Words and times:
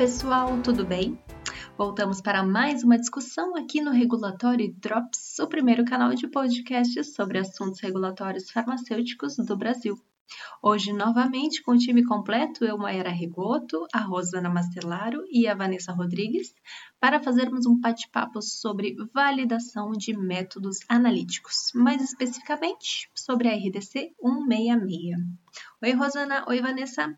pessoal, 0.00 0.58
tudo 0.62 0.82
bem? 0.82 1.22
Voltamos 1.76 2.22
para 2.22 2.42
mais 2.42 2.82
uma 2.82 2.98
discussão 2.98 3.54
aqui 3.54 3.82
no 3.82 3.90
Regulatório 3.90 4.74
Drops, 4.78 5.38
o 5.38 5.46
primeiro 5.46 5.84
canal 5.84 6.14
de 6.14 6.26
podcasts 6.26 7.14
sobre 7.14 7.36
assuntos 7.36 7.80
regulatórios 7.80 8.50
farmacêuticos 8.50 9.36
do 9.36 9.54
Brasil. 9.54 10.00
Hoje, 10.62 10.90
novamente, 10.94 11.62
com 11.62 11.72
o 11.72 11.78
time 11.78 12.02
completo, 12.02 12.64
eu, 12.64 12.78
Maera 12.78 13.10
Rigoto, 13.10 13.86
a 13.92 14.00
Rosana 14.00 14.48
Mastelaro 14.48 15.22
e 15.30 15.46
a 15.46 15.54
Vanessa 15.54 15.92
Rodrigues, 15.92 16.54
para 16.98 17.20
fazermos 17.20 17.66
um 17.66 17.78
bate-papo 17.78 18.40
sobre 18.40 18.96
validação 19.12 19.92
de 19.92 20.16
métodos 20.16 20.78
analíticos, 20.88 21.72
mais 21.74 22.02
especificamente 22.02 23.10
sobre 23.14 23.48
a 23.48 23.54
RDC 23.54 24.14
166. 24.18 25.18
Oi, 25.82 25.92
Rosana. 25.92 26.46
Oi, 26.48 26.58
Vanessa. 26.62 27.14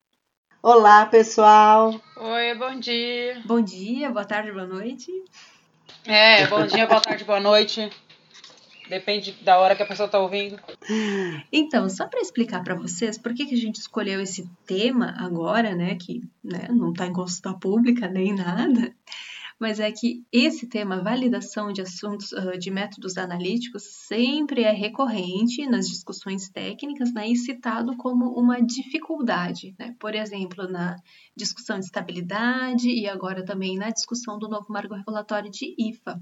Olá, 0.64 1.06
pessoal. 1.06 2.00
Oi, 2.16 2.54
bom 2.54 2.78
dia. 2.78 3.42
Bom 3.44 3.60
dia, 3.60 4.08
boa 4.10 4.24
tarde, 4.24 4.52
boa 4.52 4.64
noite. 4.64 5.10
É, 6.04 6.46
bom 6.46 6.64
dia, 6.64 6.86
boa 6.86 7.00
tarde, 7.00 7.24
boa 7.24 7.40
noite. 7.40 7.90
Depende 8.88 9.32
da 9.42 9.58
hora 9.58 9.74
que 9.74 9.82
a 9.82 9.86
pessoa 9.86 10.06
está 10.06 10.20
ouvindo. 10.20 10.56
Então, 11.52 11.90
só 11.90 12.06
para 12.06 12.20
explicar 12.20 12.62
para 12.62 12.76
vocês 12.76 13.18
por 13.18 13.34
que, 13.34 13.46
que 13.46 13.56
a 13.56 13.58
gente 13.58 13.80
escolheu 13.80 14.20
esse 14.20 14.48
tema 14.64 15.12
agora, 15.18 15.74
né? 15.74 15.96
Que 15.96 16.22
né, 16.44 16.68
não 16.70 16.92
está 16.92 17.06
em 17.06 17.12
consulta 17.12 17.52
pública 17.54 18.06
nem 18.06 18.32
nada 18.32 18.94
mas 19.62 19.78
é 19.78 19.92
que 19.92 20.26
esse 20.32 20.66
tema, 20.66 21.04
validação 21.04 21.72
de 21.72 21.80
assuntos, 21.80 22.32
uh, 22.32 22.58
de 22.58 22.68
métodos 22.68 23.16
analíticos, 23.16 23.84
sempre 23.84 24.64
é 24.64 24.72
recorrente 24.72 25.64
nas 25.68 25.88
discussões 25.88 26.48
técnicas 26.48 27.14
né, 27.14 27.28
e 27.28 27.36
citado 27.36 27.96
como 27.96 28.36
uma 28.36 28.60
dificuldade. 28.60 29.72
Né? 29.78 29.94
Por 30.00 30.16
exemplo, 30.16 30.68
na 30.68 30.96
discussão 31.36 31.78
de 31.78 31.84
estabilidade 31.84 32.88
e 32.88 33.06
agora 33.06 33.44
também 33.44 33.78
na 33.78 33.90
discussão 33.90 34.36
do 34.36 34.48
novo 34.48 34.66
marco 34.68 34.94
regulatório 34.94 35.48
de 35.48 35.76
IFA. 35.78 36.20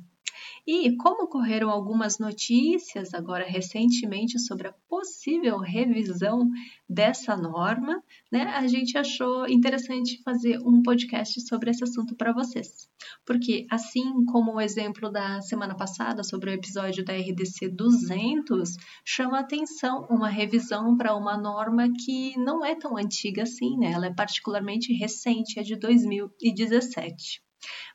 E 0.66 0.96
como 0.96 1.24
ocorreram 1.24 1.70
algumas 1.70 2.18
notícias 2.18 3.14
agora 3.14 3.44
recentemente 3.44 4.38
sobre 4.38 4.68
a 4.68 4.74
possível 4.88 5.58
revisão 5.58 6.48
dessa 6.88 7.36
norma, 7.36 8.02
né, 8.30 8.42
a 8.42 8.66
gente 8.66 8.96
achou 8.98 9.48
interessante 9.48 10.20
fazer 10.22 10.58
um 10.58 10.82
podcast 10.82 11.40
sobre 11.40 11.70
esse 11.70 11.84
assunto 11.84 12.14
para 12.14 12.32
vocês. 12.32 12.88
Porque 13.24 13.66
assim 13.70 14.24
como 14.26 14.54
o 14.54 14.60
exemplo 14.60 15.10
da 15.10 15.40
semana 15.40 15.74
passada 15.74 16.22
sobre 16.22 16.50
o 16.50 16.54
episódio 16.54 17.04
da 17.04 17.14
RDC 17.14 17.68
200, 17.68 18.76
chama 19.04 19.38
atenção 19.38 20.06
uma 20.10 20.28
revisão 20.28 20.96
para 20.96 21.16
uma 21.16 21.36
norma 21.36 21.88
que 22.04 22.36
não 22.38 22.64
é 22.64 22.74
tão 22.74 22.96
antiga 22.96 23.42
assim, 23.44 23.76
né? 23.76 23.92
Ela 23.92 24.06
é 24.06 24.14
particularmente 24.14 24.92
recente, 24.92 25.58
é 25.58 25.62
de 25.62 25.76
2017. 25.76 27.42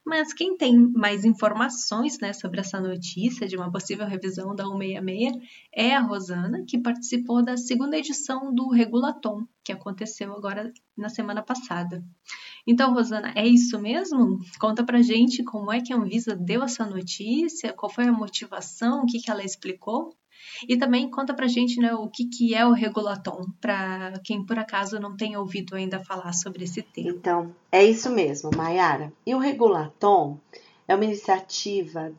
Mas 0.05 0.33
quem 0.33 0.55
tem 0.55 0.77
mais 0.77 1.25
informações 1.25 2.19
né, 2.19 2.31
sobre 2.31 2.59
essa 2.59 2.79
notícia 2.79 3.47
de 3.47 3.57
uma 3.57 3.71
possível 3.71 4.05
revisão 4.05 4.55
da 4.55 4.63
166 4.63 5.41
é 5.73 5.95
a 5.95 6.01
Rosana, 6.01 6.63
que 6.67 6.77
participou 6.77 7.43
da 7.43 7.57
segunda 7.57 7.97
edição 7.97 8.53
do 8.53 8.69
Regulatom, 8.69 9.47
que 9.63 9.71
aconteceu 9.71 10.33
agora 10.33 10.71
na 10.95 11.09
semana 11.09 11.41
passada. 11.41 12.03
Então, 12.67 12.93
Rosana, 12.93 13.33
é 13.35 13.47
isso 13.47 13.79
mesmo? 13.79 14.39
Conta 14.59 14.83
pra 14.83 15.01
gente 15.01 15.43
como 15.43 15.71
é 15.71 15.81
que 15.81 15.93
a 15.93 15.97
Anvisa 15.97 16.35
deu 16.35 16.63
essa 16.63 16.85
notícia, 16.85 17.73
qual 17.73 17.91
foi 17.91 18.05
a 18.05 18.11
motivação, 18.11 19.03
o 19.03 19.05
que, 19.05 19.19
que 19.19 19.29
ela 19.29 19.43
explicou? 19.43 20.15
E 20.67 20.77
também 20.77 21.09
conta 21.09 21.33
pra 21.33 21.47
gente 21.47 21.79
né, 21.79 21.93
o 21.93 22.07
que, 22.07 22.25
que 22.25 22.55
é 22.55 22.65
o 22.65 22.71
Regulatom, 22.71 23.45
para 23.59 24.13
quem 24.23 24.45
por 24.45 24.57
acaso 24.57 24.99
não 24.99 25.15
tenha 25.15 25.39
ouvido 25.39 25.75
ainda 25.75 25.99
falar 25.99 26.33
sobre 26.33 26.63
esse 26.63 26.81
tema. 26.81 27.09
Então, 27.09 27.55
é 27.71 27.83
isso 27.83 28.09
mesmo, 28.09 28.51
Mayara. 28.55 29.11
E 29.25 29.33
o 29.35 29.39
Regulatom 29.39 30.39
é 30.87 30.95
uma 30.95 31.05
iniciativa 31.05 32.11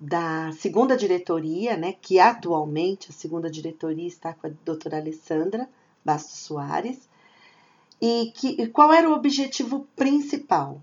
da 0.00 0.52
segunda 0.52 0.96
diretoria, 0.96 1.76
né, 1.76 1.94
que 2.00 2.18
atualmente 2.18 3.10
a 3.10 3.12
segunda 3.12 3.50
diretoria 3.50 4.06
está 4.06 4.32
com 4.34 4.46
a 4.46 4.50
doutora 4.64 4.98
Alessandra 4.98 5.68
Bastos 6.04 6.40
Soares. 6.40 7.08
E, 8.00 8.32
que, 8.34 8.60
e 8.60 8.66
qual 8.66 8.92
era 8.92 9.08
o 9.08 9.14
objetivo 9.14 9.86
principal? 9.96 10.82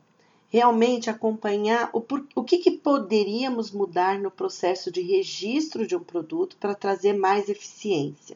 Realmente 0.52 1.10
acompanhar 1.10 1.90
o, 1.94 2.04
o 2.36 2.44
que, 2.44 2.58
que 2.58 2.72
poderíamos 2.72 3.72
mudar 3.72 4.20
no 4.20 4.30
processo 4.30 4.92
de 4.92 5.02
registro 5.02 5.88
de 5.88 5.96
um 5.96 6.04
produto 6.04 6.58
para 6.58 6.76
trazer 6.76 7.14
mais 7.14 7.48
eficiência. 7.48 8.36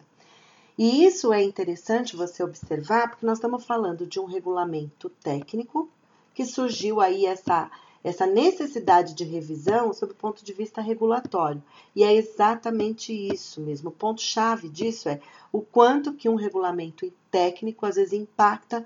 E 0.78 1.04
isso 1.04 1.34
é 1.34 1.44
interessante 1.44 2.16
você 2.16 2.42
observar, 2.42 3.10
porque 3.10 3.26
nós 3.26 3.38
estamos 3.38 3.66
falando 3.66 4.08
de 4.08 4.18
um 4.18 4.26
regulamento 4.26 5.10
técnico 5.22 5.90
que 6.34 6.46
surgiu 6.46 7.02
aí 7.02 7.26
essa, 7.26 7.70
essa 8.02 8.26
necessidade 8.26 9.14
de 9.14 9.26
revisão 9.26 9.92
sob 9.92 10.14
o 10.14 10.16
ponto 10.16 10.44
de 10.44 10.54
vista 10.54 10.82
regulatório. 10.82 11.62
E 11.94 12.04
é 12.04 12.14
exatamente 12.14 13.12
isso 13.12 13.60
mesmo. 13.60 13.90
O 13.90 13.94
ponto-chave 13.94 14.70
disso 14.70 15.10
é 15.10 15.20
o 15.52 15.62
quanto 15.62 16.14
que 16.14 16.30
um 16.30 16.36
regulamento 16.36 17.12
técnico 17.30 17.86
às 17.86 17.96
vezes 17.96 18.14
impacta 18.14 18.86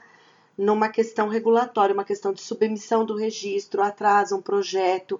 numa 0.59 0.89
questão 0.89 1.29
regulatória, 1.29 1.93
uma 1.93 2.03
questão 2.03 2.33
de 2.33 2.41
submissão 2.41 3.05
do 3.05 3.15
registro, 3.15 3.81
atrasa 3.81 4.35
um 4.35 4.41
projeto. 4.41 5.19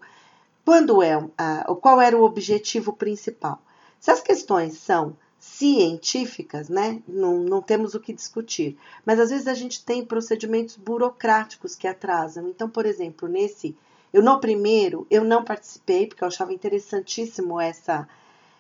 Quando 0.65 1.01
é, 1.01 1.17
uh, 1.17 1.75
qual 1.77 2.01
era 2.01 2.17
o 2.17 2.23
objetivo 2.23 2.91
principal? 2.91 3.61
Se 4.01 4.11
as 4.11 4.19
questões 4.19 4.73
são 4.77 5.15
científicas, 5.39 6.67
né, 6.67 7.01
não, 7.07 7.39
não 7.39 7.61
temos 7.61 7.95
o 7.95 8.01
que 8.01 8.11
discutir, 8.11 8.77
mas 9.05 9.17
às 9.17 9.29
vezes 9.29 9.47
a 9.47 9.53
gente 9.53 9.83
tem 9.85 10.05
procedimentos 10.05 10.75
burocráticos 10.75 11.73
que 11.73 11.87
atrasam. 11.87 12.49
Então, 12.49 12.69
por 12.69 12.85
exemplo, 12.85 13.29
nesse, 13.29 13.77
eu 14.11 14.21
no 14.21 14.41
primeiro, 14.41 15.07
eu 15.09 15.23
não 15.23 15.45
participei, 15.45 16.05
porque 16.05 16.21
eu 16.21 16.27
achava 16.27 16.53
interessantíssimo 16.53 17.61
essa 17.61 18.05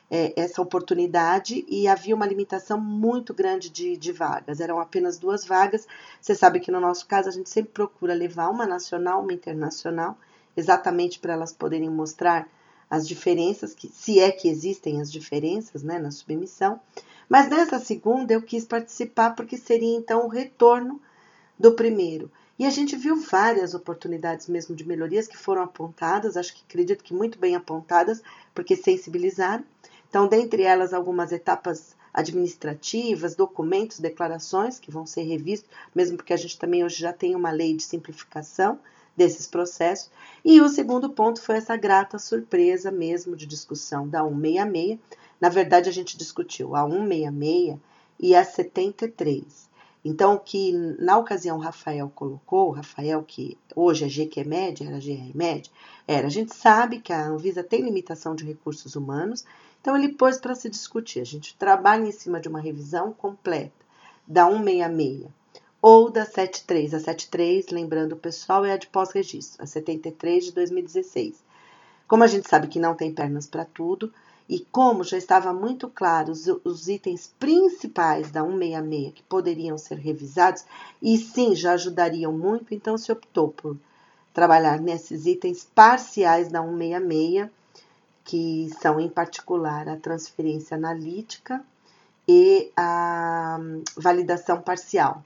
é, 0.09 0.33
essa 0.35 0.61
oportunidade 0.61 1.65
e 1.67 1.87
havia 1.87 2.15
uma 2.15 2.25
limitação 2.25 2.79
muito 2.79 3.33
grande 3.33 3.69
de, 3.69 3.95
de 3.95 4.11
vagas. 4.11 4.59
Eram 4.59 4.79
apenas 4.79 5.17
duas 5.17 5.45
vagas. 5.45 5.87
Você 6.19 6.33
sabe 6.33 6.59
que 6.59 6.71
no 6.71 6.79
nosso 6.79 7.05
caso 7.05 7.29
a 7.29 7.31
gente 7.31 7.49
sempre 7.49 7.71
procura 7.71 8.13
levar 8.13 8.49
uma 8.49 8.65
nacional, 8.65 9.21
uma 9.21 9.33
internacional, 9.33 10.17
exatamente 10.57 11.19
para 11.19 11.33
elas 11.33 11.53
poderem 11.53 11.89
mostrar 11.89 12.47
as 12.89 13.07
diferenças, 13.07 13.75
que, 13.75 13.87
se 13.87 14.19
é 14.19 14.31
que 14.31 14.49
existem 14.49 14.99
as 14.99 15.11
diferenças 15.11 15.83
né, 15.83 15.99
na 15.99 16.09
submissão. 16.09 16.79
Mas 17.27 17.47
nessa 17.47 17.77
segunda 17.77 18.33
eu 18.33 18.41
quis 18.41 18.65
participar 18.65 19.35
porque 19.35 19.57
seria 19.57 19.95
então 19.95 20.25
o 20.25 20.29
retorno 20.29 20.99
do 21.57 21.73
primeiro. 21.73 22.31
E 22.57 22.65
a 22.65 22.69
gente 22.69 22.95
viu 22.97 23.15
várias 23.15 23.73
oportunidades 23.73 24.47
mesmo 24.47 24.75
de 24.75 24.85
melhorias 24.85 25.27
que 25.27 25.37
foram 25.37 25.61
apontadas, 25.61 26.35
acho 26.35 26.53
que 26.53 26.63
acredito 26.67 27.03
que 27.03 27.13
muito 27.13 27.37
bem 27.37 27.55
apontadas, 27.55 28.21
porque 28.53 28.75
sensibilizaram. 28.75 29.63
Então, 30.09 30.27
dentre 30.27 30.63
elas, 30.63 30.93
algumas 30.93 31.31
etapas 31.31 31.95
administrativas, 32.13 33.35
documentos, 33.35 33.99
declarações 33.99 34.79
que 34.79 34.91
vão 34.91 35.05
ser 35.05 35.21
revistos, 35.21 35.69
mesmo 35.93 36.17
porque 36.17 36.33
a 36.33 36.37
gente 36.37 36.57
também 36.57 36.83
hoje 36.83 36.99
já 36.99 37.13
tem 37.13 37.35
uma 37.35 37.51
lei 37.51 37.75
de 37.75 37.83
simplificação 37.83 38.79
desses 39.15 39.45
processos. 39.45 40.09
E 40.43 40.59
o 40.61 40.69
segundo 40.69 41.09
ponto 41.09 41.41
foi 41.41 41.57
essa 41.57 41.77
grata 41.77 42.17
surpresa 42.17 42.89
mesmo 42.89 43.35
de 43.35 43.45
discussão 43.45 44.07
da 44.07 44.23
166. 44.23 44.99
Na 45.39 45.49
verdade, 45.49 45.89
a 45.89 45.93
gente 45.93 46.17
discutiu 46.17 46.75
a 46.75 46.89
166 46.89 47.77
e 48.19 48.35
a 48.35 48.43
73. 48.43 49.69
Então, 50.03 50.35
o 50.35 50.39
que 50.39 50.71
na 50.99 51.17
ocasião 51.17 51.57
o 51.57 51.61
Rafael 51.61 52.09
colocou, 52.15 52.69
o 52.69 52.71
Rafael 52.71 53.21
que 53.21 53.57
hoje 53.75 54.05
é 54.05 54.07
GQMed, 54.07 54.87
era 54.87 54.97
GRMed, 54.97 55.69
era, 56.07 56.27
a 56.27 56.29
gente 56.29 56.55
sabe 56.55 56.99
que 56.99 57.11
a 57.11 57.27
Anvisa 57.27 57.63
tem 57.63 57.81
limitação 57.81 58.33
de 58.33 58.45
recursos 58.45 58.95
humanos, 58.95 59.45
então 59.81 59.95
ele 59.95 60.09
pôs 60.09 60.37
para 60.37 60.55
se 60.55 60.69
discutir. 60.69 61.21
A 61.21 61.25
gente 61.25 61.55
trabalha 61.55 62.05
em 62.05 62.11
cima 62.11 62.39
de 62.39 62.47
uma 62.47 62.59
revisão 62.59 63.13
completa 63.13 63.71
da 64.27 64.45
166 64.45 65.27
ou 65.81 66.09
da 66.09 66.25
73. 66.25 66.93
A 66.93 66.99
73, 66.99 67.69
lembrando 67.69 68.13
o 68.13 68.17
pessoal, 68.17 68.65
é 68.65 68.73
a 68.73 68.77
de 68.77 68.87
pós-registro, 68.87 69.63
a 69.63 69.65
73 69.65 70.45
de 70.45 70.51
2016. 70.51 71.43
Como 72.07 72.23
a 72.23 72.27
gente 72.27 72.49
sabe 72.49 72.67
que 72.67 72.79
não 72.79 72.95
tem 72.95 73.13
pernas 73.13 73.47
para 73.47 73.65
tudo, 73.65 74.11
e 74.47 74.65
como 74.71 75.03
já 75.03 75.15
estava 75.15 75.53
muito 75.53 75.87
claro 75.87 76.31
os, 76.31 76.47
os, 76.63 76.87
itens 76.87 77.31
principais 77.39 78.31
da 78.31 78.43
166 78.43 79.13
que 79.13 79.23
poderiam 79.23 79.77
ser 79.77 79.99
revisados, 79.99 80.65
e 81.01 81.17
sim 81.17 81.55
já 81.55 81.73
ajudariam 81.73 82.33
muito, 82.33 82.73
então 82.73 82.97
se 82.97 83.11
optou 83.11 83.49
por 83.49 83.77
trabalhar 84.33 84.81
nesses 84.81 85.27
itens 85.27 85.63
parciais 85.63 86.49
da 86.49 86.61
166 86.63 87.49
que 88.29 88.69
são 88.79 88.99
em 88.99 89.09
particular 89.09 89.89
a 89.89 89.97
transferência 89.97 90.77
analítica 90.77 91.65
e 92.27 92.71
a 92.77 93.57
hum, 93.59 93.81
validação 93.97 94.61
parcial, 94.61 95.25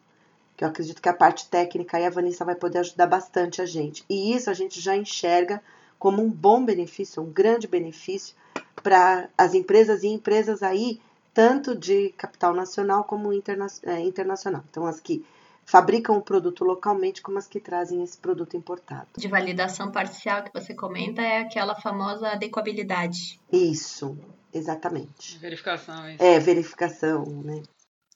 que 0.55 0.63
eu 0.63 0.69
acredito 0.69 1.01
que 1.01 1.09
a 1.09 1.13
parte 1.13 1.49
técnica 1.49 1.97
aí 1.97 2.05
a 2.05 2.09
Vanessa 2.09 2.45
vai 2.45 2.55
poder 2.55 2.79
ajudar 2.79 3.07
bastante 3.07 3.61
a 3.61 3.65
gente. 3.65 4.05
E 4.09 4.33
isso 4.33 4.49
a 4.49 4.53
gente 4.53 4.79
já 4.79 4.95
enxerga 4.95 5.61
como 5.99 6.23
um 6.23 6.29
bom 6.29 6.63
benefício, 6.63 7.21
um 7.21 7.29
grande 7.29 7.67
benefício 7.67 8.37
para 8.81 9.27
as 9.37 9.53
empresas 9.53 10.03
e 10.03 10.07
empresas 10.07 10.63
aí, 10.63 11.01
tanto 11.33 11.75
de 11.75 12.13
capital 12.15 12.53
nacional 12.53 13.03
como 13.03 13.33
interna 13.33 13.67
é, 13.83 13.99
internacional. 13.99 14.63
Então, 14.69 14.85
as 14.85 15.01
que 15.01 15.25
fabricam 15.65 16.17
o 16.17 16.21
produto 16.21 16.63
localmente 16.63 17.21
como 17.21 17.37
as 17.37 17.47
que 17.47 17.59
trazem 17.59 18.03
esse 18.03 18.17
produto 18.17 18.55
importado. 18.57 19.07
De 19.17 19.27
validação 19.27 19.91
parcial 19.91 20.43
que 20.43 20.53
você 20.53 20.73
comenta 20.73 21.21
é 21.21 21.39
aquela 21.39 21.75
famosa 21.75 22.29
adequabilidade. 22.29 23.39
Isso, 23.51 24.17
exatamente. 24.53 25.37
Verificação. 25.39 26.09
Isso. 26.09 26.23
É, 26.23 26.39
verificação, 26.39 27.25
né? 27.43 27.63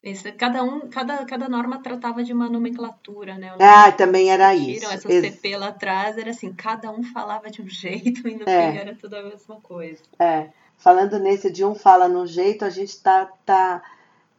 Esse, 0.03 0.31
cada 0.31 0.63
um, 0.63 0.87
cada, 0.89 1.25
cada 1.25 1.49
norma 1.49 1.81
tratava 1.81 2.23
de 2.23 2.31
uma 2.31 2.47
nomenclatura, 2.47 3.35
né? 3.37 3.55
Ah, 3.59 3.91
também 3.91 4.29
era 4.29 4.53
isso. 4.53 4.85
Essa 4.85 5.09
CP 5.09 5.57
lá 5.57 5.69
atrás 5.69 6.17
era 6.17 6.29
assim, 6.29 6.53
cada 6.53 6.91
um 6.91 7.03
falava 7.03 7.49
de 7.49 7.61
um 7.61 7.67
jeito 7.67 8.27
e 8.27 8.35
no 8.35 8.47
é. 8.47 8.71
fim 8.71 8.77
era 8.77 8.95
tudo 8.95 9.15
a 9.15 9.23
mesma 9.23 9.59
coisa. 9.59 10.01
É. 10.19 10.49
Falando 10.77 11.17
nesse 11.17 11.51
de 11.51 11.65
um 11.65 11.73
fala 11.73 12.07
num 12.07 12.27
jeito, 12.27 12.63
a 12.63 12.69
gente 12.69 12.89
está 12.89 13.25
tá 13.43 13.81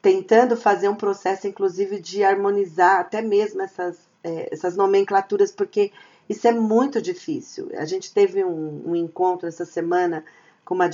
tentando 0.01 0.57
fazer 0.57 0.89
um 0.89 0.95
processo, 0.95 1.47
inclusive, 1.47 2.01
de 2.01 2.23
harmonizar 2.23 3.01
até 3.01 3.21
mesmo 3.21 3.63
essas, 3.63 3.99
é, 4.23 4.49
essas 4.53 4.77
nomenclaturas, 4.77 5.51
porque 5.51 5.93
isso 6.29 6.47
é 6.47 6.53
muito 6.53 7.01
difícil. 7.01 7.71
A 7.77 7.85
gente 7.85 8.13
teve 8.13 8.45
um, 8.45 8.83
um 8.87 8.97
encontro 8.97 9.49
essa 9.49 9.65
semana 9.65 10.25
com 10.65 10.75
uma 10.75 10.91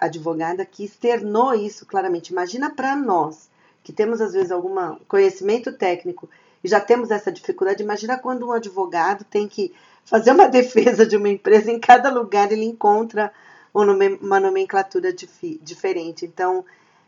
advogada 0.00 0.66
que 0.66 0.84
externou 0.84 1.54
isso 1.54 1.86
claramente. 1.86 2.30
Imagina 2.30 2.70
para 2.70 2.96
nós 2.96 3.48
que 3.82 3.92
temos 3.92 4.20
às 4.20 4.32
vezes 4.32 4.50
algum 4.50 4.96
conhecimento 5.08 5.72
técnico 5.72 6.28
e 6.62 6.68
já 6.68 6.80
temos 6.80 7.10
essa 7.10 7.32
dificuldade, 7.32 7.82
imagina 7.82 8.18
quando 8.18 8.46
um 8.46 8.52
advogado 8.52 9.24
tem 9.24 9.48
que 9.48 9.72
fazer 10.04 10.30
uma 10.30 10.46
defesa 10.50 11.06
de 11.06 11.16
uma 11.16 11.28
empresa, 11.28 11.70
em 11.70 11.80
cada 11.80 12.10
lugar 12.10 12.52
ele 12.52 12.64
encontra 12.64 13.32
uma 13.72 14.38
nomenclatura 14.38 15.12
dif 15.12 15.58
diferente. 15.62 16.26
Então, 16.26 16.64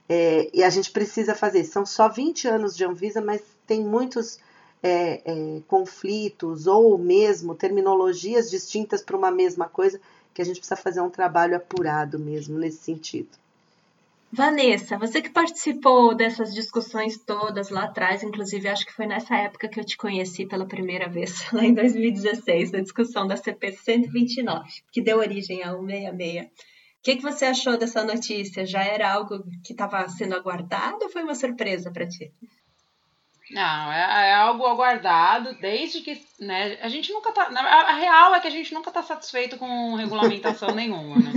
é, 0.08 0.50
e 0.52 0.62
a 0.62 0.70
gente 0.70 0.90
precisa 0.90 1.34
fazer. 1.34 1.64
São 1.64 1.86
só 1.86 2.08
20 2.08 2.48
anos 2.48 2.76
de 2.76 2.84
Anvisa, 2.84 3.20
mas 3.20 3.42
tem 3.66 3.82
muitos 3.82 4.38
é, 4.82 5.22
é, 5.24 5.60
conflitos 5.66 6.66
ou 6.66 6.98
mesmo 6.98 7.54
terminologias 7.54 8.50
distintas 8.50 9.02
para 9.02 9.16
uma 9.16 9.30
mesma 9.30 9.68
coisa 9.68 10.00
que 10.34 10.42
a 10.42 10.44
gente 10.44 10.58
precisa 10.58 10.76
fazer 10.76 11.00
um 11.00 11.08
trabalho 11.08 11.56
apurado 11.56 12.18
mesmo 12.18 12.58
nesse 12.58 12.78
sentido. 12.78 13.30
Vanessa, 14.30 14.98
você 14.98 15.22
que 15.22 15.30
participou 15.30 16.12
dessas 16.12 16.52
discussões 16.52 17.16
todas 17.16 17.70
lá 17.70 17.84
atrás, 17.84 18.24
inclusive 18.24 18.68
acho 18.68 18.84
que 18.84 18.92
foi 18.92 19.06
nessa 19.06 19.36
época 19.36 19.68
que 19.68 19.78
eu 19.78 19.84
te 19.84 19.96
conheci 19.96 20.44
pela 20.44 20.66
primeira 20.66 21.08
vez, 21.08 21.46
lá 21.52 21.64
em 21.64 21.72
2016, 21.72 22.72
na 22.72 22.80
discussão 22.80 23.28
da 23.28 23.36
CP 23.36 23.70
129, 23.72 24.68
que 24.90 25.00
deu 25.00 25.18
origem 25.18 25.62
ao 25.62 25.78
166. 25.78 26.48
Que, 27.04 27.16
que 27.16 27.22
você 27.22 27.44
achou 27.44 27.76
dessa 27.76 28.02
notícia? 28.02 28.66
Já 28.66 28.82
era 28.82 29.12
algo 29.12 29.44
que 29.62 29.72
estava 29.74 30.08
sendo 30.08 30.34
aguardado 30.34 31.04
ou 31.04 31.10
foi 31.10 31.22
uma 31.22 31.34
surpresa 31.34 31.92
para 31.92 32.08
ti? 32.08 32.32
Não, 33.50 33.93
é, 33.93 34.31
é, 34.31 34.35
algo 34.35 34.64
aguardado 34.64 35.55
desde 35.61 36.00
que, 36.00 36.25
né, 36.41 36.79
a 36.81 36.88
gente 36.88 37.12
nunca 37.12 37.31
tá, 37.31 37.50
a, 37.55 37.91
a, 37.91 37.93
real 37.93 38.35
é 38.35 38.41
que 38.41 38.49
a 38.49 38.50
gente 38.50 38.73
nunca 38.73 38.91
tá 38.91 39.02
satisfeito 39.02 39.58
com 39.58 39.94
regulamentação 39.96 40.70
nenhuma, 40.75 41.17
né? 41.17 41.31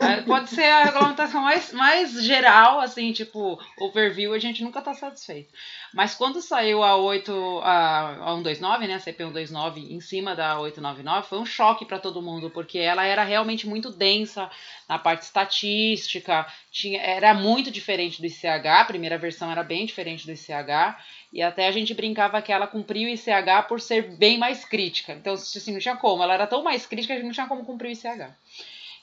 É, 0.00 0.22
pode 0.22 0.50
ser 0.50 0.64
a 0.64 0.84
regulamentação 0.84 1.40
mais, 1.40 1.72
mais 1.72 2.20
geral, 2.20 2.80
assim, 2.80 3.12
tipo, 3.12 3.60
overview, 3.78 4.34
a 4.34 4.40
gente 4.40 4.64
nunca 4.64 4.82
tá 4.82 4.92
satisfeito. 4.92 5.52
Mas 5.94 6.16
quando 6.16 6.42
saiu 6.42 6.82
a 6.82 6.96
8, 6.96 7.60
a, 7.62 8.32
a 8.32 8.34
129, 8.34 8.88
né, 8.88 8.94
a 8.94 9.00
CP 9.00 9.22
129 9.22 9.94
em 9.94 10.00
cima 10.00 10.34
da 10.34 10.58
899, 10.58 11.28
foi 11.28 11.38
um 11.38 11.46
choque 11.46 11.86
para 11.86 12.00
todo 12.00 12.20
mundo, 12.20 12.50
porque 12.50 12.78
ela 12.78 13.04
era 13.04 13.22
realmente 13.22 13.68
muito 13.68 13.88
densa 13.90 14.50
na 14.88 14.98
parte 14.98 15.22
estatística, 15.22 16.44
tinha, 16.72 17.00
era 17.00 17.32
muito 17.32 17.70
diferente 17.70 18.20
do 18.20 18.26
ICH, 18.26 18.66
a 18.66 18.84
primeira 18.84 19.16
versão 19.16 19.50
era 19.50 19.62
bem 19.62 19.86
diferente 19.86 20.26
do 20.26 20.32
ICH, 20.32 20.96
e 21.32 21.40
até 21.40 21.66
a 21.66 21.72
gente 21.72 21.94
brincava 21.94 22.42
que 22.42 22.52
ela 22.52 22.66
cumpriu 22.66 23.08
o 23.08 23.12
ICH 23.12 23.66
por 23.66 23.80
ser 23.80 24.02
bem 24.16 24.38
mais 24.38 24.64
crítica. 24.64 25.14
Então, 25.14 25.32
assim, 25.32 25.72
não 25.72 25.80
tinha 25.80 25.96
como. 25.96 26.22
Ela 26.22 26.34
era 26.34 26.46
tão 26.46 26.62
mais 26.62 26.84
crítica 26.84 27.16
que 27.16 27.22
não 27.22 27.32
tinha 27.32 27.46
como 27.46 27.64
cumprir 27.64 27.88
o 27.88 27.92
ICH. 27.92 28.30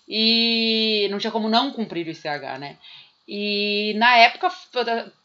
E 0.07 1.07
não 1.09 1.17
tinha 1.17 1.31
como 1.31 1.49
não 1.49 1.71
cumprir 1.71 2.05
o 2.05 2.11
ICH, 2.11 2.59
né? 2.59 2.77
E 3.27 3.93
na 3.97 4.17
época 4.17 4.51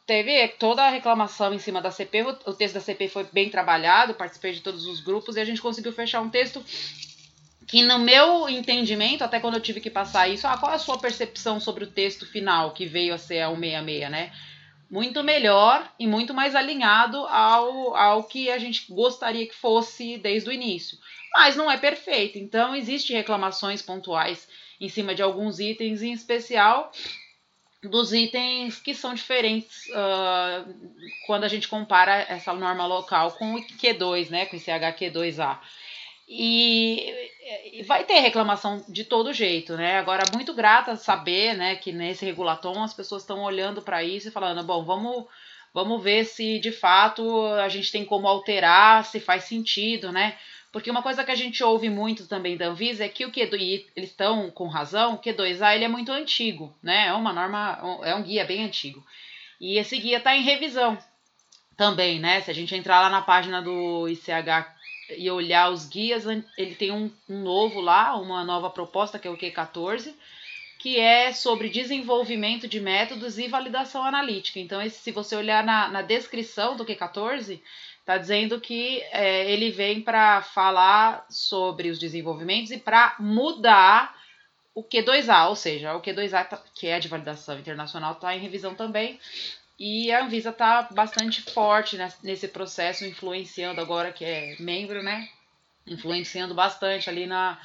teve 0.07 0.49
toda 0.59 0.85
a 0.85 0.91
reclamação 0.91 1.53
em 1.53 1.59
cima 1.59 1.83
da 1.83 1.91
CP. 1.91 2.23
O 2.47 2.53
texto 2.55 2.75
da 2.75 2.81
CP 2.81 3.09
foi 3.09 3.25
bem 3.33 3.51
trabalhado, 3.51 4.15
participei 4.15 4.53
de 4.53 4.61
todos 4.61 4.87
os 4.87 5.01
grupos 5.01 5.37
e 5.37 5.41
a 5.41 5.45
gente 5.45 5.61
conseguiu 5.61 5.93
fechar 5.93 6.21
um 6.21 6.31
texto 6.31 6.65
que 7.67 7.83
no 7.83 7.99
meu 7.99 8.49
entendimento, 8.49 9.25
até 9.25 9.41
quando 9.41 9.55
eu 9.55 9.61
tive 9.61 9.81
que 9.81 9.91
passar 9.91 10.29
isso, 10.29 10.47
ah, 10.47 10.57
qual 10.57 10.73
é 10.73 10.75
a 10.75 10.79
sua 10.79 10.99
percepção 10.99 11.59
sobre 11.59 11.85
o 11.85 11.91
texto 11.91 12.27
final 12.27 12.73
que 12.73 12.87
veio 12.87 13.15
a 13.15 13.19
ser 13.19 13.41
a 13.41 13.49
166, 13.49 14.11
né? 14.11 14.31
Muito 14.91 15.23
melhor 15.23 15.91
e 15.99 16.07
muito 16.07 16.33
mais 16.35 16.55
alinhado 16.55 17.19
ao, 17.27 17.97
ao 17.97 18.25
que 18.25 18.51
a 18.51 18.59
gente 18.59 18.93
gostaria 18.93 19.47
que 19.47 19.55
fosse 19.55 20.19
desde 20.19 20.49
o 20.49 20.53
início. 20.53 20.99
Mas 21.33 21.57
não 21.57 21.71
é 21.71 21.77
perfeito, 21.77 22.39
então 22.39 22.75
existem 22.75 23.17
reclamações 23.17 23.83
pontuais 23.83 24.49
em 24.81 24.89
cima 24.89 25.15
de 25.15 25.23
alguns 25.23 25.59
itens, 25.59 26.03
em 26.03 26.13
especial 26.13 26.93
dos 27.83 28.13
itens 28.13 28.79
que 28.79 28.95
são 28.95 29.15
diferentes 29.15 29.87
uh, 29.89 30.75
quando 31.27 31.45
a 31.45 31.49
gente 31.49 31.69
compara 31.69 32.25
essa 32.29 32.53
norma 32.53 32.87
local 32.87 33.33
com 33.33 33.55
o 33.55 33.63
Q2, 33.63 34.31
né, 34.31 34.47
com 34.47 34.57
esse 34.57 34.71
HQ2A. 34.71 35.59
E, 36.27 37.13
e, 37.73 37.83
vai 37.83 38.05
ter 38.05 38.21
reclamação 38.21 38.83
de 38.89 39.05
todo 39.05 39.33
jeito, 39.33 39.77
né? 39.77 39.99
Agora, 39.99 40.25
muito 40.33 40.55
grata 40.55 40.97
saber, 40.97 41.55
né, 41.55 41.77
que 41.77 41.93
nesse 41.93 42.25
regulatom 42.25 42.83
as 42.83 42.95
pessoas 42.95 43.23
estão 43.23 43.43
olhando 43.43 43.83
para 43.83 44.03
isso 44.03 44.29
e 44.29 44.33
falando, 44.33 44.63
bom, 44.63 44.85
vamos, 44.85 45.27
vamos 45.73 46.03
ver 46.03 46.25
se 46.25 46.59
de 46.59 46.73
fato 46.73 47.45
a 47.63 47.69
gente 47.69 47.93
tem 47.93 48.05
como 48.05 48.27
alterar, 48.27 49.05
se 49.05 49.21
faz 49.21 49.45
sentido, 49.45 50.11
né? 50.11 50.37
Porque 50.73 50.91
uma 50.91 51.03
coisa 51.03 51.23
que 51.23 51.31
a 51.31 51.37
gente 51.37 51.63
ouve 51.63 51.89
muito 51.89 52.27
também 52.27 52.57
da 52.57 52.67
Anvisa 52.67 53.05
é 53.05 53.09
que 53.09 53.25
o 53.25 53.31
Q2, 53.31 53.61
e 53.61 53.87
eles 53.95 54.11
estão 54.11 54.51
com 54.51 54.67
razão, 54.67 55.15
o 55.15 55.19
Q2A 55.19 55.75
ele 55.75 55.85
é 55.85 55.89
muito 55.89 56.11
antigo, 56.11 56.75
né? 56.83 57.09
É 57.09 57.13
uma 57.13 57.33
norma, 57.33 58.01
é 58.03 58.15
um 58.15 58.23
guia 58.23 58.45
bem 58.45 58.65
antigo. 58.65 59.05
E 59.61 59.79
esse 59.79 59.97
guia 59.99 60.19
está 60.19 60.35
em 60.35 60.43
revisão 60.43 60.99
também, 61.77 62.19
né? 62.19 62.41
Se 62.41 62.51
a 62.51 62.55
gente 62.55 62.75
entrar 62.75 63.01
lá 63.01 63.09
na 63.09 63.23
página 63.23 63.63
do 63.63 64.09
ICH 64.09 64.74
e 65.11 65.31
olhar 65.31 65.71
os 65.71 65.87
guias, 65.87 66.25
ele 66.57 66.75
tem 66.75 66.91
um, 66.91 67.11
um 67.29 67.43
novo 67.43 67.81
lá, 67.81 68.17
uma 68.17 68.45
nova 68.45 68.71
proposta 68.71 69.19
que 69.19 69.29
é 69.29 69.31
o 69.31 69.37
Q14, 69.37 70.15
que 70.79 70.99
é 70.99 71.33
sobre 71.33 71.69
desenvolvimento 71.69 72.69
de 72.69 72.81
métodos 72.81 73.39
e 73.39 73.49
validação 73.49 74.05
analítica. 74.05 74.59
Então, 74.59 74.83
esse, 74.83 74.99
se 74.99 75.13
você 75.13 75.35
olhar 75.35 75.65
na, 75.65 75.89
na 75.89 76.03
descrição 76.03 76.77
do 76.77 76.85
Q14, 76.85 77.61
está 78.01 78.19
dizendo 78.19 78.61
que 78.61 79.03
é, 79.11 79.51
ele 79.51 79.71
vem 79.71 80.03
para 80.03 80.43
falar 80.43 81.25
sobre 81.31 81.89
os 81.89 81.99
desenvolvimentos 81.99 82.71
e 82.71 82.79
para 82.79 83.17
mudar 83.19 84.15
o 84.75 84.83
Q2A, 84.83 85.49
ou 85.49 85.57
seja, 85.57 85.95
o 85.95 86.03
Q2A, 86.03 86.49
tá, 86.49 86.63
que 86.75 86.87
é 86.87 86.99
de 86.99 87.09
validação 87.09 87.59
internacional, 87.59 88.13
está 88.13 88.37
em 88.37 88.41
revisão 88.41 88.75
também. 88.75 89.19
E 89.79 90.13
a 90.13 90.25
Anvisa 90.25 90.51
está 90.51 90.83
bastante 90.93 91.43
forte 91.43 91.99
nesse 92.23 92.47
processo, 92.49 93.05
influenciando 93.05 93.81
agora 93.81 94.13
que 94.13 94.25
é 94.25 94.57
membro, 94.61 95.03
né? 95.03 95.29
Influenciando 95.87 96.55
bastante 96.55 97.11
ali 97.11 97.27
na, 97.27 97.61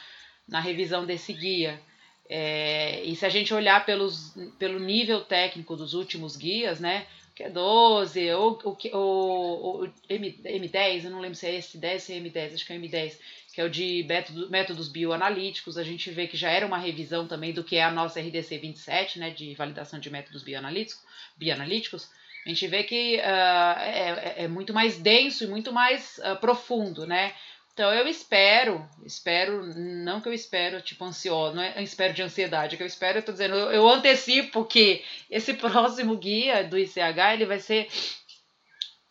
na 0.47 0.59
revisão 0.59 1.05
desse 1.05 1.31
guia. 1.33 1.79
É, 2.27 3.03
e 3.03 3.15
se 3.15 3.25
a 3.25 3.29
gente 3.29 3.53
olhar 3.53 3.85
pelos, 3.85 4.35
pelo 4.57 4.79
nível 4.79 5.21
técnico 5.21 5.75
dos 5.75 5.93
últimos 5.93 6.35
guias, 6.35 6.79
né? 6.79 7.05
Que 7.35 7.43
é 7.43 7.49
12, 7.49 8.31
ou 8.33 8.59
o, 8.63 8.97
o, 8.97 9.83
o 9.83 9.93
M, 10.09 10.37
M10, 10.43 11.05
eu 11.05 11.11
não 11.11 11.21
lembro 11.21 11.35
se 11.35 11.47
é 11.47 11.55
esse 11.55 11.77
10 11.77 12.09
ou 12.09 12.15
é 12.15 12.19
M10, 12.19 12.53
acho 12.53 12.65
que 12.65 12.73
é 12.73 12.77
M10, 12.77 13.17
que 13.59 13.63
é 13.63 13.65
o 13.65 13.69
de 13.69 14.05
método, 14.07 14.49
métodos 14.49 14.87
bioanalíticos. 14.87 15.77
A 15.77 15.83
gente 15.83 16.09
vê 16.11 16.27
que 16.27 16.37
já 16.37 16.49
era 16.49 16.65
uma 16.65 16.77
revisão 16.77 17.27
também 17.27 17.51
do 17.51 17.61
que 17.61 17.75
é 17.75 17.83
a 17.83 17.91
nossa 17.91 18.21
RDC 18.21 18.57
27, 18.57 19.19
né? 19.19 19.31
De 19.31 19.53
validação 19.53 19.99
de 19.99 20.09
métodos 20.09 20.43
bioanalíticos 20.43 21.03
bioanalíticos, 21.35 22.09
a 22.45 22.49
gente 22.49 22.67
vê 22.67 22.83
que 22.83 23.17
uh, 23.17 23.79
é, 23.79 24.43
é, 24.43 24.47
muito 24.47 24.73
mais 24.73 24.97
denso 24.97 25.43
e 25.43 25.47
muito 25.47 25.73
mais 25.73 26.19
uh, 26.19 26.37
profundo, 26.37 27.05
né? 27.05 27.33
Então 27.73 27.93
eu 27.93 28.07
espero, 28.07 28.85
espero, 29.05 29.73
não 29.75 30.21
que 30.21 30.29
eu 30.29 30.33
espero, 30.33 30.81
tipo, 30.81 31.03
ansioso, 31.03 31.55
não 31.55 31.63
é 31.63 31.83
espero 31.83 32.13
de 32.13 32.21
ansiedade, 32.21 32.75
é 32.75 32.77
que 32.77 32.83
eu 32.83 32.87
espero, 32.87 33.19
eu 33.19 33.23
tô 33.23 33.31
dizendo, 33.33 33.55
eu, 33.55 33.71
eu 33.71 33.89
antecipo 33.89 34.65
que 34.65 35.03
esse 35.29 35.53
próximo 35.59 36.15
guia 36.17 36.63
do 36.63 36.77
ICH, 36.77 37.33
ele 37.33 37.45
vai 37.45 37.59
ser 37.59 37.89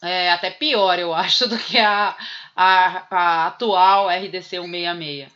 é, 0.03 0.31
até 0.31 0.51
pior, 0.51 0.99
eu 0.99 1.15
acho, 1.15 1.47
do 1.49 1.59
que 1.59 1.79
a, 1.79 2.17
a, 2.55 3.07
a 3.11 3.47
atual 3.49 4.09
RDC 4.09 4.61
166. 4.61 5.29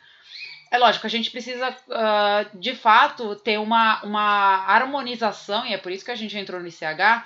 É 0.71 0.79
lógico, 0.79 1.07
a 1.07 1.11
gente 1.11 1.31
precisa, 1.31 1.69
uh, 1.69 2.59
de 2.59 2.75
fato, 2.75 3.37
ter 3.37 3.59
uma, 3.59 4.03
uma 4.05 4.65
harmonização, 4.67 5.67
e 5.67 5.75
é 5.75 5.79
por 5.79 5.93
isso 5.93 6.05
que 6.05 6.11
a 6.11 6.17
gente 6.17 6.37
entrou 6.39 6.61
no 6.61 6.67
ICH, 6.67 7.25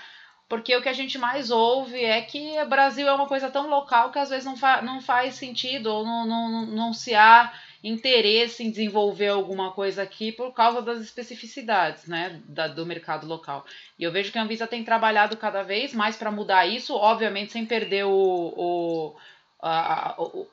porque 0.49 0.75
o 0.77 0.83
que 0.83 0.89
a 0.89 0.93
gente 0.93 1.17
mais 1.17 1.51
ouve 1.51 2.05
é 2.05 2.21
que 2.23 2.61
o 2.61 2.67
Brasil 2.67 3.07
é 3.07 3.13
uma 3.13 3.27
coisa 3.27 3.51
tão 3.51 3.69
local 3.69 4.11
que 4.11 4.19
às 4.19 4.31
vezes 4.31 4.45
não, 4.45 4.57
fa 4.57 4.83
não 4.83 5.01
faz 5.01 5.35
sentido 5.35 5.87
ou 5.87 6.05
não, 6.05 6.27
não, 6.27 6.67
não 6.67 6.93
se 6.93 7.15
há 7.15 7.53
interesse 7.87 8.65
em 8.65 8.71
desenvolver 8.71 9.29
alguma 9.29 9.71
coisa 9.73 10.03
aqui 10.03 10.33
por 10.33 10.53
causa 10.53 10.83
das 10.83 11.01
especificidades 11.01 12.07
né, 12.07 12.43
da, 12.47 12.67
do 12.67 12.85
mercado 12.85 13.27
local. 13.27 13.65
E 13.99 14.03
eu 14.03 14.11
vejo 14.11 14.33
que 14.33 14.39
a 14.39 14.43
Anvisa 14.43 14.67
tem 14.67 14.83
trabalhado 14.83 15.37
cada 15.37 15.63
vez 15.63 15.95
mais 15.95 16.17
para 16.17 16.31
mudar 16.31 16.67
isso, 16.67 16.95
obviamente 16.95 17.53
sem 17.53 17.65
perder 17.65 18.05
o, 18.05 18.11
o, 18.11 19.17
a, 19.63 20.15
o, 20.19 20.47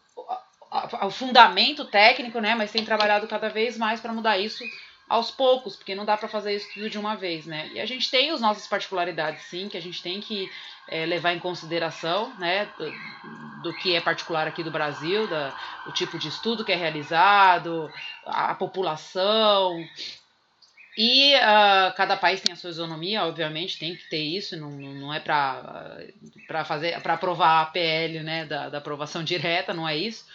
a, 0.72 1.08
o 1.08 1.12
fundamento 1.12 1.86
técnico, 1.86 2.40
né, 2.40 2.54
mas 2.54 2.72
tem 2.72 2.86
trabalhado 2.86 3.28
cada 3.28 3.50
vez 3.50 3.78
mais 3.78 4.00
para 4.00 4.13
mudar 4.13 4.38
isso 4.38 4.63
aos 5.10 5.32
poucos, 5.32 5.75
porque 5.75 5.96
não 5.96 6.06
dá 6.06 6.16
para 6.16 6.30
fazer 6.30 6.56
isso 6.56 6.68
tudo 6.74 6.90
de 6.90 6.98
uma 6.98 7.16
vez, 7.16 7.46
né? 7.46 7.70
E 7.74 7.80
a 7.80 7.86
gente 7.86 8.10
tem 8.10 8.32
as 8.32 8.42
nossas 8.42 8.68
particularidades, 8.68 9.44
sim, 9.44 9.68
que 9.70 9.78
a 9.78 9.82
gente 9.82 10.02
tem 10.02 10.22
que 10.22 10.50
é, 10.88 11.06
levar 11.06 11.34
em 11.34 11.40
consideração, 11.40 12.34
né, 12.38 12.68
do, 12.78 13.63
do, 13.63 13.74
que 13.78 13.96
é 13.96 14.02
particular 14.02 14.48
aqui 14.48 14.63
do 14.63 14.72
Brasil, 14.72 15.28
da, 15.28 15.54
o 15.88 15.92
tipo 15.92 16.18
de 16.18 16.28
estudo 16.28 16.66
que 16.66 16.72
é 16.72 16.75
realizado, 16.75 17.90
a, 18.25 18.54
população. 18.56 19.84
E 20.96 21.34
uh, 21.36 21.96
cada 21.96 22.16
país 22.16 22.42
tem 22.42 22.54
a 22.54 22.56
sua 22.56 22.70
isonomia, 22.70 23.24
obviamente, 23.25 23.80
tem 23.80 23.96
que 23.96 24.08
ter 24.10 24.22
isso, 24.22 24.56
não, 24.58 24.70
não 24.70 25.13
é 25.13 25.20
para 25.20 26.66
fazer 26.66 27.02
para 27.02 27.16
aprovar 27.16 27.62
a 27.62 27.66
PL 27.66 28.22
né, 28.22 28.46
da, 28.46 28.70
da 28.70 28.78
aprovação 28.78 29.24
direta, 29.25 29.74
não 29.74 29.88
é 29.88 29.98
isso. 29.98 30.25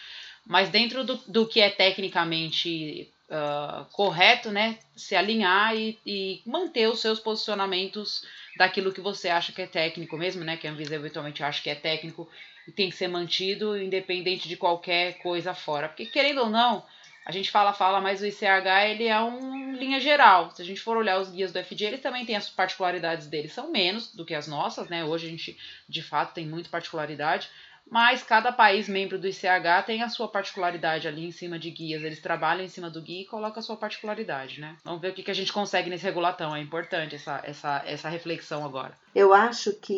Mas 0.45 0.71
dentro 0.71 1.05
do, 1.05 1.17
do 1.29 1.47
que 1.47 1.61
é 1.61 1.71
tecnicamente 1.71 3.13
uh, 3.29 3.85
correto, 3.93 4.51
né? 4.51 4.79
Se 4.97 5.15
alinhar 5.15 5.75
e, 5.77 5.99
e, 6.05 6.43
manter 6.47 6.89
os 6.89 7.01
seus 7.01 7.21
posicionamentos 7.21 8.25
daquilo 8.57 8.93
que 8.93 9.01
você 9.01 9.29
acha 9.29 9.53
que 9.53 9.63
é 9.63 9.67
técnico 9.67 10.17
mesmo, 10.17 10.45
né? 10.45 10.57
Que 10.57 10.67
a 10.67 10.71
Anvisa 10.71 10.95
eventualmente 10.95 11.43
acha 11.43 11.63
que 11.63 11.71
é 11.71 11.75
técnico 11.75 12.29
e 12.67 12.73
tem 12.73 12.91
que 12.91 12.97
ser 12.97 13.09
mantido 13.09 13.77
independente 13.77 14.49
de 14.49 14.57
qualquer 14.57 15.19
coisa 15.19 15.55
fora. 15.55 15.89
Porque 15.89 16.07
querendo 16.07 16.41
ou 16.43 16.51
não, 16.51 16.85
a 17.25 17.33
gente 17.33 17.51
fala, 17.51 17.73
fala, 17.73 18.01
mas 18.01 18.23
o 18.23 18.27
ICH 18.27 18.43
ele 18.91 19.07
é 19.07 19.19
uma 19.21 19.77
linha 19.77 20.01
geral. 20.01 20.51
Se 20.51 20.63
a 20.63 20.65
gente 20.65 20.81
for 20.81 20.97
olhar 20.97 21.21
os 21.21 21.31
guias 21.31 21.53
do 21.53 21.63
FG, 21.63 21.85
eles 21.85 22.01
também 22.01 22.25
têm 22.25 22.37
as 22.37 22.49
particularidades 22.49 23.27
deles, 23.27 23.53
são 23.53 23.71
menos 23.71 24.15
do 24.15 24.25
que 24.25 24.35
as 24.35 24.47
nossas, 24.47 24.89
né? 24.89 25.05
Hoje 25.05 25.27
a 25.27 25.31
gente 25.31 25.59
de 25.89 26.03
fato 26.03 26.35
tem 26.35 26.47
muita 26.47 26.71
particularidade, 26.71 27.49
mas 27.91 28.23
cada 28.23 28.53
país 28.53 28.89
membro 28.89 29.19
do 29.19 29.27
ICH 29.27 29.85
tem 29.87 30.03
a 30.03 30.09
sua 30.09 30.29
particularidade 30.29 31.09
ali 31.09 31.27
em 31.27 31.31
cima 31.31 31.59
de 31.59 31.71
guias. 31.71 32.03
Eles 32.03 32.21
trabalham 32.21 32.65
em 32.65 32.69
cima 32.69 32.91
do 32.91 33.01
guia 33.01 33.23
e 33.23 33.27
colocam 33.27 33.61
a 33.61 33.63
sua 33.63 33.77
particularidade, 33.77 34.61
né? 34.61 34.77
Vamos 34.85 35.01
ver 35.01 35.11
o 35.11 35.15
que, 35.15 35.23
que 35.23 35.31
a 35.31 35.35
gente 35.35 35.53
consegue 35.53 35.89
nesse 35.89 36.05
regulatão. 36.05 36.55
É 36.55 36.61
importante 36.61 37.15
essa, 37.15 37.41
essa, 37.45 37.83
essa 37.87 38.09
reflexão 38.09 38.65
agora. 38.65 38.93
Eu 39.15 39.33
acho 39.33 39.73
que 39.75 39.95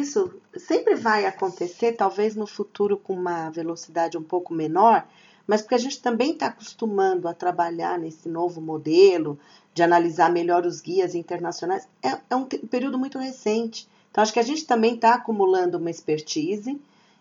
isso 0.00 0.40
sempre 0.56 0.94
vai 0.94 1.26
acontecer, 1.26 1.92
talvez 1.92 2.36
no 2.36 2.46
futuro 2.46 2.96
com 2.96 3.14
uma 3.14 3.50
velocidade 3.50 4.16
um 4.16 4.22
pouco 4.22 4.54
menor, 4.54 5.04
mas 5.46 5.62
porque 5.62 5.74
a 5.74 5.78
gente 5.78 6.00
também 6.00 6.32
está 6.32 6.46
acostumando 6.46 7.26
a 7.26 7.34
trabalhar 7.34 7.98
nesse 7.98 8.28
novo 8.28 8.60
modelo 8.60 9.38
de 9.74 9.82
analisar 9.82 10.30
melhor 10.30 10.64
os 10.64 10.80
guias 10.80 11.14
internacionais. 11.14 11.88
É, 12.02 12.18
é 12.30 12.36
um 12.36 12.44
período 12.44 12.98
muito 12.98 13.18
recente. 13.18 13.88
Então, 14.10 14.22
acho 14.22 14.32
que 14.32 14.38
a 14.38 14.44
gente 14.44 14.66
também 14.66 14.94
está 14.94 15.14
acumulando 15.14 15.78
uma 15.78 15.90
expertise 15.90 16.78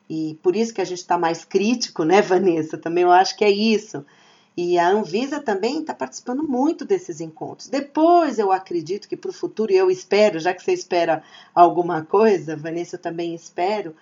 e 0.10 0.38
por 0.42 0.56
isso 0.56 0.74
que 0.74 0.82
a 0.82 0.86
gente 0.86 1.00
está 1.00 1.18
mais 1.18 1.46
crítico, 1.46 2.04
né, 2.04 2.22
Vanessa? 2.22 2.78
Também 2.78 3.04
eu 3.04 3.12
acho 3.12 3.36
que 3.38 3.46
é 3.46 3.52
isso. 3.52 4.06
E 4.56 4.78
a 4.78 4.90
Anvisa 4.90 5.40
também 5.40 5.80
está 5.80 5.94
participando 5.94 6.44
muito 6.44 6.84
desses 6.84 7.22
encontros. 7.22 7.70
Depois, 7.70 8.38
eu 8.38 8.52
acredito 8.52 9.08
que 9.08 9.16
para 9.16 9.30
o 9.30 9.34
futuro, 9.34 9.72
e 9.72 9.78
eu 9.78 9.90
espero, 9.90 10.40
já 10.40 10.54
que 10.54 10.62
você 10.62 10.74
espera 10.74 11.24
alguma 11.56 12.04
coisa, 12.04 12.56
Vanessa, 12.56 12.98
eu 12.98 13.02
também 13.02 13.34
espero, 13.34 13.96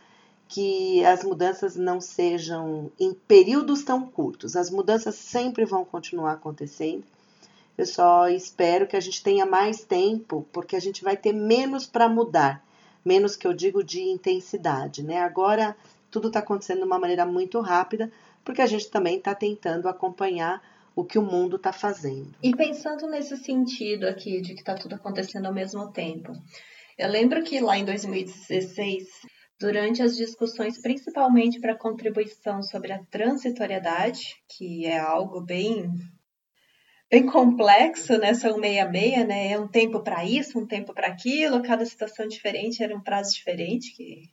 que 0.47 1.05
as 1.05 1.23
mudanças 1.23 1.75
não 1.75 2.01
sejam 2.01 2.91
em 2.99 3.13
períodos 3.13 3.83
tão 3.83 4.07
curtos. 4.07 4.55
As 4.55 4.71
mudanças 4.71 5.13
sempre 5.13 5.63
vão 5.63 5.85
continuar 5.85 6.33
acontecendo. 6.33 7.03
Eu 7.77 7.85
só 7.85 8.27
espero 8.27 8.87
que 8.87 8.97
a 8.97 8.99
gente 8.99 9.23
tenha 9.23 9.45
mais 9.45 9.83
tempo, 9.83 10.45
porque 10.51 10.75
a 10.75 10.81
gente 10.81 11.03
vai 11.03 11.15
ter 11.15 11.31
menos 11.31 11.85
para 11.85 12.09
mudar. 12.09 12.65
Menos 13.03 13.35
que 13.35 13.47
eu 13.47 13.53
digo 13.53 13.83
de 13.83 14.01
intensidade, 14.01 15.03
né? 15.03 15.19
Agora 15.19 15.75
tudo 16.11 16.27
está 16.27 16.39
acontecendo 16.39 16.79
de 16.79 16.85
uma 16.85 16.99
maneira 16.99 17.25
muito 17.25 17.59
rápida, 17.61 18.11
porque 18.43 18.61
a 18.61 18.65
gente 18.65 18.89
também 18.89 19.17
está 19.17 19.35
tentando 19.35 19.87
acompanhar 19.87 20.61
o 20.95 21.03
que 21.03 21.19
o 21.19 21.23
mundo 21.23 21.55
está 21.55 21.71
fazendo. 21.71 22.33
E 22.43 22.55
pensando 22.55 23.07
nesse 23.07 23.37
sentido 23.37 24.05
aqui, 24.05 24.41
de 24.41 24.53
que 24.53 24.59
está 24.59 24.75
tudo 24.75 24.95
acontecendo 24.95 25.45
ao 25.45 25.53
mesmo 25.53 25.91
tempo, 25.91 26.33
eu 26.97 27.09
lembro 27.09 27.43
que 27.43 27.59
lá 27.61 27.77
em 27.77 27.85
2016, 27.85 29.07
durante 29.59 30.01
as 30.01 30.17
discussões, 30.17 30.81
principalmente 30.81 31.59
para 31.59 31.73
a 31.73 31.77
contribuição 31.77 32.61
sobre 32.61 32.91
a 32.91 33.03
transitoriedade, 33.05 34.35
que 34.47 34.85
é 34.85 34.99
algo 34.99 35.41
bem 35.41 35.89
bem 37.09 37.25
complexo, 37.25 38.17
né? 38.17 38.33
São 38.33 38.57
meia 38.57 38.87
meia, 38.87 39.25
né? 39.25 39.51
É 39.51 39.59
um 39.59 39.67
tempo 39.67 40.01
para 40.01 40.23
isso, 40.25 40.59
um 40.59 40.65
tempo 40.65 40.93
para 40.93 41.07
aquilo, 41.07 41.63
cada 41.63 41.85
situação 41.85 42.27
diferente, 42.27 42.83
era 42.83 42.95
um 42.95 43.01
prazo 43.01 43.33
diferente 43.33 43.95
que 43.95 44.29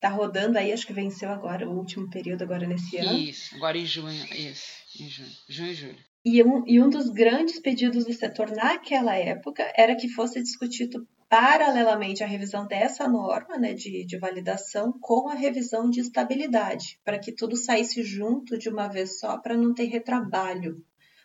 tá 0.00 0.08
rodando 0.08 0.58
aí, 0.58 0.72
acho 0.72 0.86
que 0.86 0.92
venceu 0.92 1.30
agora, 1.30 1.68
o 1.68 1.76
último 1.76 2.08
período 2.08 2.42
agora 2.42 2.66
nesse 2.66 2.98
ano. 2.98 3.18
Isso, 3.18 3.54
agora 3.56 3.76
em 3.76 3.86
junho, 3.86 4.24
isso, 4.34 4.72
em 5.00 5.08
junho, 5.08 5.30
junho 5.48 5.70
e 5.70 5.74
julho. 5.74 6.08
E 6.24 6.42
um, 6.42 6.64
e 6.66 6.80
um 6.80 6.90
dos 6.90 7.08
grandes 7.08 7.60
pedidos 7.60 8.04
do 8.04 8.12
setor 8.12 8.50
naquela 8.50 9.16
época 9.16 9.72
era 9.76 9.96
que 9.96 10.08
fosse 10.08 10.42
discutido 10.42 11.06
paralelamente 11.28 12.24
a 12.24 12.26
revisão 12.26 12.66
dessa 12.66 13.06
norma 13.06 13.58
né, 13.58 13.74
de, 13.74 14.04
de 14.04 14.18
validação 14.18 14.92
com 15.00 15.28
a 15.28 15.34
revisão 15.34 15.88
de 15.88 16.00
estabilidade, 16.00 16.98
para 17.04 17.18
que 17.18 17.32
tudo 17.32 17.56
saísse 17.56 18.02
junto 18.02 18.58
de 18.58 18.68
uma 18.68 18.88
vez 18.88 19.18
só, 19.18 19.38
para 19.38 19.56
não 19.56 19.74
ter 19.74 19.84
retrabalho. 19.84 20.82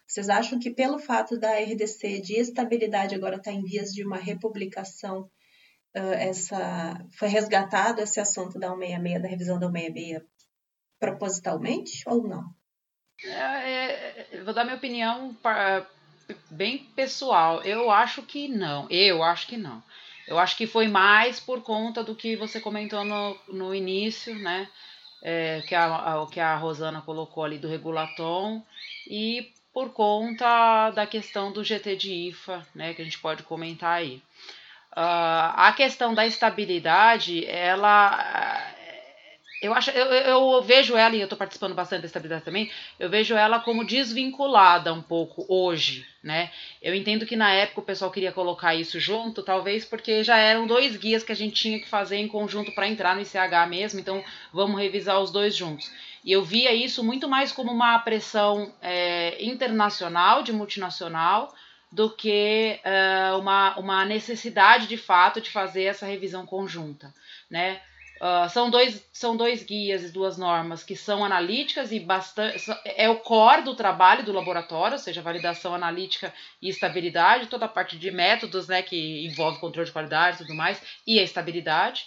Vocês 0.07 0.29
acham 0.29 0.59
que 0.59 0.69
pelo 0.69 0.99
fato 0.99 1.37
da 1.39 1.57
RDC 1.59 2.21
de 2.21 2.39
estabilidade 2.39 3.15
agora 3.15 3.37
estar 3.37 3.51
tá 3.51 3.57
em 3.57 3.63
vias 3.63 3.91
de 3.93 4.05
uma 4.05 4.17
republicação, 4.17 5.29
essa 5.93 7.05
foi 7.17 7.27
resgatado 7.27 8.01
esse 8.01 8.19
assunto 8.19 8.59
da 8.59 8.69
166, 8.69 9.21
da 9.21 9.27
revisão 9.27 9.59
da 9.59 9.67
166, 9.67 10.23
propositalmente 10.99 12.03
ou 12.07 12.27
não? 12.27 12.43
É, 13.23 14.35
é, 14.35 14.43
vou 14.43 14.53
dar 14.53 14.63
minha 14.63 14.75
opinião 14.75 15.35
bem 16.49 16.79
pessoal. 16.95 17.61
Eu 17.63 17.91
acho 17.91 18.23
que 18.23 18.47
não. 18.47 18.87
Eu 18.89 19.23
acho 19.23 19.47
que 19.47 19.57
não. 19.57 19.83
Eu 20.27 20.39
acho 20.39 20.57
que 20.57 20.65
foi 20.65 20.87
mais 20.87 21.39
por 21.39 21.61
conta 21.61 22.03
do 22.03 22.15
que 22.15 22.35
você 22.35 22.59
comentou 22.59 23.03
no, 23.03 23.37
no 23.47 23.75
início, 23.75 24.35
né? 24.35 24.69
É, 25.21 25.61
que, 25.61 25.75
a, 25.75 26.21
a, 26.21 26.27
que 26.27 26.39
a 26.39 26.55
Rosana 26.55 27.01
colocou 27.01 27.43
ali 27.43 27.57
do 27.57 27.67
regulatom 27.67 28.61
e 29.07 29.53
por 29.73 29.91
conta 29.91 30.91
da 30.91 31.07
questão 31.07 31.51
do 31.51 31.63
GT 31.63 31.95
de 31.95 32.13
IFA, 32.29 32.65
né? 32.75 32.93
Que 32.93 33.01
a 33.01 33.05
gente 33.05 33.19
pode 33.19 33.43
comentar 33.43 33.97
aí. 33.97 34.21
Uh, 34.91 35.49
a 35.55 35.73
questão 35.75 36.13
da 36.13 36.25
estabilidade, 36.25 37.45
ela. 37.47 38.72
Eu, 39.63 39.73
acho, 39.73 39.91
eu, 39.91 40.05
eu 40.11 40.61
vejo 40.61 40.97
ela, 40.97 41.15
e 41.15 41.19
eu 41.19 41.23
estou 41.23 41.37
participando 41.37 41.73
bastante 41.73 42.01
da 42.01 42.07
estabilidade 42.07 42.43
também, 42.43 42.69
eu 42.99 43.09
vejo 43.09 43.33
ela 43.33 43.59
como 43.59 43.85
desvinculada 43.85 44.93
um 44.93 45.01
pouco 45.01 45.45
hoje, 45.47 46.05
né? 46.21 46.51
Eu 46.81 46.93
entendo 46.93 47.25
que 47.25 47.37
na 47.37 47.49
época 47.49 47.79
o 47.79 47.85
pessoal 47.85 48.11
queria 48.11 48.33
colocar 48.33 48.75
isso 48.75 48.99
junto, 48.99 49.41
talvez 49.41 49.85
porque 49.85 50.21
já 50.21 50.37
eram 50.37 50.67
dois 50.67 50.97
guias 50.97 51.23
que 51.23 51.31
a 51.31 51.35
gente 51.35 51.55
tinha 51.55 51.79
que 51.79 51.87
fazer 51.87 52.17
em 52.17 52.27
conjunto 52.27 52.73
para 52.75 52.89
entrar 52.89 53.15
no 53.15 53.21
ICH 53.21 53.69
mesmo, 53.69 54.01
então 54.01 54.21
vamos 54.51 54.81
revisar 54.81 55.21
os 55.21 55.31
dois 55.31 55.55
juntos. 55.55 55.89
E 56.25 56.33
eu 56.33 56.43
via 56.43 56.73
isso 56.73 57.01
muito 57.01 57.29
mais 57.29 57.53
como 57.53 57.71
uma 57.71 57.97
pressão 57.99 58.73
é, 58.81 59.41
internacional, 59.41 60.43
de 60.43 60.51
multinacional, 60.51 61.53
do 61.89 62.09
que 62.09 62.79
uh, 62.83 63.37
uma, 63.37 63.77
uma 63.77 64.03
necessidade 64.03 64.87
de 64.87 64.97
fato 64.97 65.39
de 65.39 65.51
fazer 65.51 65.83
essa 65.83 66.07
revisão 66.07 66.43
conjunta, 66.43 67.13
né? 67.49 67.79
Uh, 68.23 68.49
são, 68.49 68.69
dois, 68.69 69.05
são 69.11 69.35
dois 69.35 69.63
guias 69.63 70.01
e 70.05 70.09
duas 70.09 70.37
normas 70.37 70.81
que 70.81 70.95
são 70.95 71.25
analíticas 71.25 71.91
e 71.91 71.99
bastante. 71.99 72.63
É 72.85 73.09
o 73.09 73.17
core 73.19 73.63
do 73.63 73.75
trabalho 73.75 74.23
do 74.23 74.31
laboratório, 74.31 74.93
ou 74.93 74.97
seja, 74.97 75.21
validação 75.21 75.75
analítica 75.75 76.33
e 76.61 76.69
estabilidade, 76.69 77.47
toda 77.47 77.65
a 77.65 77.67
parte 77.67 77.97
de 77.97 78.09
métodos 78.11 78.69
né, 78.69 78.81
que 78.81 79.25
envolve 79.25 79.59
controle 79.59 79.87
de 79.87 79.91
qualidade 79.91 80.37
e 80.37 80.45
tudo 80.45 80.55
mais, 80.55 80.81
e 81.05 81.19
a 81.19 81.23
estabilidade. 81.23 82.05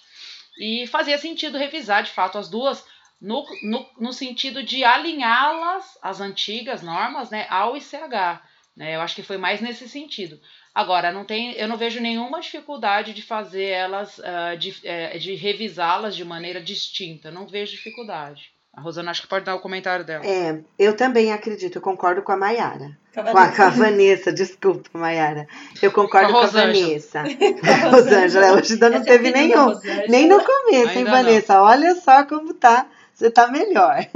E 0.59 0.87
fazia 0.87 1.19
sentido 1.19 1.59
revisar 1.59 2.03
de 2.03 2.11
fato 2.11 2.39
as 2.39 2.49
duas 2.49 2.83
no, 3.21 3.45
no, 3.63 3.87
no 4.01 4.11
sentido 4.11 4.63
de 4.63 4.85
alinhá-las, 4.85 5.99
as 6.01 6.23
antigas 6.23 6.81
normas, 6.81 7.29
né, 7.29 7.47
ao 7.51 7.77
ICH. 7.77 8.41
Né? 8.75 8.97
Eu 8.97 9.03
acho 9.03 9.15
que 9.15 9.23
foi 9.23 9.37
mais 9.37 9.61
nesse 9.61 9.87
sentido. 9.87 10.41
Agora, 10.77 11.11
não 11.11 11.25
tem, 11.25 11.53
eu 11.53 11.67
não 11.67 11.79
vejo 11.79 12.03
nenhuma 12.03 12.39
dificuldade 12.39 13.15
de 13.15 13.23
fazer 13.23 13.65
elas, 13.65 14.19
uh, 14.19 14.59
de, 14.59 14.73
uh, 14.73 15.19
de 15.19 15.35
revisá-las 15.35 16.15
de 16.15 16.23
maneira 16.23 16.61
distinta. 16.61 17.31
Não 17.31 17.47
vejo 17.47 17.73
dificuldade. 17.73 18.53
A 18.75 18.83
Rosana 18.83 19.11
acho 19.11 19.23
que 19.23 19.29
pode 19.29 19.47
dar 19.47 19.55
o 19.55 19.61
comentário 19.61 20.05
dela. 20.05 20.23
É, 20.27 20.61
eu 20.79 20.95
também 20.95 21.33
acredito, 21.33 21.77
eu 21.77 21.81
concordo 21.81 22.21
com 22.21 22.31
a 22.31 22.37
Mayara. 22.37 22.95
Com 23.15 23.39
a, 23.39 23.49
com 23.49 23.63
a 23.63 23.71
Vanessa, 23.71 24.31
desculpa, 24.31 24.91
Mayara. 24.93 25.49
Eu 25.81 25.91
concordo 25.91 26.31
com 26.31 26.41
a, 26.41 26.43
com 26.43 26.47
a 26.59 26.61
Vanessa. 26.61 27.21
a 27.25 27.89
Rosângela, 27.89 28.53
hoje 28.53 28.75
ainda 28.75 28.91
não 28.91 28.97
Essa 28.99 29.07
teve 29.07 29.31
nenhum. 29.31 29.73
Nem 30.11 30.29
no 30.29 30.45
começo, 30.45 30.89
ainda 30.91 30.99
hein, 30.99 31.05
Vanessa? 31.07 31.55
Não. 31.55 31.63
Olha 31.63 31.95
só 31.95 32.23
como 32.27 32.53
tá 32.53 32.87
você 33.15 33.29
está 33.29 33.49
melhor. 33.49 34.07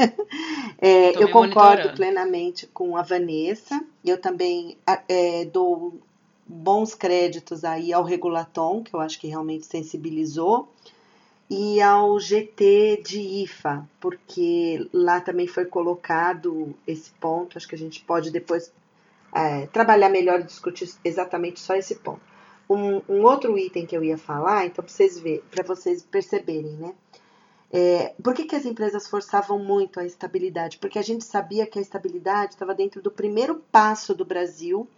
É, 0.83 1.23
eu 1.23 1.31
concordo 1.31 1.93
plenamente 1.95 2.67
com 2.67 2.97
a 2.97 3.03
Vanessa. 3.03 3.79
Eu 4.03 4.17
também 4.19 4.79
é, 5.07 5.45
dou 5.45 6.01
bons 6.51 6.95
créditos 6.95 7.65
aí 7.65 7.93
ao 7.93 8.03
Regulatom, 8.03 8.83
que 8.83 8.93
eu 8.93 9.01
acho 9.01 9.21
que 9.21 9.29
realmente 9.29 9.65
sensibilizou, 9.67 10.69
e 11.49 11.81
ao 11.81 12.19
GT 12.19 13.03
de 13.05 13.21
IFA, 13.21 13.89
porque 14.01 14.89
lá 14.93 15.21
também 15.21 15.47
foi 15.47 15.65
colocado 15.65 16.75
esse 16.87 17.11
ponto. 17.13 17.57
Acho 17.57 17.69
que 17.69 17.75
a 17.75 17.79
gente 17.79 18.05
pode 18.05 18.31
depois 18.31 18.73
é, 19.35 19.67
trabalhar 19.67 20.09
melhor 20.09 20.41
e 20.41 20.45
discutir 20.45 20.93
exatamente 21.05 21.59
só 21.59 21.75
esse 21.75 21.97
ponto. 21.97 22.21
Um, 22.69 23.03
um 23.09 23.25
outro 23.25 23.59
item 23.59 23.85
que 23.85 23.97
eu 23.97 24.05
ia 24.05 24.17
falar, 24.17 24.67
então 24.67 24.85
para 24.85 24.93
vocês 24.93 25.19
ver, 25.19 25.43
para 25.51 25.65
vocês 25.65 26.03
perceberem, 26.05 26.73
né? 26.73 26.95
É, 27.73 28.15
por 28.23 28.35
que, 28.35 28.45
que 28.45 28.57
as 28.57 28.65
empresas 28.65 29.09
forçavam 29.09 29.59
muito 29.59 29.99
a 30.01 30.05
estabilidade? 30.05 30.79
Porque 30.79 30.99
a 30.99 31.03
gente 31.03 31.25
sabia 31.25 31.67
que 31.67 31.79
a 31.79 31.83
estabilidade 31.83 32.55
estava 32.55 32.75
dentro 32.75 33.01
do 33.01 33.11
primeiro 33.11 33.63
passo 33.71 34.15
do 34.15 34.25
Brasil 34.25 34.89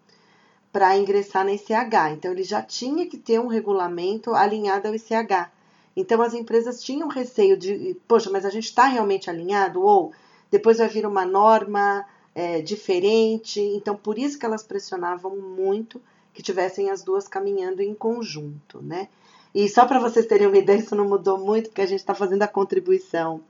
para 0.72 0.96
ingressar 0.96 1.44
na 1.44 1.52
ICH. 1.52 2.12
Então, 2.12 2.32
ele 2.32 2.42
já 2.42 2.62
tinha 2.62 3.06
que 3.06 3.18
ter 3.18 3.38
um 3.38 3.46
regulamento 3.46 4.34
alinhado 4.34 4.88
ao 4.88 4.94
ICH. 4.94 5.50
Então, 5.94 6.22
as 6.22 6.32
empresas 6.32 6.82
tinham 6.82 7.08
receio 7.08 7.56
de, 7.56 7.96
poxa, 8.08 8.30
mas 8.30 8.46
a 8.46 8.50
gente 8.50 8.64
está 8.64 8.86
realmente 8.86 9.28
alinhado? 9.28 9.82
Ou 9.82 10.12
depois 10.50 10.78
vai 10.78 10.88
vir 10.88 11.06
uma 11.06 11.26
norma 11.26 12.06
é, 12.34 12.62
diferente. 12.62 13.60
Então, 13.60 13.94
por 13.94 14.18
isso 14.18 14.38
que 14.38 14.46
elas 14.46 14.62
pressionavam 14.62 15.36
muito 15.36 16.00
que 16.32 16.42
tivessem 16.42 16.90
as 16.90 17.02
duas 17.02 17.28
caminhando 17.28 17.82
em 17.82 17.94
conjunto, 17.94 18.80
né? 18.80 19.08
E 19.54 19.68
só 19.68 19.84
para 19.84 19.98
vocês 19.98 20.24
terem 20.24 20.46
uma 20.46 20.56
ideia, 20.56 20.78
isso 20.78 20.96
não 20.96 21.06
mudou 21.06 21.36
muito, 21.36 21.68
porque 21.68 21.82
a 21.82 21.86
gente 21.86 22.00
está 22.00 22.14
fazendo 22.14 22.42
a 22.42 22.48
contribuição 22.48 23.42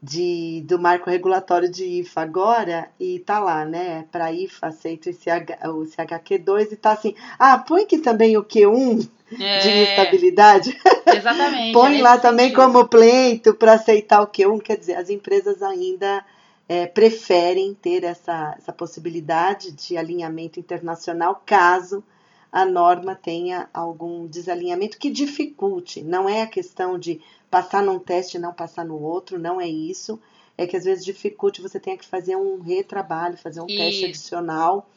de, 0.00 0.62
do 0.66 0.78
marco 0.78 1.10
regulatório 1.10 1.68
de 1.68 1.84
IFA 1.84 2.20
agora, 2.20 2.88
e 3.00 3.18
tá 3.20 3.38
lá, 3.40 3.64
né? 3.64 4.04
Para 4.12 4.32
IFA 4.32 4.68
aceito 4.68 5.10
esse 5.10 5.28
o 5.28 5.84
CHQ2 5.84 6.72
e 6.72 6.76
tá 6.76 6.92
assim, 6.92 7.14
ah, 7.38 7.58
põe 7.58 7.82
aqui 7.82 7.98
também 7.98 8.36
o 8.36 8.44
Q1 8.44 9.08
é, 9.40 9.58
de 9.58 9.68
estabilidade. 9.68 10.78
Exatamente. 11.06 11.72
põe 11.72 12.00
lá 12.00 12.18
também 12.18 12.50
sentido. 12.50 12.64
como 12.64 12.88
pleito 12.88 13.54
para 13.54 13.74
aceitar 13.74 14.22
o 14.22 14.28
Q1, 14.28 14.62
quer 14.62 14.76
dizer, 14.76 14.94
as 14.94 15.10
empresas 15.10 15.62
ainda 15.62 16.24
é, 16.68 16.86
preferem 16.86 17.74
ter 17.74 18.04
essa, 18.04 18.54
essa 18.56 18.72
possibilidade 18.72 19.72
de 19.72 19.96
alinhamento 19.96 20.60
internacional 20.60 21.42
caso 21.44 22.04
a 22.50 22.64
norma 22.64 23.14
tenha 23.14 23.68
algum 23.74 24.26
desalinhamento 24.26 24.98
que 24.98 25.10
dificulte. 25.10 26.02
Não 26.02 26.28
é 26.28 26.42
a 26.42 26.46
questão 26.46 26.98
de 26.98 27.20
passar 27.50 27.82
num 27.82 27.98
teste 27.98 28.36
e 28.36 28.40
não 28.40 28.52
passar 28.52 28.84
no 28.84 29.00
outro, 29.00 29.38
não 29.38 29.60
é 29.60 29.66
isso. 29.68 30.20
É 30.56 30.66
que 30.66 30.76
às 30.76 30.84
vezes 30.84 31.04
dificulte, 31.04 31.62
você 31.62 31.78
tenha 31.78 31.96
que 31.96 32.04
fazer 32.04 32.36
um 32.36 32.60
retrabalho, 32.60 33.36
fazer 33.36 33.60
um 33.60 33.66
teste 33.66 34.06
adicional 34.06 34.88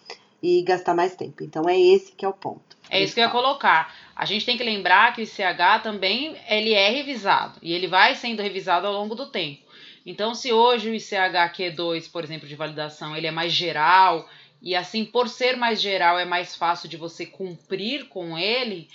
e 0.42 0.62
gastar 0.64 0.96
mais 0.96 1.16
tempo. 1.16 1.44
Então 1.44 1.70
é 1.70 1.80
esse 1.80 2.14
que 2.14 2.26
é 2.26 2.28
o 2.28 2.34
ponto. 2.34 2.78
É 2.90 3.02
isso 3.02 3.14
que 3.14 3.20
eu 3.20 3.26
ia 3.26 3.30
colocar. 3.30 3.94
A 4.16 4.26
gente 4.26 4.46
tem 4.46 4.58
que 4.58 4.64
lembrar 4.64 5.14
que 5.14 5.22
o 5.22 5.24
ICH 5.24 5.84
também 5.84 6.36
ele 6.50 6.74
é 6.74 6.90
revisado 6.90 7.60
e 7.62 7.72
ele 7.72 7.88
vai 7.88 8.16
sendo 8.16 8.42
revisado 8.42 8.88
ao 8.88 8.94
longo 8.94 9.16
do 9.16 9.28
tempo. 9.28 9.62
Então, 10.06 10.34
se 10.34 10.52
hoje 10.52 10.90
o 10.90 10.96
ICH 10.96 11.54
Q2, 11.56 12.12
por 12.12 12.24
exemplo, 12.24 12.48
de 12.48 12.56
validação, 12.56 13.16
ele 13.16 13.28
é 13.28 13.32
mais 13.32 13.54
geral, 13.54 14.28
e 14.62 14.76
assim, 14.76 15.06
por 15.06 15.28
ser 15.28 15.58
mais 15.58 15.82
geral, 15.82 16.20
é 16.20 16.26
mais 16.26 16.56
fácil 16.56 16.88
de 16.88 16.98
você 16.98 17.26
cumprir 17.26 18.08
com 18.10 18.38
ele. 18.38 18.88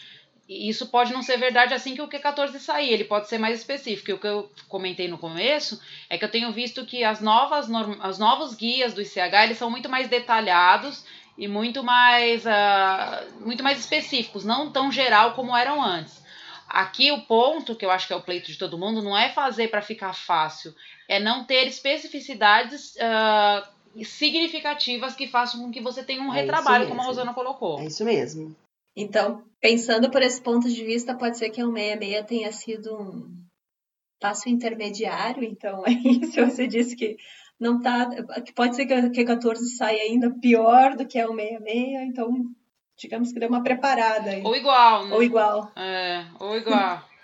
Isso 0.49 0.87
pode 0.87 1.13
não 1.13 1.23
ser 1.23 1.37
verdade 1.39 1.75
assim 1.75 1.95
que 1.95 2.03
o 2.03 2.09
Q14 2.09 2.59
sair, 2.59 2.93
ele 2.93 3.05
pode 3.05 3.29
ser 3.29 3.37
mais 3.37 3.59
específico. 3.59 4.11
E 4.11 4.15
o 4.15 4.19
que 4.19 4.27
eu 4.27 4.51
comentei 4.69 5.09
no 5.09 5.19
começo 5.19 5.81
é 6.09 6.17
que 6.17 6.25
eu 6.25 6.31
tenho 6.31 6.53
visto 6.53 6.87
que 6.87 7.03
as 7.03 7.21
novas 7.21 7.67
os 7.69 8.19
novos 8.19 8.55
guias 8.55 8.95
do 8.95 9.03
ICH 9.03 9.19
eles 9.43 9.59
são 9.59 9.71
muito 9.71 9.89
mais 9.89 10.09
detalhados 10.09 11.05
e 11.37 11.49
muito 11.49 11.83
mais, 11.83 12.45
uh, 12.47 13.45
muito 13.45 13.63
mais 13.63 13.79
específicos, 13.79 14.45
não 14.45 14.71
tão 14.71 14.91
geral 14.91 15.33
como 15.33 15.57
eram 15.57 15.83
antes. 15.83 16.25
Aqui 16.69 17.11
o 17.13 17.23
ponto 17.23 17.75
que 17.75 17.85
eu 17.85 17.91
acho 17.91 18.07
que 18.07 18.13
é 18.13 18.17
o 18.17 18.23
pleito 18.23 18.51
de 18.51 18.59
todo 18.59 18.79
mundo 18.79 19.03
não 19.03 19.17
é 19.17 19.29
fazer 19.31 19.69
para 19.69 19.83
ficar 19.83 20.15
fácil, 20.15 20.75
é 21.09 21.21
não 21.21 21.45
ter 21.45 21.67
especificidades 21.67 22.97
uh, 22.97 24.05
significativas 24.05 25.15
que 25.15 25.27
façam 25.27 25.61
com 25.61 25.71
que 25.71 25.81
você 25.81 26.03
tenha 26.03 26.23
um 26.23 26.33
é 26.33 26.41
retrabalho, 26.41 26.89
como 26.89 27.01
a 27.03 27.05
Rosana 27.05 27.35
colocou. 27.35 27.81
É 27.81 27.87
isso 27.87 28.05
mesmo. 28.05 28.55
Então, 28.97 29.45
pensando 29.61 30.11
por 30.11 30.23
esse 30.23 30.41
ponto 30.41 30.69
de 30.69 30.85
vista, 30.85 31.15
pode 31.15 31.37
ser 31.37 31.51
que 31.51 31.63
o 31.63 31.73
66 31.73 32.27
tenha 32.27 32.51
sido 32.51 32.95
um 32.95 33.47
passo 34.19 34.49
intermediário. 34.49 35.45
Então, 35.45 35.85
aí, 35.87 36.25
se 36.33 36.43
você 36.43 36.67
disse 36.67 36.97
que 36.97 37.17
não 37.61 37.81
tá. 37.81 38.09
que 38.45 38.53
pode 38.53 38.75
ser 38.75 38.87
que 38.87 38.95
o 38.95 39.13
Q14 39.13 39.57
saia 39.77 40.03
ainda 40.03 40.31
pior 40.41 40.97
do 40.97 41.07
que 41.07 41.19
é 41.19 41.27
o 41.27 41.35
66, 41.35 42.09
então, 42.09 42.31
digamos 42.97 43.33
que 43.33 43.39
deu 43.39 43.49
uma 43.49 43.63
preparada. 43.63 44.31
Aí. 44.31 44.43
Ou 44.43 44.57
igual, 44.57 45.07
né? 45.07 45.15
Ou 45.15 45.23
igual. 45.23 45.73
É, 45.77 46.25
ou 46.41 46.57
igual. 46.57 47.05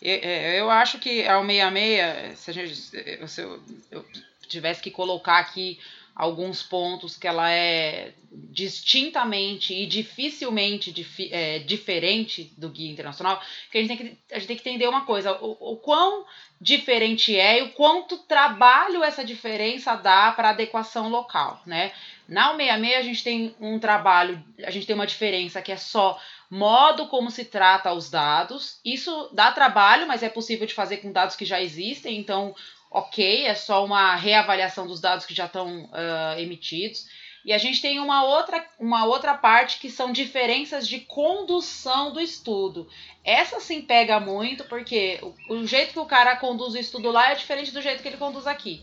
É, 0.00 0.60
eu 0.60 0.70
acho 0.70 1.00
que 1.00 1.26
ao 1.26 1.44
66, 1.44 2.38
se 2.38 2.50
a 2.50 2.54
gente, 2.54 2.76
se 2.76 3.40
eu, 3.42 3.60
eu 3.90 4.04
tivesse 4.46 4.80
que 4.80 4.92
colocar 4.92 5.38
aqui 5.38 5.76
alguns 6.20 6.62
pontos 6.62 7.16
que 7.16 7.26
ela 7.26 7.50
é 7.50 8.12
distintamente 8.30 9.72
e 9.72 9.86
dificilmente 9.86 10.92
dif 10.92 11.32
é, 11.32 11.60
diferente 11.60 12.52
do 12.58 12.68
guia 12.68 12.92
internacional, 12.92 13.40
que 13.72 13.78
a 13.78 13.80
gente 13.80 13.88
tem 13.88 13.96
que, 13.96 14.18
a 14.30 14.38
gente 14.38 14.46
tem 14.46 14.56
que 14.56 14.68
entender 14.68 14.86
uma 14.86 15.06
coisa, 15.06 15.32
o, 15.40 15.72
o 15.72 15.76
quão 15.78 16.26
diferente 16.60 17.34
é 17.34 17.60
e 17.60 17.62
o 17.62 17.72
quanto 17.72 18.18
trabalho 18.18 19.02
essa 19.02 19.24
diferença 19.24 19.96
dá 19.96 20.30
para 20.32 20.50
adequação 20.50 21.08
local, 21.08 21.62
né? 21.64 21.90
Na 22.28 22.50
66 22.50 22.96
a 22.96 23.02
gente 23.02 23.24
tem 23.24 23.56
um 23.58 23.78
trabalho, 23.78 24.44
a 24.62 24.70
gente 24.70 24.86
tem 24.86 24.94
uma 24.94 25.06
diferença 25.06 25.62
que 25.62 25.72
é 25.72 25.78
só 25.78 26.20
modo 26.50 27.06
como 27.06 27.30
se 27.30 27.46
trata 27.46 27.94
os 27.94 28.10
dados. 28.10 28.78
Isso 28.84 29.30
dá 29.32 29.50
trabalho, 29.52 30.06
mas 30.06 30.22
é 30.22 30.28
possível 30.28 30.66
de 30.66 30.74
fazer 30.74 30.98
com 30.98 31.12
dados 31.12 31.34
que 31.34 31.46
já 31.46 31.62
existem, 31.62 32.18
então 32.18 32.54
ok, 32.90 33.46
é 33.46 33.54
só 33.54 33.84
uma 33.84 34.16
reavaliação 34.16 34.86
dos 34.86 35.00
dados 35.00 35.24
que 35.24 35.34
já 35.34 35.46
estão 35.46 35.84
uh, 35.84 36.38
emitidos. 36.38 37.06
E 37.44 37.52
a 37.52 37.58
gente 37.58 37.80
tem 37.80 37.98
uma 38.00 38.24
outra, 38.24 38.66
uma 38.78 39.06
outra 39.06 39.32
parte 39.32 39.78
que 39.78 39.88
são 39.88 40.12
diferenças 40.12 40.86
de 40.86 41.00
condução 41.00 42.12
do 42.12 42.20
estudo. 42.20 42.86
Essa 43.24 43.60
sim 43.60 43.80
pega 43.80 44.20
muito, 44.20 44.64
porque 44.64 45.18
o, 45.22 45.54
o 45.54 45.66
jeito 45.66 45.92
que 45.92 45.98
o 45.98 46.04
cara 46.04 46.36
conduz 46.36 46.74
o 46.74 46.78
estudo 46.78 47.10
lá 47.10 47.30
é 47.30 47.34
diferente 47.34 47.70
do 47.70 47.80
jeito 47.80 48.02
que 48.02 48.08
ele 48.08 48.18
conduz 48.18 48.46
aqui. 48.46 48.82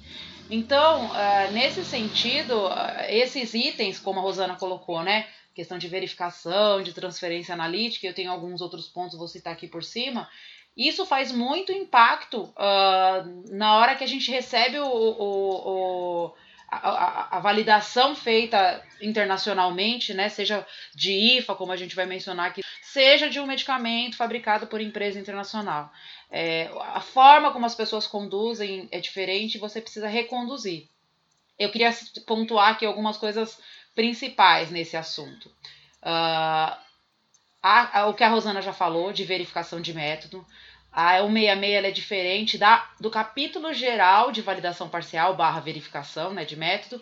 Então, 0.49 1.07
uh, 1.07 1.51
nesse 1.51 1.83
sentido, 1.83 2.67
uh, 2.67 2.71
esses 3.09 3.53
itens, 3.53 3.99
como 3.99 4.19
a 4.19 4.23
Rosana 4.23 4.55
colocou, 4.55 5.03
né? 5.03 5.27
Questão 5.53 5.77
de 5.77 5.87
verificação, 5.87 6.81
de 6.81 6.93
transferência 6.93 7.53
analítica, 7.53 8.07
eu 8.07 8.13
tenho 8.13 8.31
alguns 8.31 8.61
outros 8.61 8.87
pontos, 8.87 9.17
vou 9.17 9.27
citar 9.27 9.53
aqui 9.53 9.67
por 9.67 9.83
cima 9.83 10.29
isso 10.77 11.05
faz 11.07 11.31
muito 11.31 11.71
impacto 11.71 12.43
uh, 12.43 13.49
na 13.49 13.77
hora 13.77 13.95
que 13.95 14.03
a 14.03 14.07
gente 14.07 14.29
recebe 14.29 14.77
o, 14.79 14.85
o, 14.85 16.27
o 16.27 16.33
a, 16.69 17.37
a, 17.37 17.39
validação 17.39 18.13
feita 18.13 18.83
internacionalmente, 19.01 20.13
né, 20.13 20.29
seja 20.29 20.65
de 20.93 21.11
IFA, 21.37 21.55
como 21.55 21.71
a 21.71 21.77
gente 21.77 21.95
vai 21.95 22.05
mencionar 22.05 22.47
aqui, 22.47 22.61
seja 22.83 23.29
de 23.29 23.39
um 23.39 23.47
medicamento 23.47 24.17
fabricado 24.17 24.67
por 24.67 24.81
empresa 24.81 25.19
internacional. 25.19 25.91
É, 26.29 26.69
a 26.93 26.99
forma 26.99 27.51
como 27.51 27.65
as 27.65 27.73
pessoas 27.73 28.05
conduzem 28.05 28.87
é 28.91 28.99
diferente 28.99 29.57
você 29.57 29.81
precisa 29.81 30.07
reconduzir. 30.07 30.89
Eu 31.57 31.71
queria 31.71 31.91
pontuar 32.27 32.69
aqui 32.69 32.85
algumas 32.85 33.17
coisas 33.17 33.59
principais 33.95 34.69
nesse 34.69 34.95
assunto. 34.95 35.47
Uh, 36.03 36.77
a, 37.61 38.05
o 38.07 38.13
que 38.13 38.23
a 38.23 38.29
Rosana 38.29 38.61
já 38.61 38.73
falou 38.73 39.11
de 39.11 39.23
verificação 39.23 39.81
de 39.81 39.93
método. 39.93 40.45
A 40.99 41.19
166 41.19 41.85
é 41.85 41.91
diferente 41.91 42.57
da, 42.57 42.89
do 42.99 43.11
capítulo 43.11 43.71
geral 43.71 44.31
de 44.31 44.41
validação 44.41 44.89
parcial 44.89 45.35
barra 45.35 45.59
verificação 45.59 46.33
né, 46.33 46.43
de 46.43 46.55
método, 46.55 46.99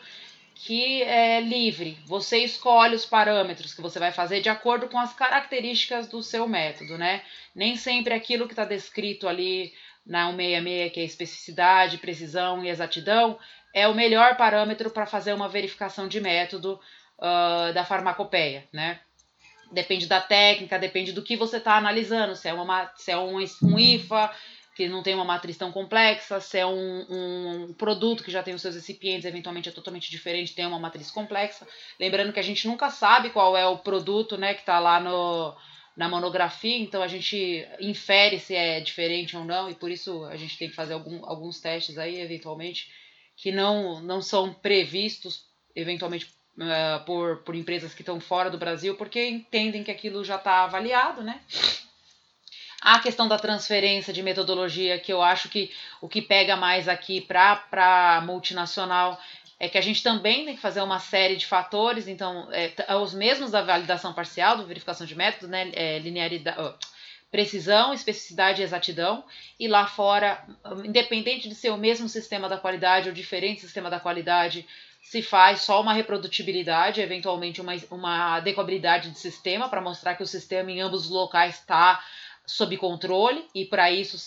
que 0.53 1.01
é 1.03 1.39
livre. 1.39 1.97
Você 2.05 2.39
escolhe 2.39 2.93
os 2.93 3.05
parâmetros 3.05 3.73
que 3.73 3.81
você 3.81 3.97
vai 3.97 4.11
fazer 4.11 4.41
de 4.41 4.49
acordo 4.49 4.89
com 4.89 4.99
as 4.99 5.13
características 5.13 6.07
do 6.07 6.21
seu 6.21 6.45
método, 6.45 6.97
né? 6.97 7.21
Nem 7.55 7.77
sempre 7.77 8.13
aquilo 8.13 8.47
que 8.47 8.51
está 8.51 8.65
descrito 8.65 9.29
ali 9.29 9.73
na 10.05 10.25
166, 10.29 10.91
que 10.91 10.99
é 10.99 11.03
especificidade, 11.05 11.97
precisão 11.97 12.65
e 12.65 12.67
exatidão, 12.67 13.39
é 13.73 13.87
o 13.87 13.95
melhor 13.95 14.35
parâmetro 14.35 14.89
para 14.89 15.05
fazer 15.05 15.31
uma 15.31 15.47
verificação 15.47 16.09
de 16.09 16.19
método 16.19 16.77
uh, 17.17 17.73
da 17.73 17.85
farmacopeia, 17.85 18.67
né? 18.73 18.99
Depende 19.71 20.05
da 20.07 20.21
técnica, 20.21 20.79
depende 20.79 21.11
do 21.11 21.23
que 21.23 21.35
você 21.35 21.57
está 21.57 21.75
analisando. 21.75 22.35
Se 22.35 22.47
é, 22.47 22.53
uma, 22.53 22.91
se 22.95 23.11
é 23.11 23.17
um, 23.17 23.37
um 23.63 23.79
IFA, 23.79 24.31
que 24.75 24.89
não 24.89 25.01
tem 25.01 25.15
uma 25.15 25.23
matriz 25.23 25.57
tão 25.57 25.71
complexa, 25.71 26.41
se 26.41 26.57
é 26.57 26.65
um, 26.65 27.05
um, 27.09 27.73
produto 27.73 28.23
que 28.23 28.29
já 28.29 28.43
tem 28.43 28.53
os 28.53 28.61
seus 28.61 28.75
recipientes, 28.75 29.25
eventualmente 29.25 29.69
é 29.69 29.71
totalmente 29.71 30.11
diferente, 30.11 30.53
tem 30.53 30.65
uma 30.65 30.77
matriz 30.77 31.09
complexa. 31.09 31.65
Lembrando 31.97 32.33
que 32.33 32.39
a 32.39 32.43
gente 32.43 32.67
nunca 32.67 32.89
sabe 32.89 33.29
qual 33.29 33.55
é 33.55 33.65
o 33.65 33.77
produto 33.77 34.37
né, 34.37 34.53
que 34.53 34.59
está 34.59 34.77
lá 34.77 34.99
no, 34.99 35.55
na 35.95 36.09
monografia, 36.09 36.77
então 36.77 37.01
a 37.01 37.07
gente 37.07 37.65
infere 37.79 38.37
se 38.37 38.53
é 38.53 38.81
diferente 38.81 39.37
ou 39.37 39.45
não, 39.45 39.69
e 39.69 39.75
por 39.75 39.89
isso 39.89 40.25
a 40.25 40.35
gente 40.35 40.57
tem 40.57 40.69
que 40.69 40.75
fazer 40.75 40.93
algum, 40.93 41.25
alguns 41.25 41.61
testes 41.61 41.97
aí, 41.97 42.19
eventualmente, 42.19 42.91
que 43.37 43.53
não, 43.53 44.01
não 44.01 44.21
são 44.21 44.53
previstos, 44.53 45.45
eventualmente, 45.73 46.27
uh, 46.57 47.03
por, 47.05 47.37
por 47.37 47.55
empresas 47.55 47.93
que 47.93 48.01
estão 48.01 48.19
fora 48.19 48.49
do 48.49 48.57
Brasil, 48.57 48.95
porque 48.95 49.27
entendem 49.27 49.83
que 49.83 49.91
aquilo 49.91 50.23
já 50.23 50.35
está 50.35 50.63
avaliado, 50.63 51.23
né? 51.23 51.41
A 52.81 52.99
questão 52.99 53.27
da 53.27 53.39
transferência 53.39 54.13
de 54.13 54.21
metodologia, 54.21 54.99
que 54.99 55.11
eu 55.11 55.21
acho 55.21 55.49
que 55.49 55.71
o 56.01 56.07
que 56.07 56.21
pega 56.21 56.55
mais 56.55 56.87
aqui 56.87 57.19
para 57.19 58.21
multinacional 58.25 59.19
é 59.59 59.69
que 59.69 59.77
a 59.77 59.81
gente 59.81 60.03
também 60.03 60.45
tem 60.45 60.55
que 60.55 60.61
fazer 60.61 60.81
uma 60.81 60.99
série 60.99 61.35
de 61.35 61.45
fatores, 61.45 62.07
então, 62.07 62.47
é, 62.51 62.73
é 62.87 62.95
os 62.95 63.13
mesmos 63.13 63.51
da 63.51 63.61
validação 63.61 64.13
parcial, 64.13 64.57
da 64.57 64.63
verificação 64.63 65.07
de 65.07 65.15
métodos, 65.15 65.49
né, 65.49 65.71
é, 65.73 65.99
linearidade, 65.99 66.59
oh, 66.59 66.73
precisão, 67.31 67.93
especificidade 67.93 68.61
e 68.61 68.63
exatidão, 68.63 69.23
e 69.59 69.67
lá 69.67 69.87
fora, 69.87 70.45
independente 70.85 71.49
de 71.49 71.55
ser 71.55 71.69
o 71.69 71.77
mesmo 71.77 72.07
sistema 72.07 72.47
da 72.47 72.57
qualidade 72.57 73.09
ou 73.09 73.15
diferente 73.15 73.61
sistema 73.61 73.89
da 73.89 73.99
qualidade, 73.99 74.65
se 75.05 75.21
faz 75.21 75.61
só 75.61 75.79
uma 75.81 75.93
reprodutibilidade, 75.93 76.99
eventualmente 76.99 77.61
uma, 77.61 77.73
uma 77.91 78.37
adequabilidade 78.37 79.11
de 79.11 79.19
sistema, 79.19 79.69
para 79.69 79.79
mostrar 79.79 80.15
que 80.15 80.23
o 80.23 80.27
sistema 80.27 80.71
em 80.71 80.81
ambos 80.81 81.05
os 81.05 81.11
locais 81.11 81.59
está 81.59 82.03
sob 82.43 82.75
controle, 82.75 83.45
e 83.53 83.65
para 83.65 83.91
isso, 83.91 84.17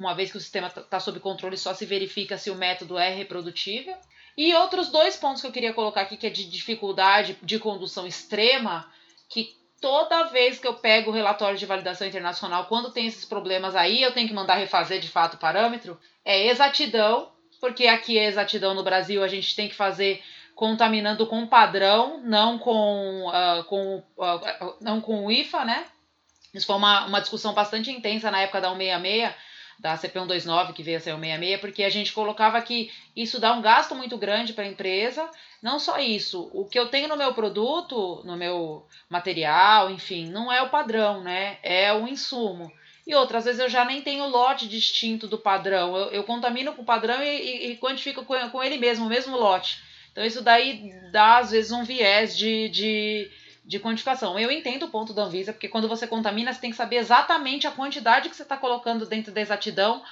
uma 0.00 0.14
vez 0.14 0.30
que 0.30 0.38
o 0.38 0.40
sistema 0.40 0.68
está 0.68 0.80
tá 0.80 0.98
sob 0.98 1.20
controle, 1.20 1.58
só 1.58 1.74
se 1.74 1.84
verifica 1.84 2.38
se 2.38 2.50
o 2.50 2.54
método 2.54 2.96
é 2.96 3.10
reprodutível. 3.10 3.94
E 4.34 4.54
outros 4.54 4.88
dois 4.88 5.14
pontos 5.16 5.42
que 5.42 5.46
eu 5.46 5.52
queria 5.52 5.74
colocar 5.74 6.00
aqui, 6.00 6.16
que 6.16 6.26
é 6.26 6.30
de 6.30 6.48
dificuldade 6.48 7.36
de 7.42 7.58
condução 7.58 8.06
extrema, 8.06 8.90
que 9.28 9.54
toda 9.78 10.24
vez 10.24 10.58
que 10.58 10.66
eu 10.66 10.74
pego 10.74 11.10
o 11.10 11.14
relatório 11.14 11.58
de 11.58 11.66
validação 11.66 12.06
internacional, 12.06 12.64
quando 12.64 12.92
tem 12.92 13.06
esses 13.06 13.26
problemas 13.26 13.76
aí, 13.76 14.02
eu 14.02 14.12
tenho 14.12 14.26
que 14.26 14.34
mandar 14.34 14.54
refazer 14.54 15.00
de 15.00 15.08
fato 15.08 15.34
o 15.34 15.38
parâmetro, 15.38 16.00
é 16.24 16.46
exatidão, 16.46 17.30
porque 17.62 17.86
aqui 17.86 18.18
é 18.18 18.24
exatidão 18.24 18.74
no 18.74 18.82
Brasil, 18.82 19.22
a 19.22 19.28
gente 19.28 19.54
tem 19.54 19.68
que 19.68 19.74
fazer 19.76 20.20
contaminando 20.52 21.24
com 21.28 21.46
padrão, 21.46 22.20
não 22.24 22.58
com, 22.58 23.28
uh, 23.28 23.62
com, 23.66 23.98
uh, 23.98 24.76
não 24.80 25.00
com 25.00 25.26
o 25.26 25.30
IFA, 25.30 25.64
né? 25.64 25.84
Isso 26.52 26.66
foi 26.66 26.74
uma, 26.74 27.06
uma 27.06 27.20
discussão 27.20 27.54
bastante 27.54 27.88
intensa 27.88 28.32
na 28.32 28.40
época 28.40 28.60
da 28.60 28.70
166, 28.70 29.32
da 29.78 29.96
CP129, 29.96 30.72
que 30.72 30.82
veio 30.82 30.96
a 30.96 31.00
ser 31.00 31.12
166, 31.12 31.60
porque 31.60 31.84
a 31.84 31.88
gente 31.88 32.12
colocava 32.12 32.60
que 32.60 32.90
isso 33.14 33.38
dá 33.38 33.52
um 33.52 33.62
gasto 33.62 33.94
muito 33.94 34.18
grande 34.18 34.52
para 34.52 34.64
a 34.64 34.68
empresa. 34.68 35.30
Não 35.62 35.78
só 35.78 36.00
isso, 36.00 36.50
o 36.52 36.64
que 36.64 36.76
eu 36.76 36.88
tenho 36.88 37.06
no 37.06 37.16
meu 37.16 37.32
produto, 37.32 38.22
no 38.24 38.36
meu 38.36 38.84
material, 39.08 39.88
enfim, 39.88 40.28
não 40.28 40.52
é 40.52 40.60
o 40.60 40.68
padrão, 40.68 41.22
né? 41.22 41.58
É 41.62 41.92
o 41.92 42.08
insumo. 42.08 42.72
E 43.06 43.14
outras 43.14 43.44
vezes 43.44 43.60
eu 43.60 43.68
já 43.68 43.84
nem 43.84 44.00
tenho 44.00 44.28
lote 44.28 44.68
distinto 44.68 45.26
do 45.26 45.38
padrão. 45.38 45.96
Eu, 45.96 46.10
eu 46.10 46.24
contamino 46.24 46.72
com 46.72 46.82
o 46.82 46.84
padrão 46.84 47.22
e, 47.22 47.26
e, 47.26 47.72
e 47.72 47.76
quantifico 47.76 48.24
com, 48.24 48.34
com 48.50 48.62
ele 48.62 48.78
mesmo, 48.78 49.06
o 49.06 49.08
mesmo 49.08 49.36
lote. 49.36 49.82
Então 50.12 50.24
isso 50.24 50.42
daí 50.42 50.92
dá, 51.10 51.38
às 51.38 51.50
vezes, 51.50 51.72
um 51.72 51.84
viés 51.84 52.36
de, 52.36 52.68
de 52.68 53.30
de 53.64 53.78
quantificação. 53.78 54.38
Eu 54.38 54.50
entendo 54.50 54.84
o 54.86 54.88
ponto 54.88 55.14
da 55.14 55.22
Anvisa, 55.22 55.52
porque 55.52 55.68
quando 55.68 55.88
você 55.88 56.06
contamina, 56.06 56.52
você 56.52 56.60
tem 56.60 56.70
que 56.70 56.76
saber 56.76 56.96
exatamente 56.96 57.66
a 57.66 57.70
quantidade 57.70 58.28
que 58.28 58.36
você 58.36 58.42
está 58.42 58.56
colocando 58.56 59.06
dentro 59.06 59.32
da 59.32 59.40
exatidão 59.40 60.02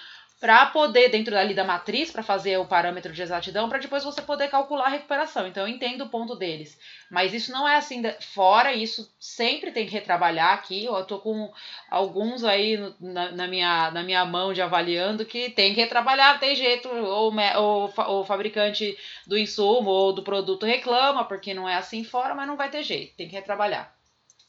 para 0.40 0.64
poder, 0.66 1.11
dentro 1.11 1.37
ali 1.37 1.53
da 1.53 1.64
matriz, 1.64 2.11
para 2.11 2.22
fazer 2.22 2.57
o 2.57 2.64
parâmetro 2.64 3.12
de 3.12 3.20
exatidão, 3.20 3.68
para 3.68 3.79
depois 3.79 4.03
você 4.03 4.22
poder 4.22 4.48
calcular 4.48 4.87
a 4.87 4.88
recuperação. 4.88 5.46
Então, 5.46 5.64
eu 5.64 5.68
entendo 5.68 6.05
o 6.05 6.09
ponto 6.09 6.35
deles. 6.35 6.81
Mas 7.11 7.35
isso 7.35 7.53
não 7.53 7.68
é 7.68 7.76
assim 7.76 8.03
fora, 8.20 8.72
isso 8.72 9.14
sempre 9.20 9.70
tem 9.70 9.85
que 9.85 9.92
retrabalhar 9.92 10.55
aqui. 10.55 10.87
Eu 10.87 10.98
estou 10.98 11.18
com 11.18 11.53
alguns 11.90 12.42
aí 12.42 12.79
na, 12.98 13.33
na, 13.33 13.46
minha, 13.46 13.90
na 13.90 14.03
minha 14.03 14.24
mão 14.24 14.55
de 14.55 14.62
avaliando 14.62 15.26
que 15.26 15.50
tem 15.50 15.74
que 15.74 15.81
retrabalhar, 15.83 16.40
tem 16.40 16.57
jeito, 16.57 16.88
ou, 16.88 17.31
ou 17.59 18.20
o 18.20 18.24
fabricante 18.24 18.96
do 19.26 19.37
insumo 19.37 19.90
ou 19.90 20.11
do 20.11 20.22
produto 20.22 20.64
reclama, 20.64 21.22
porque 21.22 21.53
não 21.53 21.68
é 21.68 21.74
assim 21.74 22.03
fora, 22.03 22.35
mas 22.35 22.46
não 22.46 22.57
vai 22.57 22.70
ter 22.70 22.83
jeito, 22.83 23.14
tem 23.14 23.29
que 23.29 23.35
retrabalhar. 23.35 23.94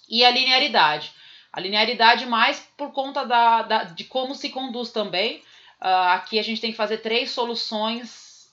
E 0.10 0.24
a 0.24 0.32
linearidade. 0.32 1.12
A 1.52 1.60
linearidade 1.60 2.26
mais 2.26 2.66
por 2.78 2.94
conta 2.94 3.26
da, 3.26 3.62
da 3.64 3.84
de 3.84 4.06
como 4.06 4.34
se 4.34 4.50
conduz 4.52 4.90
também 4.90 5.42
Uh, 5.82 6.14
aqui 6.14 6.38
a 6.38 6.44
gente 6.44 6.62
tem 6.62 6.72
que 6.72 6.78
fazer 6.78 6.98
três 6.98 7.32
soluções, 7.32 8.52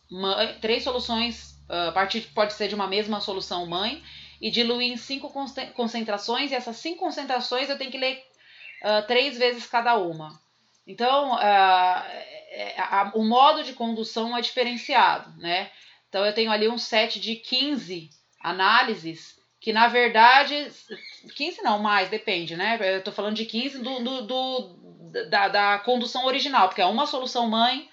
três 0.62 0.82
soluções, 0.82 1.60
uh, 1.68 1.88
a 1.88 1.92
partir 1.92 2.22
pode 2.34 2.54
ser 2.54 2.68
de 2.68 2.74
uma 2.74 2.86
mesma 2.86 3.20
solução 3.20 3.66
mãe, 3.66 4.02
e 4.40 4.50
diluir 4.50 4.92
em 4.92 4.96
cinco 4.96 5.30
concentrações, 5.74 6.50
e 6.50 6.54
essas 6.54 6.76
cinco 6.76 7.00
concentrações 7.00 7.68
eu 7.68 7.76
tenho 7.76 7.90
que 7.90 7.98
ler 7.98 8.24
uh, 8.82 9.06
três 9.06 9.36
vezes 9.36 9.66
cada 9.66 9.96
uma. 9.96 10.40
Então, 10.86 11.38
é, 11.38 12.74
a, 12.78 13.12
o 13.14 13.22
modo 13.22 13.62
de 13.62 13.74
condução 13.74 14.34
é 14.34 14.40
diferenciado, 14.40 15.30
né? 15.38 15.70
Então, 16.08 16.24
eu 16.24 16.32
tenho 16.32 16.50
ali 16.50 16.66
um 16.66 16.78
set 16.78 17.20
de 17.20 17.36
15 17.36 18.08
análises, 18.40 19.38
que 19.60 19.70
na 19.70 19.88
verdade, 19.88 20.70
15 21.36 21.60
não, 21.60 21.78
mais, 21.78 22.08
depende, 22.08 22.56
né? 22.56 22.78
Eu 22.80 23.04
tô 23.04 23.12
falando 23.12 23.36
de 23.36 23.44
15 23.44 23.82
do, 23.82 24.00
do, 24.02 24.22
do 24.22 24.87
da, 25.28 25.48
da 25.48 25.78
condução 25.78 26.26
original, 26.26 26.68
porque 26.68 26.80
é 26.80 26.86
uma 26.86 27.06
solução 27.06 27.48
mãe, 27.48 27.88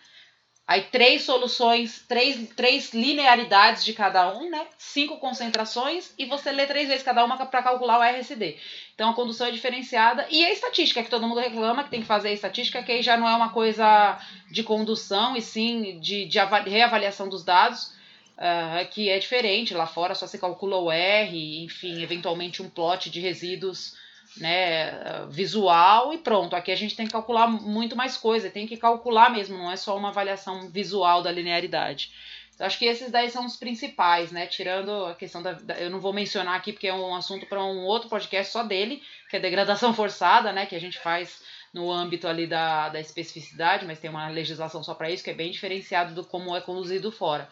aí 0.68 0.82
três 0.84 1.24
soluções, 1.24 2.04
três, 2.08 2.50
três 2.56 2.94
linearidades 2.94 3.86
de 3.86 3.94
cada 3.94 4.36
um, 4.36 4.50
né? 4.50 4.66
Cinco 4.78 5.18
concentrações 5.18 6.14
e 6.18 6.26
você 6.26 6.52
lê 6.52 6.66
três 6.66 6.88
vezes 6.88 7.04
cada 7.04 7.24
uma 7.24 7.38
para 7.38 7.64
calcular 7.64 8.00
o 8.00 8.04
RSD. 8.04 8.58
Então 8.94 9.10
a 9.10 9.14
condução 9.14 9.48
é 9.48 9.52
diferenciada 9.52 10.28
e 10.30 10.44
a 10.44 10.52
estatística, 10.52 11.04
que 11.04 11.10
todo 11.10 11.28
mundo 11.28 11.40
reclama 11.40 11.84
que 11.84 11.92
tem 11.92 12.02
que 12.02 12.08
fazer 12.08 12.30
a 12.30 12.34
estatística, 12.34 12.82
que 12.82 12.92
aí 12.92 13.02
já 13.02 13.16
não 13.16 13.28
é 13.28 13.36
uma 13.36 13.50
coisa 13.50 14.20
de 14.50 14.64
condução 14.64 15.36
e 15.36 15.42
sim 15.42 16.00
de, 16.00 16.26
de 16.26 16.40
reavaliação 16.68 17.30
dos 17.30 17.44
dados. 17.44 17.94
Uh, 18.36 18.86
que 18.92 19.10
é 19.10 19.18
diferente, 19.18 19.74
lá 19.74 19.88
fora 19.88 20.14
só 20.14 20.28
se 20.28 20.38
calcula 20.38 20.76
o 20.76 20.92
R, 20.92 21.64
enfim, 21.64 22.04
eventualmente 22.04 22.62
um 22.62 22.70
plot 22.70 23.10
de 23.10 23.22
resíduos 23.22 23.96
né, 24.38 25.26
visual 25.30 26.14
e 26.14 26.18
pronto. 26.18 26.56
Aqui 26.56 26.72
a 26.72 26.76
gente 26.76 26.96
tem 26.96 27.06
que 27.06 27.12
calcular 27.12 27.48
muito 27.48 27.96
mais 27.96 28.18
coisa, 28.18 28.50
tem 28.50 28.68
que 28.68 28.78
calcular 28.78 29.30
mesmo, 29.30 29.58
não 29.58 29.72
é 29.72 29.76
só 29.76 29.98
uma 29.98 30.10
avaliação 30.10 30.70
visual 30.70 31.22
da 31.22 31.32
linearidade. 31.32 32.12
Então, 32.56 32.66
acho 32.66 32.80
que 32.80 32.86
esses 32.86 33.12
daí 33.12 33.30
são 33.30 33.46
os 33.46 33.58
principais, 33.58 34.32
né? 34.32 34.48
Tirando 34.48 35.06
a 35.06 35.16
questão 35.16 35.44
da, 35.44 35.54
da 35.54 35.76
eu 35.76 35.90
não 35.90 36.00
vou 36.00 36.14
mencionar 36.14 36.56
aqui 36.56 36.72
porque 36.72 36.88
é 36.88 36.94
um 36.94 37.14
assunto 37.14 37.46
para 37.46 37.64
um 37.64 37.84
outro 37.84 38.10
podcast 38.10 38.52
só 38.52 38.64
dele, 38.64 39.04
que 39.30 39.36
é 39.36 39.40
degradação 39.40 39.92
forçada, 39.94 40.54
né? 40.54 40.66
Que 40.66 40.76
a 40.76 40.80
gente 40.80 40.98
faz 41.00 41.42
no 41.74 41.92
âmbito 41.92 42.28
ali 42.28 42.48
da, 42.48 42.88
da 42.88 43.00
especificidade, 43.02 43.86
mas 43.86 44.00
tem 44.00 44.10
uma 44.10 44.30
legislação 44.30 44.82
só 44.82 44.94
para 44.94 45.12
isso, 45.12 45.22
que 45.22 45.30
é 45.30 45.34
bem 45.34 45.52
diferenciado 45.52 46.16
do 46.16 46.24
como 46.24 46.56
é 46.56 46.62
conduzido 46.62 47.12
fora. 47.12 47.50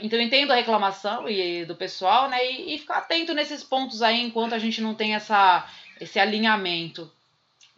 Então 0.00 0.20
entendo 0.20 0.52
a 0.52 0.54
reclamação 0.54 1.28
e 1.28 1.64
do 1.64 1.74
pessoal, 1.74 2.28
né? 2.28 2.38
E, 2.44 2.76
e 2.76 2.78
ficar 2.78 2.98
atento 2.98 3.34
nesses 3.34 3.64
pontos 3.64 4.00
aí 4.00 4.20
enquanto 4.20 4.52
a 4.52 4.58
gente 4.60 4.80
não 4.80 4.94
tem 4.94 5.16
essa 5.16 5.68
esse 6.00 6.18
alinhamento 6.18 7.10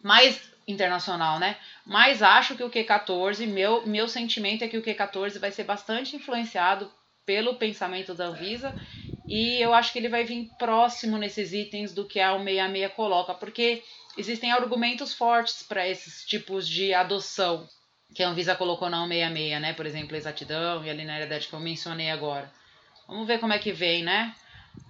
mais 0.02 0.40
internacional, 0.66 1.38
né? 1.38 1.56
Mas 1.84 2.22
acho 2.22 2.56
que 2.56 2.62
o 2.62 2.70
Q14, 2.70 3.46
meu, 3.46 3.86
meu 3.86 4.08
sentimento 4.08 4.62
é 4.62 4.68
que 4.68 4.78
o 4.78 4.82
Q14 4.82 5.38
vai 5.38 5.50
ser 5.50 5.64
bastante 5.64 6.16
influenciado 6.16 6.90
pelo 7.26 7.56
pensamento 7.56 8.14
da 8.14 8.26
Anvisa 8.26 8.74
e 9.28 9.60
eu 9.60 9.72
acho 9.72 9.92
que 9.92 9.98
ele 9.98 10.08
vai 10.08 10.24
vir 10.24 10.50
próximo 10.58 11.16
nesses 11.16 11.52
itens 11.52 11.92
do 11.92 12.04
que 12.04 12.20
a 12.20 12.32
166 12.32 12.92
coloca, 12.94 13.34
porque 13.34 13.82
existem 14.16 14.50
argumentos 14.52 15.14
fortes 15.14 15.62
para 15.62 15.88
esses 15.88 16.24
tipos 16.24 16.68
de 16.68 16.92
adoção 16.92 17.68
que 18.14 18.22
a 18.22 18.28
Anvisa 18.28 18.54
colocou 18.54 18.90
na 18.90 19.02
166, 19.06 19.60
né? 19.60 19.72
Por 19.72 19.86
exemplo, 19.86 20.14
a 20.14 20.18
exatidão 20.18 20.84
e 20.84 20.90
a 20.90 20.94
linearidade 20.94 21.48
que 21.48 21.54
eu 21.54 21.60
mencionei 21.60 22.10
agora. 22.10 22.52
Vamos 23.06 23.26
ver 23.26 23.38
como 23.38 23.52
é 23.52 23.58
que 23.58 23.72
vem, 23.72 24.02
né? 24.02 24.34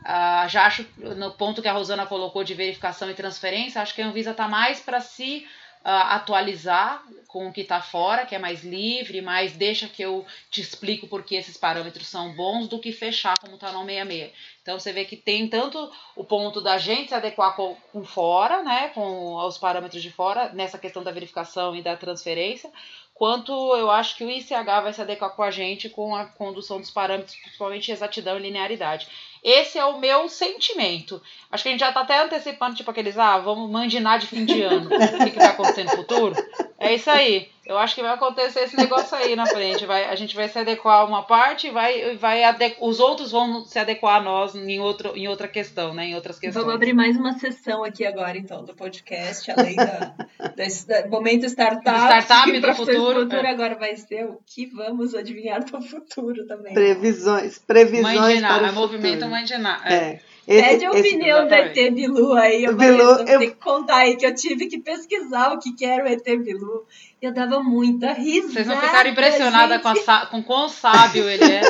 Uh, 0.02 0.48
já 0.48 0.66
acho, 0.66 0.84
no 0.98 1.30
ponto 1.30 1.62
que 1.62 1.68
a 1.68 1.72
Rosana 1.72 2.06
colocou 2.06 2.42
de 2.42 2.54
verificação 2.54 3.08
e 3.08 3.14
transferência, 3.14 3.80
acho 3.80 3.94
que 3.94 4.02
a 4.02 4.06
Anvisa 4.06 4.32
está 4.32 4.48
mais 4.48 4.80
para 4.80 5.00
se 5.00 5.46
uh, 5.84 5.88
atualizar 6.10 7.04
com 7.28 7.46
o 7.46 7.52
que 7.52 7.62
está 7.62 7.80
fora, 7.80 8.26
que 8.26 8.34
é 8.34 8.38
mais 8.38 8.64
livre, 8.64 9.22
mais 9.22 9.52
deixa 9.52 9.88
que 9.88 10.02
eu 10.02 10.26
te 10.50 10.60
explico 10.60 11.06
por 11.06 11.22
que 11.22 11.36
esses 11.36 11.56
parâmetros 11.56 12.08
são 12.08 12.34
bons, 12.34 12.68
do 12.68 12.78
que 12.78 12.92
fechar 12.92 13.38
como 13.40 13.54
está 13.54 13.72
no 13.72 13.84
66. 13.84 14.32
Então 14.60 14.78
você 14.78 14.92
vê 14.92 15.04
que 15.04 15.16
tem 15.16 15.48
tanto 15.48 15.90
o 16.16 16.24
ponto 16.24 16.60
da 16.60 16.78
gente 16.78 17.08
se 17.08 17.14
adequar 17.14 17.56
com, 17.56 17.76
com 17.92 18.04
fora, 18.04 18.62
né, 18.62 18.88
com 18.90 19.34
os 19.36 19.56
parâmetros 19.56 20.02
de 20.02 20.10
fora, 20.10 20.52
nessa 20.52 20.78
questão 20.78 21.02
da 21.02 21.10
verificação 21.10 21.74
e 21.74 21.82
da 21.82 21.96
transferência, 21.96 22.70
quanto 23.14 23.52
eu 23.76 23.90
acho 23.90 24.16
que 24.16 24.24
o 24.24 24.30
ICH 24.30 24.82
vai 24.82 24.92
se 24.92 25.00
adequar 25.00 25.30
com 25.30 25.42
a 25.42 25.50
gente 25.50 25.88
com 25.88 26.14
a 26.14 26.26
condução 26.26 26.80
dos 26.80 26.90
parâmetros, 26.90 27.36
principalmente 27.36 27.90
exatidão 27.90 28.36
e 28.36 28.42
linearidade. 28.42 29.08
Esse 29.42 29.76
é 29.76 29.84
o 29.84 29.98
meu 29.98 30.28
sentimento. 30.28 31.20
Acho 31.50 31.64
que 31.64 31.68
a 31.68 31.72
gente 31.72 31.80
já 31.80 31.88
está 31.88 32.02
até 32.02 32.22
antecipando, 32.22 32.76
tipo 32.76 32.90
aqueles, 32.90 33.18
ah, 33.18 33.38
vamos 33.38 33.68
mandinar 33.68 34.18
de 34.18 34.26
fim 34.28 34.44
de 34.44 34.62
ano. 34.62 34.88
o 34.88 35.24
que, 35.24 35.30
que 35.32 35.38
vai 35.38 35.48
acontecer 35.48 35.84
no 35.84 35.90
futuro? 35.90 36.34
É 36.78 36.94
isso 36.94 37.10
aí. 37.10 37.48
Eu 37.64 37.78
acho 37.78 37.94
que 37.94 38.02
vai 38.02 38.12
acontecer 38.12 38.60
esse 38.60 38.76
negócio 38.76 39.16
aí 39.16 39.36
na 39.36 39.46
frente. 39.46 39.86
Vai, 39.86 40.04
a 40.04 40.16
gente 40.16 40.34
vai 40.34 40.48
se 40.48 40.58
adequar 40.58 41.00
a 41.00 41.04
uma 41.04 41.22
parte 41.22 41.68
e 41.68 41.70
vai, 41.70 42.16
vai 42.16 42.42
os 42.80 42.98
outros 42.98 43.30
vão 43.30 43.64
se 43.64 43.78
adequar 43.78 44.16
a 44.16 44.20
nós 44.20 44.56
em, 44.56 44.80
outro, 44.80 45.16
em 45.16 45.28
outra 45.28 45.46
questão, 45.46 45.94
né? 45.94 46.06
Em 46.06 46.14
outras 46.16 46.40
questões. 46.40 46.60
Vamos 46.60 46.74
abrir 46.74 46.92
mais 46.92 47.16
uma 47.16 47.38
sessão 47.38 47.84
aqui 47.84 48.04
agora, 48.04 48.36
então, 48.36 48.64
do 48.64 48.74
podcast, 48.74 49.48
além 49.52 49.76
da, 49.76 50.12
da, 50.56 51.08
momento 51.08 51.46
startup. 51.46 51.98
Startup 51.98 52.50
do 52.60 52.74
futuro. 52.74 53.20
futuro 53.20 53.46
é. 53.46 53.50
agora 53.50 53.76
vai 53.76 53.96
ser 53.96 54.24
o 54.24 54.40
que 54.44 54.66
vamos 54.66 55.14
adivinhar 55.14 55.64
do 55.64 55.80
futuro 55.80 56.44
também. 56.46 56.74
Previsões, 56.74 57.58
previsões 57.58 58.18
Mandinar, 58.18 58.58
para 58.58 58.66
o 58.66 58.70
é 58.70 58.72
movimento 58.72 59.24
Mandinar. 59.32 59.82
É. 59.84 59.94
é. 59.94 60.20
Esse, 60.46 60.68
Pede 60.68 60.84
a 60.86 60.90
opinião 60.90 61.46
do 61.46 61.54
ET 61.54 61.74
Bilu 61.92 62.32
aí. 62.32 62.64
Eu 62.64 62.76
Bilu, 62.76 62.98
falei, 62.98 63.34
eu... 63.34 63.38
tenho 63.38 63.50
que 63.52 63.62
contar 63.62 63.96
aí 63.98 64.16
que 64.16 64.26
eu 64.26 64.34
tive 64.34 64.66
que 64.66 64.78
pesquisar 64.78 65.52
o 65.52 65.58
que 65.58 65.84
era 65.84 66.04
o 66.04 66.08
ET 66.08 66.24
Bilu. 66.24 66.84
Eu 67.20 67.32
dava 67.32 67.62
muita 67.62 68.12
risada. 68.12 68.52
Vocês 68.52 68.66
não 68.66 68.80
ficaram 68.80 69.10
impressionadas 69.10 69.80
com, 69.80 69.88
a, 70.10 70.26
com 70.26 70.42
quão 70.42 70.68
sábio 70.68 71.28
ele 71.28 71.44
é. 71.44 71.62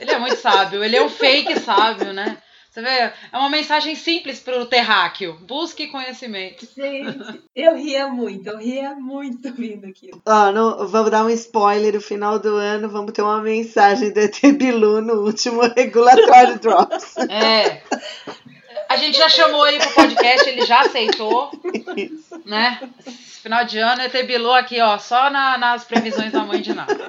ele 0.00 0.10
é 0.10 0.18
muito 0.18 0.36
sábio. 0.36 0.82
Ele 0.82 0.96
é 0.96 1.02
um 1.02 1.10
fake 1.10 1.60
sábio, 1.60 2.14
né? 2.14 2.38
Você 2.74 2.82
vê? 2.82 2.88
É 2.88 3.38
uma 3.38 3.48
mensagem 3.48 3.94
simples 3.94 4.40
para 4.40 4.60
o 4.60 4.66
terráqueo. 4.66 5.38
Busque 5.42 5.86
conhecimento. 5.86 6.66
Gente, 6.76 7.40
eu 7.54 7.76
ria 7.76 8.08
muito, 8.08 8.48
eu 8.48 8.58
ria 8.58 8.96
muito 8.96 9.52
vindo 9.54 9.86
aquilo. 9.86 10.20
Ó, 10.26 10.50
oh, 10.50 10.88
vamos 10.88 11.08
dar 11.08 11.24
um 11.24 11.30
spoiler. 11.30 11.94
No 11.94 12.00
final 12.00 12.36
do 12.36 12.56
ano, 12.56 12.88
vamos 12.88 13.12
ter 13.12 13.22
uma 13.22 13.40
mensagem 13.40 14.10
do 14.12 14.18
ET 14.18 14.40
Bilu 14.56 15.00
no 15.00 15.24
último 15.24 15.60
Regulatório 15.72 16.58
Drops. 16.58 17.16
É. 17.30 17.80
A 18.88 18.96
gente 18.96 19.18
já 19.18 19.28
chamou 19.28 19.64
ele 19.68 19.78
pro 19.78 19.94
podcast, 19.94 20.48
ele 20.48 20.66
já 20.66 20.80
aceitou. 20.80 21.52
Isso. 21.96 22.42
Né? 22.44 22.80
Final 23.40 23.64
de 23.66 23.78
ano, 23.78 24.02
ET 24.02 24.26
Bilu 24.26 24.52
aqui, 24.52 24.80
ó, 24.80 24.98
só 24.98 25.30
na, 25.30 25.56
nas 25.56 25.84
previsões 25.84 26.32
da 26.32 26.42
mãe 26.42 26.60
de 26.60 26.74
nada. 26.74 27.08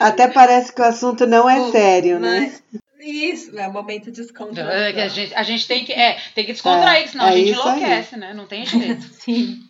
Até 0.00 0.26
parece 0.26 0.72
que 0.72 0.80
o 0.80 0.84
assunto 0.86 1.26
não 1.26 1.50
é 1.50 1.70
sério, 1.70 2.18
né? 2.18 2.54
Isso, 3.00 3.58
é 3.58 3.68
o 3.68 3.72
momento 3.72 4.10
de 4.10 4.20
descontração. 4.22 4.72
É, 4.72 5.02
a, 5.02 5.08
gente, 5.08 5.34
a 5.34 5.42
gente 5.42 5.66
tem 5.66 5.84
que, 5.84 5.92
é, 5.92 6.18
tem 6.34 6.44
que 6.44 6.52
descontrair, 6.52 7.04
é, 7.04 7.06
senão 7.06 7.26
é 7.26 7.28
a 7.28 7.36
gente 7.36 7.50
enlouquece, 7.50 8.14
aí. 8.14 8.20
né? 8.20 8.34
Não 8.34 8.46
tem 8.46 8.66
jeito. 8.66 9.02
Sim. 9.14 9.60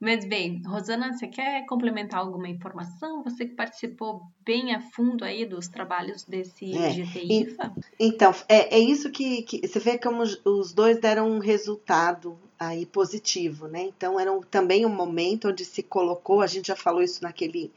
Mas 0.00 0.24
bem, 0.24 0.62
Rosana, 0.66 1.12
você 1.12 1.26
quer 1.26 1.66
complementar 1.66 2.20
alguma 2.20 2.48
informação? 2.48 3.22
Você 3.22 3.44
que 3.44 3.54
participou 3.54 4.22
bem 4.42 4.74
a 4.74 4.80
fundo 4.80 5.24
aí 5.24 5.44
dos 5.44 5.68
trabalhos 5.68 6.24
desse 6.24 6.74
é, 6.74 6.90
GTIFA? 6.90 7.74
Então, 7.98 8.34
é, 8.48 8.76
é 8.76 8.78
isso 8.78 9.10
que, 9.10 9.42
que 9.42 9.66
você 9.66 9.78
vê 9.78 9.98
como 9.98 10.22
os 10.22 10.72
dois 10.72 10.98
deram 10.98 11.30
um 11.30 11.38
resultado 11.38 12.38
aí 12.58 12.86
positivo, 12.86 13.68
né? 13.68 13.82
Então, 13.82 14.18
era 14.18 14.32
um, 14.32 14.40
também 14.40 14.86
um 14.86 14.94
momento 14.94 15.48
onde 15.48 15.66
se 15.66 15.82
colocou, 15.82 16.40
a 16.40 16.46
gente 16.46 16.68
já 16.68 16.76
falou 16.76 17.02
isso 17.02 17.22
naquele 17.22 17.70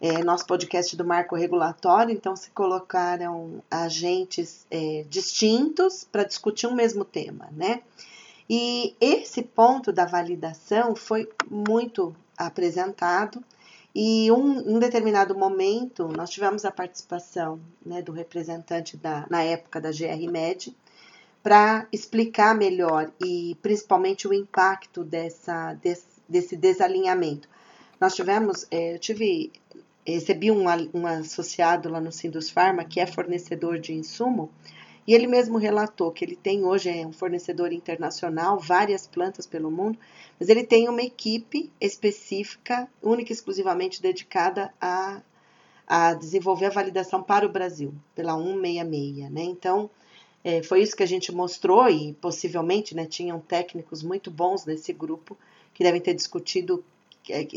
é, 0.00 0.24
nosso 0.24 0.46
podcast 0.46 0.96
do 0.96 1.04
marco 1.04 1.36
regulatório, 1.36 2.14
então 2.14 2.34
se 2.34 2.50
colocaram 2.50 3.62
agentes 3.70 4.66
é, 4.70 5.04
distintos 5.08 6.04
para 6.10 6.24
discutir 6.24 6.66
um 6.66 6.74
mesmo 6.74 7.04
tema, 7.04 7.48
né? 7.52 7.82
E 8.48 8.96
esse 9.00 9.42
ponto 9.42 9.92
da 9.92 10.06
validação 10.06 10.96
foi 10.96 11.28
muito 11.48 12.16
apresentado 12.36 13.44
e 13.94 14.32
um, 14.32 14.60
em 14.60 14.76
um 14.76 14.78
determinado 14.78 15.36
momento 15.36 16.08
nós 16.08 16.30
tivemos 16.30 16.64
a 16.64 16.70
participação 16.70 17.60
né, 17.84 18.00
do 18.02 18.12
representante 18.12 18.96
da, 18.96 19.26
na 19.28 19.42
época 19.42 19.80
da 19.80 19.90
GRMed 19.90 20.76
para 21.42 21.86
explicar 21.92 22.54
melhor 22.54 23.10
e 23.20 23.56
principalmente 23.62 24.26
o 24.26 24.34
impacto 24.34 25.04
dessa, 25.04 25.74
desse, 25.74 26.20
desse 26.28 26.56
desalinhamento. 26.56 27.48
Nós 28.00 28.14
tivemos, 28.14 28.66
é, 28.70 28.94
eu 28.94 28.98
tive 28.98 29.52
recebi 30.14 30.50
um, 30.50 30.64
um 30.94 31.06
associado 31.06 31.88
lá 31.88 32.00
no 32.00 32.12
Sindus 32.12 32.50
Pharma, 32.50 32.84
que 32.84 33.00
é 33.00 33.06
fornecedor 33.06 33.78
de 33.78 33.92
insumo, 33.92 34.50
e 35.06 35.14
ele 35.14 35.26
mesmo 35.26 35.58
relatou 35.58 36.12
que 36.12 36.24
ele 36.24 36.36
tem 36.36 36.64
hoje, 36.64 36.88
é 36.88 37.06
um 37.06 37.12
fornecedor 37.12 37.72
internacional, 37.72 38.58
várias 38.58 39.06
plantas 39.06 39.46
pelo 39.46 39.70
mundo, 39.70 39.98
mas 40.38 40.48
ele 40.48 40.64
tem 40.64 40.88
uma 40.88 41.02
equipe 41.02 41.72
específica, 41.80 42.88
única 43.02 43.32
e 43.32 43.34
exclusivamente 43.34 44.00
dedicada 44.00 44.72
a, 44.80 45.20
a 45.86 46.14
desenvolver 46.14 46.66
a 46.66 46.70
validação 46.70 47.22
para 47.22 47.46
o 47.46 47.48
Brasil, 47.50 47.92
pela 48.14 48.34
166, 48.36 49.30
né? 49.30 49.42
Então, 49.42 49.90
é, 50.44 50.62
foi 50.62 50.80
isso 50.82 50.96
que 50.96 51.02
a 51.02 51.06
gente 51.06 51.32
mostrou 51.32 51.88
e 51.88 52.14
possivelmente 52.14 52.94
né, 52.94 53.04
tinham 53.04 53.40
técnicos 53.40 54.02
muito 54.02 54.30
bons 54.30 54.64
nesse 54.64 54.92
grupo 54.92 55.36
que 55.74 55.84
devem 55.84 56.00
ter 56.00 56.14
discutido 56.14 56.84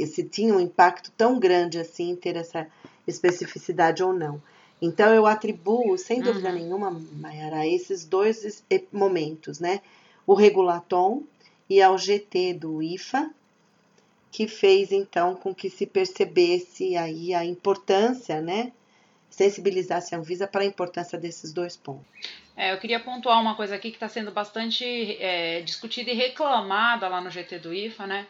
se 0.07 0.23
tinha 0.23 0.53
um 0.53 0.59
impacto 0.59 1.11
tão 1.17 1.39
grande 1.39 1.79
assim 1.79 2.15
ter 2.15 2.35
essa 2.35 2.67
especificidade 3.07 4.03
ou 4.03 4.13
não. 4.13 4.41
Então 4.81 5.13
eu 5.13 5.25
atribuo, 5.25 5.97
sem 5.97 6.17
uhum. 6.17 6.23
dúvida 6.23 6.51
nenhuma, 6.51 6.91
Mayara, 7.13 7.65
esses 7.65 8.03
dois 8.03 8.63
momentos, 8.91 9.59
né? 9.59 9.81
O 10.27 10.33
regulatom 10.33 11.23
e 11.69 11.81
ao 11.81 11.97
GT 11.97 12.53
do 12.55 12.81
IFA, 12.81 13.31
que 14.31 14.47
fez 14.47 14.91
então 14.91 15.35
com 15.35 15.53
que 15.53 15.69
se 15.69 15.85
percebesse 15.85 16.97
aí 16.97 17.33
a 17.33 17.45
importância, 17.45 18.41
né? 18.41 18.71
Sensibilizasse 19.29 20.13
a 20.13 20.17
Anvisa 20.17 20.47
para 20.47 20.61
a 20.61 20.65
importância 20.65 21.17
desses 21.17 21.53
dois 21.53 21.77
pontos. 21.77 22.05
É, 22.55 22.73
eu 22.73 22.77
queria 22.77 22.99
pontuar 22.99 23.41
uma 23.41 23.55
coisa 23.55 23.75
aqui 23.75 23.89
que 23.89 23.95
está 23.95 24.07
sendo 24.07 24.31
bastante 24.31 24.85
é, 25.19 25.61
discutida 25.61 26.11
e 26.11 26.13
reclamada 26.13 27.07
lá 27.07 27.19
no 27.21 27.29
GT 27.29 27.59
do 27.59 27.73
IFA, 27.73 28.05
né? 28.05 28.27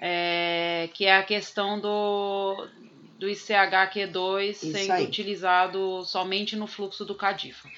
É, 0.00 0.88
que 0.94 1.04
é 1.04 1.14
a 1.14 1.22
questão 1.22 1.78
do, 1.78 2.66
do 3.18 3.26
ICHQ2 3.28 4.54
sendo 4.54 4.92
aí. 4.92 5.04
utilizado 5.04 6.02
somente 6.06 6.56
no 6.56 6.66
fluxo 6.66 7.04
do 7.04 7.14
CADIFA. 7.14 7.68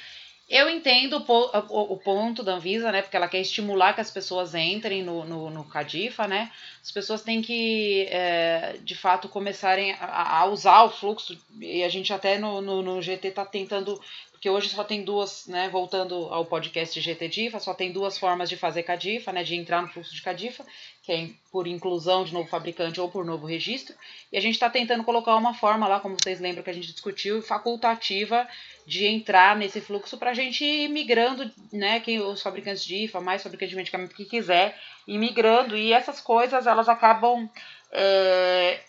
Eu 0.49 0.69
entendo 0.69 1.25
o, 1.27 1.93
o, 1.95 1.97
ponto 1.97 2.43
da 2.43 2.53
Anvisa, 2.53 2.93
né? 2.93 3.01
Porque 3.01 3.17
ela 3.17 3.27
quer 3.27 3.41
estimular 3.41 3.95
que 3.95 4.03
as 4.03 4.11
pessoas 4.11 4.55
entrem 4.55 5.03
no, 5.03 5.25
no, 5.25 5.49
no 5.49 5.65
CADIFA, 5.65 6.29
né? 6.29 6.53
As 6.83 6.91
pessoas 6.91 7.23
têm 7.23 7.41
que, 7.41 8.07
é, 8.11 8.77
de 8.83 8.95
fato, 8.95 9.31
começarem 9.31 9.93
a, 9.93 10.41
a, 10.41 10.47
usar 10.47 10.83
o 10.83 10.91
fluxo. 10.91 11.39
E 11.59 11.83
a 11.83 11.89
gente 11.89 12.13
até 12.13 12.39
no, 12.39 12.61
no, 12.61 12.83
no 12.83 13.01
GT 13.01 13.29
está 13.29 13.47
tentando 13.47 13.99
porque 14.43 14.51
hoje 14.51 14.71
só 14.71 14.83
tem 14.83 15.05
duas, 15.05 15.47
né, 15.47 15.69
voltando 15.69 16.17
ao 16.17 16.45
podcast 16.45 17.01
GT 17.01 17.29
DIFA, 17.29 17.61
só 17.61 17.73
tem 17.73 17.93
duas 17.93 18.19
formas 18.19 18.49
de 18.49 18.57
fazer 18.57 18.83
CADIFA, 18.83 19.33
né, 19.33 19.45
de 19.45 19.55
entrar 19.55 19.81
no 19.81 19.87
fluxo 19.87 20.13
de 20.13 20.21
CADIFA, 20.21 20.67
que 21.03 21.12
é 21.12 21.31
por 21.51 21.67
inclusão 21.67 22.25
de 22.25 22.33
novo 22.33 22.49
fabricante 22.49 23.01
ou 23.01 23.11
por 23.11 23.25
novo 23.25 23.45
registro, 23.47 23.95
e 24.33 24.38
a 24.38 24.41
gente 24.41 24.55
está 24.55 24.71
tentando 24.71 25.03
colocar 25.03 25.35
uma 25.35 25.53
forma 25.53 25.88
lá, 25.88 25.99
como 25.99 26.17
vocês 26.17 26.41
lembram 26.41 26.62
que 26.62 26.71
a 26.71 26.73
gente 26.73 26.93
discutiu, 26.93 27.43
facultativa 27.43 28.49
de 28.87 29.07
entrar 29.07 29.57
nesse 29.57 29.81
fluxo 29.81 30.17
para 30.17 30.31
a 30.31 30.35
gente 30.35 30.65
ir 30.65 30.88
migrando, 30.88 31.51
né, 31.73 31.99
que 31.99 32.21
os 32.21 32.41
fabricantes 32.41 32.85
de 32.85 33.05
IFA, 33.05 33.21
mais 33.21 33.43
fabricantes 33.43 33.71
de 33.71 33.77
medicamento 33.77 34.15
que 34.15 34.25
quiser, 34.25 34.79
ir 35.07 35.19
migrando, 35.19 35.77
e 35.77 35.93
essas 35.93 36.21
coisas 36.21 36.67
elas 36.67 36.88
acabam 36.88 37.51
é, 37.91 38.81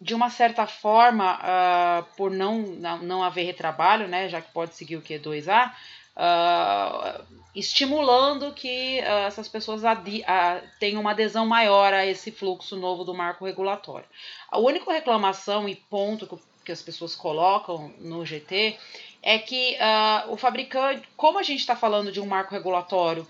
de 0.00 0.14
uma 0.14 0.30
certa 0.30 0.66
forma, 0.66 1.38
uh, 1.38 2.16
por 2.16 2.30
não, 2.30 2.62
não 3.02 3.22
haver 3.22 3.44
retrabalho, 3.44 4.08
né, 4.08 4.28
já 4.30 4.40
que 4.40 4.50
pode 4.50 4.74
seguir 4.74 4.96
o 4.96 5.02
Q2A, 5.02 5.72
uh, 6.20 6.22
ah, 6.22 7.20
estimulando 7.54 8.52
que 8.52 9.00
uh, 9.00 9.26
essas 9.26 9.48
pessoas 9.48 9.82
tenham 10.78 11.00
uma 11.00 11.12
adesão 11.12 11.46
maior 11.46 11.94
a 11.94 12.06
esse 12.06 12.30
fluxo 12.30 12.76
novo 12.76 13.04
do 13.04 13.14
marco 13.14 13.46
regulatório. 13.46 14.06
A 14.50 14.58
única 14.58 14.92
reclamação 14.92 15.68
e 15.68 15.74
ponto 15.74 16.26
que, 16.26 16.36
que 16.66 16.72
as 16.72 16.82
pessoas 16.82 17.16
colocam 17.16 17.92
no 17.98 18.24
GT 18.24 18.78
é 19.22 19.38
que 19.38 19.76
o 20.28 20.36
fabricante, 20.36 21.06
como 21.16 21.38
a 21.38 21.42
gente 21.42 21.60
está 21.60 21.76
falando 21.76 22.10
de 22.10 22.20
um 22.20 22.26
marco 22.26 22.54
regulatório 22.54 23.26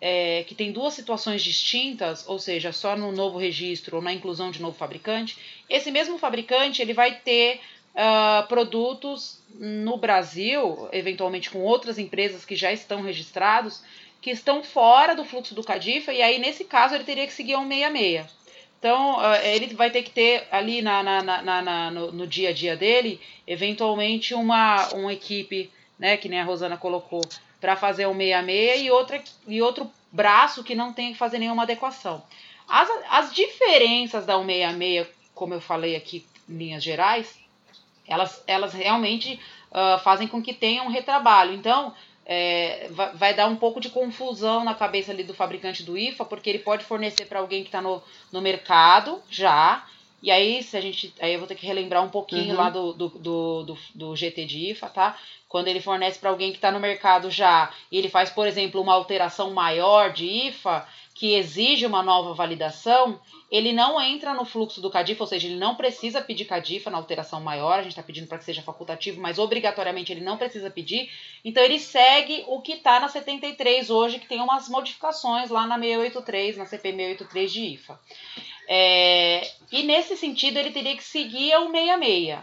é, 0.00 0.42
que 0.48 0.54
tem 0.54 0.72
duas 0.72 0.94
situações 0.94 1.42
distintas, 1.42 2.28
ou 2.28 2.36
seja, 2.36 2.72
só 2.72 2.96
no 2.96 3.12
novo 3.12 3.38
registro 3.38 3.96
ou 3.96 4.02
na 4.02 4.12
inclusão 4.12 4.50
de 4.50 4.60
novo 4.60 4.76
fabricante, 4.76 5.38
esse 5.70 5.92
mesmo 5.92 6.18
fabricante 6.18 6.82
ele 6.82 6.92
vai 6.92 7.14
ter 7.14 7.60
uh, 7.94 8.46
produtos 8.46 9.40
no 9.54 9.96
Brasil, 9.96 10.88
eventualmente 10.92 11.50
com 11.50 11.60
outras 11.60 11.98
empresas 11.98 12.44
que 12.44 12.56
já 12.56 12.72
estão 12.72 13.02
registrados, 13.02 13.82
que 14.20 14.30
estão 14.30 14.62
fora 14.62 15.14
do 15.14 15.24
fluxo 15.24 15.54
do 15.54 15.64
Cadifa, 15.64 16.12
e 16.12 16.22
aí 16.22 16.38
nesse 16.38 16.64
caso 16.64 16.94
ele 16.94 17.04
teria 17.04 17.26
que 17.26 17.32
seguir 17.32 17.54
a 17.54 17.58
166. 17.58 18.42
Então, 18.78 19.18
uh, 19.18 19.34
ele 19.44 19.74
vai 19.74 19.90
ter 19.90 20.02
que 20.02 20.10
ter 20.10 20.46
ali 20.50 20.82
na, 20.82 21.02
na, 21.02 21.22
na, 21.22 21.62
na 21.62 21.90
no, 21.90 22.10
no, 22.10 22.26
dia 22.26 22.48
a 22.48 22.52
dia 22.52 22.76
dele, 22.76 23.20
eventualmente, 23.46 24.34
uma, 24.34 24.88
uma 24.94 25.12
equipe, 25.12 25.70
né, 25.96 26.16
que 26.16 26.28
nem 26.28 26.40
a 26.40 26.44
Rosana 26.44 26.76
colocou, 26.76 27.22
para 27.60 27.76
fazer 27.76 28.06
o 28.06 28.12
66 28.12 28.82
e, 28.82 28.90
outra, 28.90 29.22
e 29.46 29.62
outro 29.62 29.88
braço 30.10 30.64
que 30.64 30.74
não 30.74 30.92
tem 30.92 31.12
que 31.12 31.18
fazer 31.18 31.38
nenhuma 31.38 31.62
adequação. 31.62 32.24
As, 32.68 32.88
as 33.08 33.32
diferenças 33.32 34.26
da 34.26 34.36
166, 34.36 35.06
como 35.32 35.54
eu 35.54 35.60
falei 35.60 35.94
aqui 35.94 36.26
em 36.48 36.56
linhas 36.56 36.82
gerais, 36.82 37.41
elas, 38.12 38.42
elas 38.46 38.72
realmente 38.72 39.40
uh, 39.70 39.98
fazem 40.00 40.28
com 40.28 40.42
que 40.42 40.52
tenha 40.52 40.82
um 40.82 40.88
retrabalho. 40.88 41.52
Então, 41.54 41.94
é, 42.24 42.88
vai, 42.90 43.12
vai, 43.14 43.34
dar 43.34 43.46
um 43.46 43.56
pouco 43.56 43.80
de 43.80 43.90
confusão 43.90 44.64
na 44.64 44.74
cabeça 44.74 45.10
ali 45.10 45.24
do 45.24 45.34
fabricante 45.34 45.82
do 45.82 45.98
IFA, 45.98 46.24
porque 46.24 46.48
ele 46.48 46.60
pode 46.60 46.84
fornecer 46.84 47.26
para 47.26 47.40
alguém 47.40 47.62
que 47.62 47.68
está 47.68 47.82
no, 47.82 48.02
no 48.30 48.40
mercado 48.40 49.20
já. 49.28 49.84
E 50.22 50.30
aí, 50.30 50.62
se 50.62 50.76
a 50.76 50.80
gente. 50.80 51.12
Aí 51.20 51.32
eu 51.32 51.38
vou 51.40 51.48
ter 51.48 51.56
que 51.56 51.66
relembrar 51.66 52.04
um 52.04 52.08
pouquinho 52.08 52.54
uhum. 52.54 52.60
lá 52.60 52.70
do, 52.70 52.92
do, 52.92 53.08
do, 53.08 53.62
do, 53.64 53.78
do 53.94 54.16
GT 54.16 54.44
de 54.44 54.70
IFA, 54.70 54.88
tá? 54.88 55.18
Quando 55.48 55.68
ele 55.68 55.80
fornece 55.80 56.18
para 56.18 56.30
alguém 56.30 56.52
que 56.52 56.58
está 56.58 56.70
no 56.70 56.78
mercado 56.78 57.30
já 57.30 57.72
e 57.90 57.98
ele 57.98 58.08
faz, 58.08 58.30
por 58.30 58.46
exemplo, 58.46 58.80
uma 58.80 58.94
alteração 58.94 59.50
maior 59.50 60.12
de 60.12 60.24
IFA, 60.24 60.86
que 61.14 61.34
exige 61.34 61.84
uma 61.84 62.02
nova 62.02 62.32
validação, 62.34 63.20
ele 63.50 63.72
não 63.72 64.00
entra 64.00 64.32
no 64.32 64.46
fluxo 64.46 64.80
do 64.80 64.90
CADIFA, 64.90 65.24
ou 65.24 65.28
seja, 65.28 65.46
ele 65.46 65.58
não 65.58 65.74
precisa 65.74 66.22
pedir 66.22 66.46
CADIFA 66.46 66.90
na 66.90 66.96
alteração 66.96 67.38
maior, 67.40 67.74
a 67.74 67.82
gente 67.82 67.92
está 67.92 68.02
pedindo 68.02 68.26
para 68.26 68.38
que 68.38 68.44
seja 68.44 68.62
facultativo, 68.62 69.20
mas 69.20 69.38
obrigatoriamente 69.38 70.10
ele 70.10 70.22
não 70.22 70.38
precisa 70.38 70.70
pedir. 70.70 71.10
Então 71.44 71.62
ele 71.62 71.78
segue 71.78 72.44
o 72.48 72.62
que 72.62 72.72
está 72.72 72.98
na 72.98 73.08
73 73.08 73.90
hoje, 73.90 74.18
que 74.18 74.26
tem 74.26 74.40
umas 74.40 74.68
modificações 74.68 75.50
lá 75.50 75.66
na 75.66 75.78
683, 75.78 76.56
na 76.56 76.64
CP 76.64 76.92
683 76.92 77.52
de 77.52 77.60
IFA. 77.74 78.00
É, 78.68 79.50
e 79.70 79.82
nesse 79.82 80.16
sentido 80.16 80.58
ele 80.58 80.70
teria 80.70 80.96
que 80.96 81.04
seguir 81.04 81.54
o 81.56 81.70
66. 81.70 82.38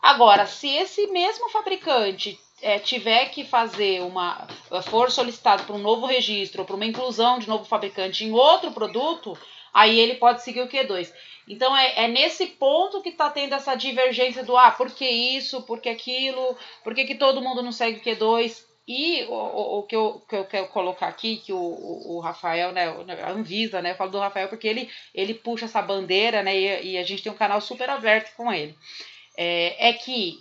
Agora, 0.00 0.46
se 0.46 0.68
esse 0.68 1.06
mesmo 1.06 1.48
fabricante 1.48 2.38
é, 2.60 2.78
tiver 2.78 3.26
que 3.30 3.44
fazer 3.44 4.02
uma. 4.02 4.46
for 4.88 5.10
solicitado 5.10 5.64
para 5.64 5.74
um 5.74 5.78
novo 5.78 6.06
registro 6.06 6.62
ou 6.62 6.66
para 6.66 6.76
uma 6.76 6.86
inclusão 6.86 7.38
de 7.38 7.48
novo 7.48 7.64
fabricante 7.64 8.24
em 8.24 8.32
outro 8.32 8.70
produto, 8.72 9.36
aí 9.72 9.98
ele 9.98 10.14
pode 10.14 10.42
seguir 10.42 10.62
o 10.62 10.68
Q2. 10.68 11.12
Então 11.48 11.76
é, 11.76 12.04
é 12.04 12.08
nesse 12.08 12.46
ponto 12.46 13.02
que 13.02 13.10
está 13.10 13.28
tendo 13.28 13.54
essa 13.54 13.74
divergência 13.74 14.42
do 14.42 14.56
ah, 14.56 14.70
por 14.70 14.90
que 14.90 15.06
isso, 15.06 15.62
por 15.62 15.80
que 15.80 15.88
aquilo, 15.88 16.56
por 16.82 16.94
que, 16.94 17.04
que 17.04 17.16
todo 17.16 17.42
mundo 17.42 17.62
não 17.62 17.72
segue 17.72 17.98
o 17.98 18.02
Q2? 18.02 18.73
E 18.86 19.24
o, 19.24 19.32
o, 19.32 19.78
o 19.78 19.82
que, 19.84 19.96
eu, 19.96 20.22
que 20.28 20.36
eu 20.36 20.44
quero 20.44 20.68
colocar 20.68 21.08
aqui, 21.08 21.38
que 21.38 21.52
o, 21.52 21.58
o, 21.58 22.20
Rafael, 22.20 22.70
né, 22.72 22.86
a 23.22 23.30
Anvisa, 23.30 23.80
né, 23.80 23.92
eu 23.92 23.94
falo 23.94 24.10
do 24.10 24.18
Rafael 24.18 24.48
porque 24.48 24.68
ele, 24.68 24.90
ele 25.14 25.32
puxa 25.32 25.64
essa 25.64 25.80
bandeira, 25.80 26.42
né, 26.42 26.54
e, 26.54 26.92
e 26.92 26.98
a 26.98 27.02
gente 27.02 27.22
tem 27.22 27.32
um 27.32 27.36
canal 27.36 27.60
super 27.62 27.88
aberto 27.88 28.34
com 28.36 28.52
ele 28.52 28.76
é, 29.36 29.90
é 29.90 29.92
que 29.92 30.38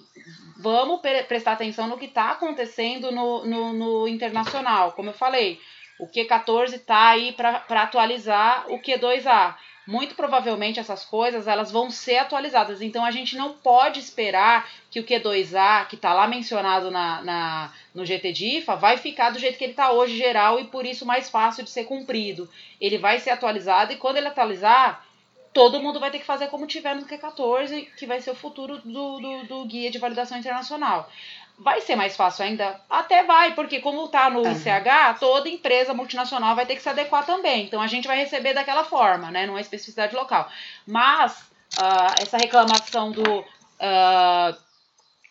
vamos 0.58 1.01
prestar 1.27 1.53
atenção 1.53 1.88
no 1.88 1.97
que 1.97 2.06
está 2.06 2.32
acontecendo 2.32 3.12
no, 3.12 3.45
no, 3.45 3.73
no, 3.73 4.08
internacional. 4.08 4.91
Como 4.93 5.10
eu 5.10 5.13
falei, 5.13 5.60
o 5.99 6.08
Q14 6.08 6.75
está 6.75 7.10
aí 7.10 7.34
para 7.34 7.63
atualizar 7.69 8.65
o 8.69 8.79
Q2A. 8.79 9.56
Muito 9.86 10.15
provavelmente 10.15 10.80
essas 10.80 11.04
coisas 11.04 11.48
elas 11.48 11.72
vão 11.72 11.89
ser 11.91 12.17
atualizadas. 12.17 12.82
Então 12.82 13.04
a 13.04 13.12
gente 13.12 13.36
não 13.36 13.54
pode 13.54 14.00
esperar 14.00 14.69
que 14.89 15.00
o 15.00 15.04
Q2A, 15.04 15.88
que 15.88 15.96
está 15.96 16.13
lá 16.13 16.28
mencionado 16.28 16.89
na, 16.89 17.22
na, 17.22 17.74
no 17.93 18.06
GTDIFA, 18.06 18.76
vai 18.76 18.98
ficar 18.98 19.32
do 19.32 19.39
jeito 19.39 19.58
que 19.58 19.63
ele 19.63 19.74
está 19.74 19.91
hoje, 19.91 20.17
geral, 20.17 20.60
e 20.60 20.65
por 20.65 20.86
isso 20.86 21.06
mais 21.06 21.30
fácil 21.30 21.63
de 21.63 21.69
ser 21.69 21.84
cumprido. 21.84 22.50
Ele 22.80 22.98
vai 22.98 23.19
ser 23.19 23.32
atualizado 23.32 23.91
e 23.91 23.98
quando 23.98 24.17
ele 24.17 24.28
atualizar, 24.28 25.06
todo 25.54 25.80
mundo 25.80 26.00
vai 26.00 26.10
ter 26.10 26.19
que 26.19 26.26
fazer 26.26 26.48
como 26.48 26.65
tiver 26.65 26.96
no 26.96 27.06
Q14, 27.06 27.88
que 27.98 28.08
vai 28.08 28.19
ser 28.19 28.32
o 28.32 28.36
futuro 28.36 28.80
do, 28.80 29.19
do, 29.19 29.43
do 29.46 29.65
guia 29.65 29.91
de 29.91 30.00
validação 30.00 30.38
internacional. 30.38 31.10
Vai 31.57 31.81
ser 31.81 31.95
mais 31.95 32.15
fácil 32.15 32.45
ainda? 32.45 32.81
Até 32.89 33.23
vai, 33.23 33.53
porque 33.53 33.79
como 33.79 34.05
está 34.05 34.29
no 34.29 34.41
ICH, 34.41 35.19
toda 35.19 35.47
empresa 35.47 35.93
multinacional 35.93 36.55
vai 36.55 36.65
ter 36.65 36.75
que 36.75 36.81
se 36.81 36.89
adequar 36.89 37.25
também. 37.25 37.65
Então 37.65 37.81
a 37.81 37.87
gente 37.87 38.07
vai 38.07 38.17
receber 38.17 38.53
daquela 38.53 38.83
forma, 38.83 39.29
né? 39.29 39.45
Não 39.45 39.57
é 39.57 39.61
especificidade 39.61 40.15
local. 40.15 40.49
Mas 40.85 41.41
uh, 41.79 42.21
essa 42.21 42.37
reclamação 42.37 43.11
do. 43.11 43.39
Uh, 43.41 44.63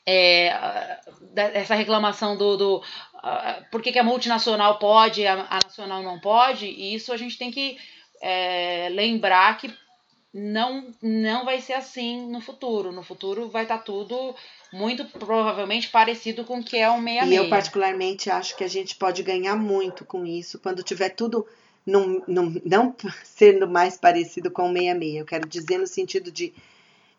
é, 0.05 0.99
essa 1.55 1.75
reclamação 1.75 2.37
do, 2.37 2.57
do 2.57 2.77
uh, 2.79 3.65
por 3.71 3.81
que, 3.81 3.93
que, 3.93 3.99
a 4.01 4.05
multinacional 4.05 4.79
pode 4.79 5.25
a, 5.25 5.47
a 5.49 5.59
nacional 5.65 6.03
não 6.03 6.19
pode, 6.19 6.67
e 6.67 6.93
isso 6.93 7.13
a 7.13 7.17
gente 7.17 7.39
tem 7.39 7.53
que 7.53 7.79
é, 8.21 8.89
lembrar 8.91 9.59
que 9.59 9.73
não, 10.35 10.93
não 11.03 11.45
vai 11.45 11.61
ser 11.61 11.75
assim 11.75 12.27
no 12.27 12.41
futuro. 12.41 12.91
No 12.91 13.03
futuro 13.03 13.49
vai 13.49 13.65
estar 13.65 13.79
tá 13.79 13.85
tudo 13.85 14.35
muito 14.73 15.05
provavelmente 15.05 15.89
parecido 15.89 16.45
com 16.45 16.61
o 16.61 16.65
que 16.65 16.79
é 16.79 16.91
um 16.91 17.03
66. 17.03 17.31
E 17.31 17.35
eu 17.35 17.49
particularmente 17.49 18.31
acho 18.31 18.57
que 18.57 18.65
a 18.65 18.69
gente 18.69 18.97
pode 18.97 19.23
ganhar 19.23 19.55
muito 19.57 20.05
com 20.05 20.25
isso 20.25 20.59
quando 20.59 20.83
tiver 20.83 21.11
tudo 21.11 21.47
num, 21.87 22.23
num, 22.27 22.61
não 22.65 22.95
sendo 23.23 23.69
mais 23.69 23.97
parecido 23.97 24.51
com 24.51 24.71
o 24.71 24.73
66. 24.73 25.17
Eu 25.17 25.27
quero 25.27 25.49
dizer 25.49 25.79
no 25.79 25.87
sentido 25.87 26.33
de 26.33 26.55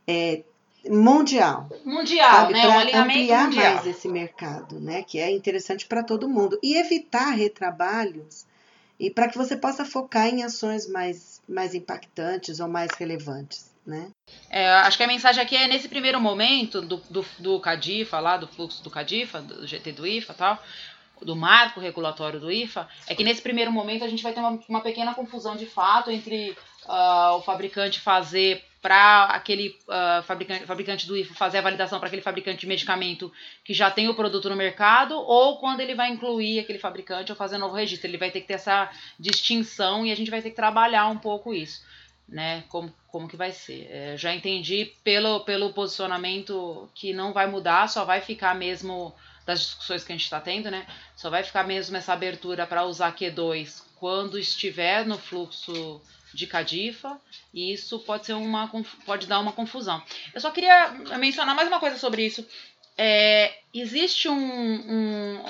é, 0.08 0.42
mundial. 0.90 1.70
Mundial, 1.86 2.32
sabe? 2.32 2.54
né? 2.54 2.62
Para 2.62 3.02
ampliar 3.04 3.46
mundial. 3.46 3.74
mais 3.76 3.88
esse 3.88 4.08
mercado, 4.08 4.80
né? 4.80 5.04
Que 5.04 5.20
é 5.20 5.32
interessante 5.32 5.86
para 5.86 6.04
todo 6.04 6.28
mundo. 6.28 6.60
E 6.62 6.76
evitar 6.76 7.32
retrabalhos 7.32 8.46
e 9.00 9.10
para 9.10 9.28
que 9.28 9.38
você 9.38 9.56
possa 9.56 9.86
focar 9.86 10.28
em 10.28 10.44
ações 10.44 10.88
mais, 10.88 11.42
mais 11.48 11.74
impactantes 11.74 12.60
ou 12.60 12.68
mais 12.68 12.92
relevantes. 12.98 13.73
Né? 13.86 14.12
É, 14.50 14.70
acho 14.70 14.98
que 14.98 15.04
a 15.04 15.08
mensagem 15.08 15.44
aqui 15.44 15.56
é 15.56 15.68
nesse 15.68 15.90
primeiro 15.90 16.20
momento 16.20 16.82
do, 16.82 16.98
do, 17.10 17.26
do 17.40 17.60
CADIFA, 17.60 18.20
lá 18.20 18.38
do 18.38 18.48
fluxo 18.48 18.82
do 18.82 18.90
CADIFA, 18.90 19.42
do 19.42 19.68
GT 19.68 19.92
do 19.92 20.08
IFA 20.08 20.34
tal, 20.34 20.64
do 21.22 21.36
marco 21.36 21.80
regulatório 21.80 22.40
do 22.40 22.52
IFA, 22.52 22.88
é 23.08 23.16
que 23.16 23.24
nesse 23.24 23.42
primeiro 23.42 23.72
momento 23.72 24.04
a 24.04 24.08
gente 24.08 24.24
vai 24.24 24.34
ter 24.34 24.40
uma, 24.40 24.60
uma 24.68 24.82
pequena 24.82 25.14
confusão 25.14 25.56
de 25.56 25.66
fato 25.66 26.10
entre 26.10 26.56
uh, 26.86 27.36
o 27.38 27.42
fabricante 27.42 28.00
fazer 28.00 28.64
para 28.82 29.26
aquele 29.28 29.78
uh, 29.88 30.22
fabricante, 30.24 30.66
fabricante 30.66 31.08
do 31.08 31.16
IFA 31.16 31.34
fazer 31.34 31.60
a 31.60 31.62
validação 31.62 32.00
para 32.00 32.08
aquele 32.08 32.22
fabricante 32.22 32.60
de 32.60 32.68
medicamento 32.68 33.32
que 33.64 33.74
já 33.74 33.90
tem 33.90 34.10
o 34.10 34.14
produto 34.14 34.50
no 34.50 34.58
mercado, 34.58 35.16
ou 35.16 35.58
quando 35.58 35.80
ele 35.80 35.96
vai 35.96 36.10
incluir 36.10 36.60
aquele 36.60 36.80
fabricante 36.80 37.32
ou 37.32 37.38
fazer 37.38 37.58
novo 37.58 37.76
registro. 37.76 38.10
Ele 38.10 38.18
vai 38.18 38.30
ter 38.30 38.42
que 38.42 38.48
ter 38.48 38.56
essa 38.56 38.92
distinção 39.18 40.06
e 40.06 40.12
a 40.12 40.16
gente 40.16 40.30
vai 40.30 40.42
ter 40.42 40.50
que 40.50 40.56
trabalhar 40.56 41.08
um 41.08 41.18
pouco 41.18 41.54
isso, 41.54 41.82
né? 42.28 42.64
Como, 42.70 42.94
como 43.08 43.28
que 43.28 43.38
vai 43.38 43.52
ser. 43.52 43.88
É, 43.90 44.18
já 44.18 44.34
entendi 44.34 44.94
pelo, 45.04 45.42
pelo 45.42 45.74
posicionamento 45.74 46.90
que 46.96 47.14
não 47.14 47.34
vai 47.34 47.48
mudar, 47.48 47.88
só 47.90 48.06
vai 48.06 48.22
ficar 48.22 48.56
mesmo 48.56 49.14
das 49.46 49.60
discussões 49.60 50.04
que 50.04 50.12
a 50.12 50.16
gente 50.16 50.24
está 50.24 50.40
tendo, 50.40 50.72
né? 50.72 50.88
Só 51.16 51.30
vai 51.30 51.44
ficar 51.44 51.64
mesmo 51.64 51.98
essa 51.98 52.14
abertura 52.14 52.66
para 52.66 52.86
usar 52.86 53.16
Q2 53.16 53.84
quando 54.00 54.40
estiver 54.40 55.06
no 55.06 55.18
fluxo 55.18 56.02
de 56.34 56.48
Cadifa, 56.48 57.20
e 57.54 57.72
isso 57.74 58.00
pode 58.00 58.26
ser 58.26 58.34
uma 58.34 58.70
pode 59.06 59.28
dar 59.28 59.40
uma 59.40 59.52
confusão. 59.52 60.02
Eu 60.34 60.42
só 60.42 60.50
queria 60.50 60.90
mencionar 61.20 61.56
mais 61.56 61.68
uma 61.68 61.80
coisa 61.80 61.98
sobre 61.98 62.26
isso. 62.26 62.46
É, 62.98 63.60
existe 63.74 64.28
um, 64.28 64.36
um, 64.36 65.44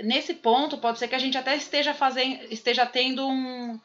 nesse 0.00 0.34
ponto 0.34 0.78
pode 0.78 0.98
ser 0.98 1.08
que 1.08 1.14
a 1.14 1.18
gente 1.18 1.36
até 1.36 1.56
esteja 1.56 1.94
fazendo 1.94 2.44
esteja 2.50 2.86
tendo 2.86 3.26
um, 3.26 3.80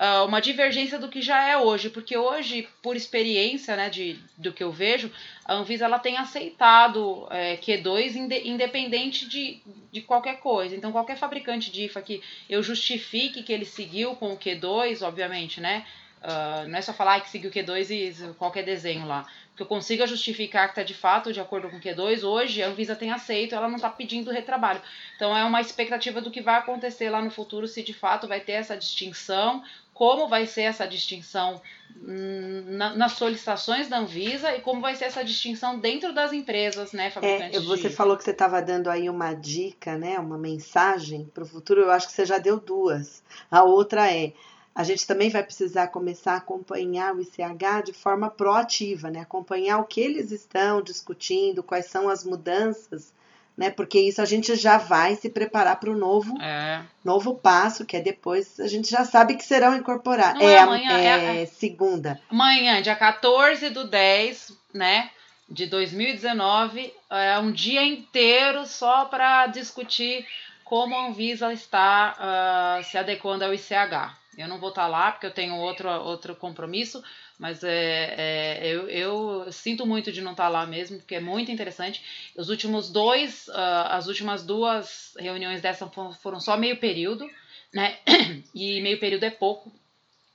uh, 0.00 0.24
uma 0.24 0.40
divergência 0.40 0.98
do 0.98 1.08
que 1.08 1.20
já 1.20 1.46
é 1.46 1.56
hoje, 1.58 1.90
porque 1.90 2.16
hoje, 2.16 2.66
por 2.82 2.96
experiência 2.96 3.76
né, 3.76 3.90
de, 3.90 4.18
do 4.36 4.52
que 4.52 4.64
eu 4.64 4.72
vejo, 4.72 5.12
a 5.44 5.54
Anvisa 5.54 5.84
ela 5.84 5.98
tem 5.98 6.16
aceitado 6.16 7.28
é, 7.30 7.58
Q2 7.58 8.14
independente 8.44 9.28
de, 9.28 9.60
de 9.92 10.00
qualquer 10.00 10.40
coisa. 10.40 10.74
Então, 10.74 10.90
qualquer 10.90 11.18
fabricante 11.18 11.70
de 11.70 11.84
IFA 11.84 12.00
que 12.00 12.22
eu 12.48 12.62
justifique 12.62 13.42
que 13.42 13.52
ele 13.52 13.66
seguiu 13.66 14.14
com 14.14 14.32
o 14.32 14.38
Q2, 14.38 15.02
obviamente, 15.02 15.60
né? 15.60 15.84
Uh, 16.22 16.68
não 16.68 16.78
é 16.78 16.82
só 16.82 16.92
falar 16.92 17.20
que 17.20 17.30
seguiu 17.30 17.48
o 17.48 17.52
Q2 17.52 17.90
e 17.90 18.34
qualquer 18.34 18.62
desenho 18.62 19.06
lá. 19.06 19.26
Que 19.56 19.62
eu 19.62 19.66
consiga 19.66 20.06
justificar 20.06 20.66
que 20.66 20.72
está 20.72 20.82
de 20.82 20.92
fato 20.92 21.32
de 21.32 21.40
acordo 21.40 21.70
com 21.70 21.76
o 21.76 21.80
Q2, 21.80 22.22
hoje 22.24 22.62
a 22.62 22.68
Anvisa 22.68 22.94
tem 22.94 23.10
aceito, 23.10 23.54
ela 23.54 23.68
não 23.68 23.76
está 23.76 23.88
pedindo 23.88 24.30
retrabalho. 24.30 24.82
Então 25.16 25.36
é 25.36 25.42
uma 25.44 25.62
expectativa 25.62 26.20
do 26.20 26.30
que 26.30 26.42
vai 26.42 26.56
acontecer 26.56 27.08
lá 27.08 27.22
no 27.22 27.30
futuro, 27.30 27.66
se 27.66 27.82
de 27.82 27.94
fato 27.94 28.28
vai 28.28 28.40
ter 28.40 28.52
essa 28.52 28.76
distinção, 28.76 29.64
como 30.00 30.28
vai 30.28 30.46
ser 30.46 30.62
essa 30.62 30.88
distinção 30.88 31.60
hum, 31.94 32.64
na, 32.68 32.96
nas 32.96 33.12
solicitações 33.12 33.86
da 33.86 33.98
Anvisa 33.98 34.56
e 34.56 34.62
como 34.62 34.80
vai 34.80 34.96
ser 34.96 35.04
essa 35.04 35.22
distinção 35.22 35.78
dentro 35.78 36.14
das 36.14 36.32
empresas, 36.32 36.94
né, 36.94 37.10
fabricantes 37.10 37.58
é, 37.58 37.60
Você 37.66 37.90
de... 37.90 37.94
falou 37.94 38.16
que 38.16 38.24
você 38.24 38.30
estava 38.30 38.62
dando 38.62 38.88
aí 38.88 39.10
uma 39.10 39.34
dica, 39.34 39.98
né, 39.98 40.18
uma 40.18 40.38
mensagem 40.38 41.30
para 41.34 41.44
o 41.44 41.46
futuro, 41.46 41.82
eu 41.82 41.90
acho 41.90 42.06
que 42.06 42.14
você 42.14 42.24
já 42.24 42.38
deu 42.38 42.58
duas. 42.58 43.22
A 43.50 43.62
outra 43.62 44.10
é, 44.10 44.32
a 44.74 44.82
gente 44.84 45.06
também 45.06 45.28
vai 45.28 45.42
precisar 45.42 45.88
começar 45.88 46.32
a 46.32 46.38
acompanhar 46.38 47.14
o 47.14 47.20
ICH 47.20 47.84
de 47.84 47.92
forma 47.92 48.30
proativa, 48.30 49.10
né, 49.10 49.20
acompanhar 49.20 49.80
o 49.80 49.84
que 49.84 50.00
eles 50.00 50.30
estão 50.32 50.80
discutindo, 50.80 51.62
quais 51.62 51.84
são 51.84 52.08
as 52.08 52.24
mudanças 52.24 53.12
né? 53.60 53.68
Porque 53.68 54.00
isso 54.00 54.22
a 54.22 54.24
gente 54.24 54.56
já 54.56 54.78
vai 54.78 55.16
se 55.16 55.28
preparar 55.28 55.78
para 55.78 55.90
o 55.90 55.94
novo, 55.94 56.34
é. 56.40 56.80
novo 57.04 57.34
passo, 57.34 57.84
que 57.84 57.94
é 57.94 58.00
depois 58.00 58.58
a 58.58 58.66
gente 58.66 58.90
já 58.90 59.04
sabe 59.04 59.34
que 59.34 59.44
serão 59.44 59.76
incorporados. 59.76 60.40
É, 60.40 60.54
é, 60.54 60.58
amanhã, 60.60 60.98
é, 60.98 61.42
é, 61.42 61.44
segunda. 61.46 62.18
Amanhã, 62.30 62.80
dia 62.80 62.96
14 62.96 63.68
do 63.68 63.86
10, 63.86 64.56
né? 64.72 65.10
De 65.46 65.66
2019, 65.66 66.90
é 67.10 67.38
um 67.38 67.52
dia 67.52 67.84
inteiro 67.84 68.64
só 68.64 69.04
para 69.04 69.46
discutir 69.48 70.26
como 70.64 70.96
a 70.96 71.08
Anvisa 71.08 71.52
está 71.52 72.78
uh, 72.80 72.84
se 72.84 72.96
adequando 72.96 73.44
ao 73.44 73.52
ICH. 73.52 74.16
Eu 74.38 74.48
não 74.48 74.58
vou 74.58 74.70
estar 74.70 74.84
tá 74.84 74.88
lá 74.88 75.12
porque 75.12 75.26
eu 75.26 75.34
tenho 75.34 75.56
outro, 75.56 75.90
outro 75.90 76.34
compromisso, 76.34 77.02
mas 77.40 77.64
é, 77.64 78.14
é 78.18 78.66
eu, 78.66 78.86
eu, 78.90 79.50
sinto 79.50 79.86
muito 79.86 80.12
de 80.12 80.20
não 80.20 80.32
estar 80.32 80.44
tá 80.44 80.48
lá 80.50 80.66
mesmo, 80.66 80.98
porque 80.98 81.14
é 81.14 81.20
muito 81.20 81.50
interessante. 81.50 82.02
Os 82.36 82.50
últimos 82.50 82.90
dois, 82.90 83.48
uh, 83.48 83.88
as 83.88 84.08
últimas 84.08 84.44
duas 84.44 85.14
reuniões 85.18 85.62
dessa 85.62 85.90
foram 86.20 86.38
só 86.38 86.54
meio 86.58 86.76
período, 86.76 87.26
né? 87.72 87.96
E 88.54 88.82
meio 88.82 89.00
período 89.00 89.24
é 89.24 89.30
pouco, 89.30 89.72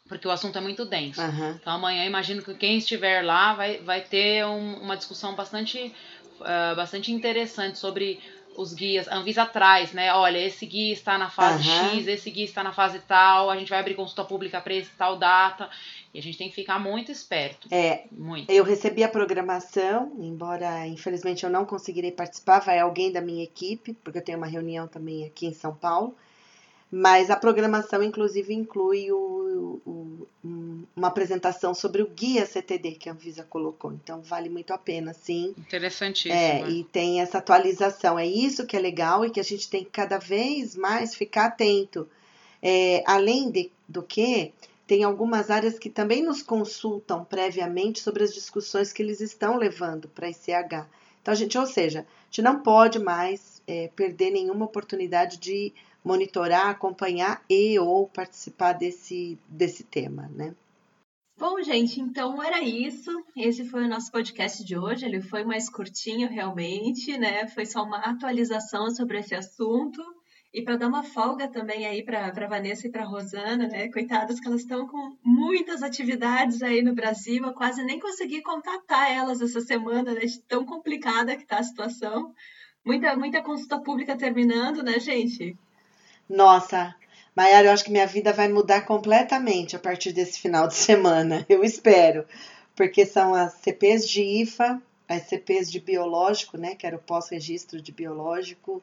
porque 0.09 0.27
o 0.27 0.31
assunto 0.31 0.57
é 0.57 0.61
muito 0.61 0.83
denso. 0.83 1.21
Uhum. 1.21 1.51
Então 1.51 1.73
amanhã 1.73 2.03
imagino 2.05 2.41
que 2.41 2.55
quem 2.55 2.79
estiver 2.79 3.23
lá 3.23 3.53
vai, 3.53 3.77
vai 3.77 4.01
ter 4.01 4.43
um, 4.43 4.81
uma 4.81 4.97
discussão 4.97 5.35
bastante, 5.35 5.93
uh, 6.39 6.75
bastante 6.75 7.11
interessante 7.11 7.77
sobre 7.77 8.19
os 8.57 8.73
guias. 8.73 9.07
A 9.07 9.17
Anvisa 9.17 9.45
traz, 9.45 9.91
né? 9.93 10.13
Olha, 10.13 10.37
esse 10.37 10.65
guia 10.65 10.93
está 10.93 11.17
na 11.17 11.29
fase 11.29 11.67
uhum. 11.67 11.91
X, 11.91 12.07
esse 12.07 12.29
guia 12.31 12.45
está 12.45 12.63
na 12.63 12.71
fase 12.71 12.99
tal, 12.99 13.49
a 13.49 13.57
gente 13.57 13.69
vai 13.69 13.79
abrir 13.79 13.95
consulta 13.95 14.23
pública 14.23 14.59
para 14.61 14.73
esse 14.73 14.91
tal 14.97 15.17
data. 15.17 15.69
E 16.13 16.19
a 16.19 16.21
gente 16.21 16.37
tem 16.37 16.49
que 16.49 16.55
ficar 16.55 16.79
muito 16.79 17.11
esperto. 17.11 17.67
É. 17.71 18.05
Muito. 18.11 18.49
Eu 18.49 18.63
recebi 18.63 19.03
a 19.03 19.09
programação, 19.09 20.13
embora 20.17 20.87
infelizmente 20.87 21.43
eu 21.43 21.49
não 21.49 21.65
conseguirei 21.65 22.11
participar, 22.11 22.59
vai 22.59 22.79
alguém 22.79 23.11
da 23.11 23.21
minha 23.21 23.43
equipe, 23.43 23.93
porque 24.03 24.19
eu 24.19 24.23
tenho 24.23 24.37
uma 24.37 24.47
reunião 24.47 24.87
também 24.87 25.25
aqui 25.25 25.47
em 25.47 25.53
São 25.53 25.75
Paulo. 25.75 26.15
Mas 26.91 27.29
a 27.29 27.35
programação, 27.35 28.01
inclusive, 28.01 28.53
inclui 28.53 29.11
o, 29.11 29.81
o, 29.85 30.27
uma 30.95 31.07
apresentação 31.07 31.73
sobre 31.73 32.01
o 32.01 32.07
guia 32.07 32.45
CTD 32.45 32.91
que 32.93 33.09
a 33.09 33.13
Anvisa 33.13 33.43
colocou. 33.43 33.93
Então, 33.93 34.21
vale 34.21 34.49
muito 34.49 34.73
a 34.73 34.77
pena, 34.77 35.13
sim. 35.13 35.53
Interessantíssimo. 35.57 36.33
É, 36.33 36.69
e 36.69 36.83
tem 36.83 37.21
essa 37.21 37.37
atualização. 37.37 38.17
É 38.19 38.25
isso 38.25 38.65
que 38.65 38.75
é 38.75 38.79
legal 38.79 39.25
e 39.25 39.29
que 39.29 39.39
a 39.39 39.43
gente 39.43 39.69
tem 39.69 39.83
que 39.83 39.91
cada 39.91 40.17
vez 40.17 40.75
mais 40.75 41.15
ficar 41.15 41.45
atento. 41.45 42.07
É, 42.61 43.03
além 43.05 43.51
de, 43.51 43.71
do 43.87 44.01
que, 44.01 44.51
tem 44.87 45.03
algumas 45.03 45.49
áreas 45.49 45.79
que 45.79 45.89
também 45.89 46.23
nos 46.23 46.41
consultam 46.41 47.25
previamente 47.25 47.99
sobre 47.99 48.23
as 48.23 48.33
discussões 48.33 48.93
que 48.93 49.01
eles 49.01 49.19
estão 49.19 49.57
levando 49.57 50.07
para 50.09 50.27
a 50.27 50.29
ICH. 50.29 50.87
Então, 51.21 51.31
a 51.31 51.35
gente, 51.35 51.57
ou 51.57 51.65
seja, 51.65 52.01
a 52.01 52.25
gente 52.25 52.41
não 52.43 52.61
pode 52.61 52.99
mais 52.99 53.61
é, 53.67 53.87
perder 53.95 54.29
nenhuma 54.29 54.65
oportunidade 54.65 55.37
de 55.37 55.73
monitorar, 56.03 56.69
acompanhar 56.69 57.43
e 57.49 57.79
ou 57.79 58.07
participar 58.07 58.73
desse, 58.73 59.39
desse 59.49 59.83
tema, 59.83 60.29
né? 60.35 60.53
Bom, 61.37 61.61
gente, 61.61 61.99
então 61.99 62.41
era 62.41 62.61
isso. 62.61 63.11
Esse 63.35 63.65
foi 63.65 63.83
o 63.83 63.89
nosso 63.89 64.09
podcast 64.09 64.63
de 64.63 64.77
hoje. 64.77 65.05
Ele 65.05 65.21
foi 65.21 65.43
mais 65.43 65.69
curtinho, 65.69 66.29
realmente, 66.29 67.17
né? 67.17 67.45
Foi 67.47 67.65
só 67.65 67.83
uma 67.83 67.97
atualização 67.97 68.89
sobre 68.89 69.19
esse 69.19 69.35
assunto. 69.35 70.01
E 70.53 70.63
para 70.63 70.77
dar 70.77 70.87
uma 70.87 71.03
folga 71.03 71.49
também 71.49 71.85
aí 71.85 72.01
para 72.01 72.47
Vanessa 72.47 72.87
e 72.87 72.89
para 72.89 73.03
Rosana, 73.03 73.67
né? 73.67 73.89
Coitadas 73.91 74.39
que 74.39 74.47
elas 74.47 74.61
estão 74.61 74.87
com 74.87 75.17
muitas 75.21 75.83
atividades 75.83 76.63
aí 76.63 76.81
no 76.81 76.95
Brasil. 76.95 77.43
Eu 77.43 77.53
quase 77.53 77.83
nem 77.83 77.99
consegui 77.99 78.41
contatar 78.41 79.11
elas 79.11 79.41
essa 79.41 79.59
semana, 79.59 80.13
né? 80.13 80.21
De 80.21 80.41
tão 80.43 80.65
complicada 80.65 81.35
que 81.35 81.43
está 81.43 81.57
a 81.57 81.63
situação. 81.63 82.33
Muita, 82.85 83.13
muita 83.17 83.43
consulta 83.43 83.77
pública 83.81 84.15
terminando, 84.15 84.81
né, 84.81 85.01
gente? 85.01 85.57
Nossa, 86.29 86.95
Maiara, 87.35 87.67
eu 87.67 87.73
acho 87.73 87.83
que 87.83 87.91
minha 87.91 88.07
vida 88.07 88.31
vai 88.31 88.47
mudar 88.47 88.85
completamente 88.85 89.75
a 89.75 89.79
partir 89.79 90.13
desse 90.13 90.39
final 90.39 90.67
de 90.67 90.75
semana. 90.75 91.45
Eu 91.49 91.63
espero. 91.63 92.25
Porque 92.73 93.05
são 93.05 93.33
as 93.33 93.53
CPs 93.55 94.07
de 94.07 94.21
IFA, 94.21 94.81
as 95.07 95.23
CPs 95.23 95.69
de 95.69 95.79
biológico, 95.81 96.57
né? 96.57 96.75
Que 96.75 96.87
era 96.87 96.95
o 96.95 96.99
pós-registro 96.99 97.81
de 97.81 97.91
biológico, 97.91 98.81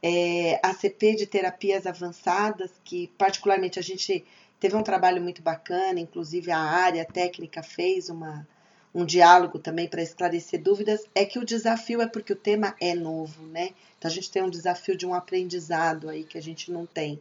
é, 0.00 0.60
a 0.62 0.72
CP 0.72 1.16
de 1.16 1.26
terapias 1.26 1.86
avançadas, 1.86 2.70
que 2.84 3.08
particularmente 3.18 3.78
a 3.78 3.82
gente 3.82 4.24
teve 4.60 4.76
um 4.76 4.82
trabalho 4.82 5.20
muito 5.20 5.42
bacana, 5.42 5.98
inclusive 5.98 6.50
a 6.52 6.58
área 6.58 7.04
técnica 7.04 7.62
fez 7.62 8.08
uma, 8.08 8.46
um 8.94 9.04
diálogo 9.04 9.58
também 9.58 9.88
para 9.88 10.02
esclarecer 10.02 10.62
dúvidas, 10.62 11.04
é 11.14 11.24
que 11.24 11.38
o 11.38 11.44
desafio 11.44 12.00
é 12.00 12.06
porque 12.06 12.32
o 12.32 12.36
tema 12.36 12.76
é 12.80 12.94
novo, 12.94 13.42
né? 13.46 13.70
Então 13.98 14.08
a 14.08 14.14
gente 14.14 14.30
tem 14.30 14.42
um 14.42 14.50
desafio 14.50 14.96
de 14.96 15.06
um 15.06 15.14
aprendizado 15.14 16.08
aí 16.08 16.22
que 16.22 16.38
a 16.38 16.42
gente 16.42 16.70
não 16.70 16.86
tem. 16.86 17.20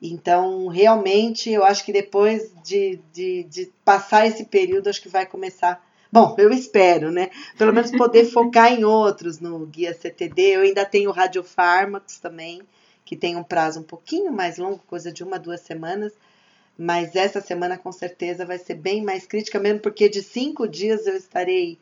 Então, 0.00 0.68
realmente, 0.68 1.50
eu 1.50 1.64
acho 1.64 1.84
que 1.84 1.92
depois 1.92 2.52
de, 2.64 3.00
de, 3.12 3.44
de 3.44 3.72
passar 3.84 4.26
esse 4.26 4.44
período, 4.44 4.88
acho 4.88 5.02
que 5.02 5.08
vai 5.08 5.26
começar. 5.26 5.84
Bom, 6.10 6.34
eu 6.38 6.50
espero, 6.50 7.10
né? 7.10 7.30
Pelo 7.56 7.72
menos 7.72 7.90
poder 7.90 8.24
focar 8.30 8.72
em 8.72 8.84
outros 8.84 9.40
no 9.40 9.66
Guia 9.66 9.92
CTD. 9.92 10.42
Eu 10.56 10.60
ainda 10.62 10.84
tenho 10.84 11.10
radiofármacos 11.10 12.18
também, 12.18 12.62
que 13.04 13.16
tem 13.16 13.36
um 13.36 13.42
prazo 13.42 13.80
um 13.80 13.84
pouquinho 13.84 14.32
mais 14.32 14.56
longo, 14.56 14.80
coisa 14.86 15.12
de 15.12 15.24
uma, 15.24 15.38
duas 15.38 15.60
semanas 15.60 16.12
mas 16.78 17.16
essa 17.16 17.40
semana 17.40 17.76
com 17.76 17.90
certeza 17.90 18.46
vai 18.46 18.56
ser 18.56 18.74
bem 18.74 19.02
mais 19.02 19.26
crítica, 19.26 19.58
mesmo 19.58 19.80
porque 19.80 20.08
de 20.08 20.22
cinco 20.22 20.68
dias 20.68 21.08
eu 21.08 21.16
estarei 21.16 21.76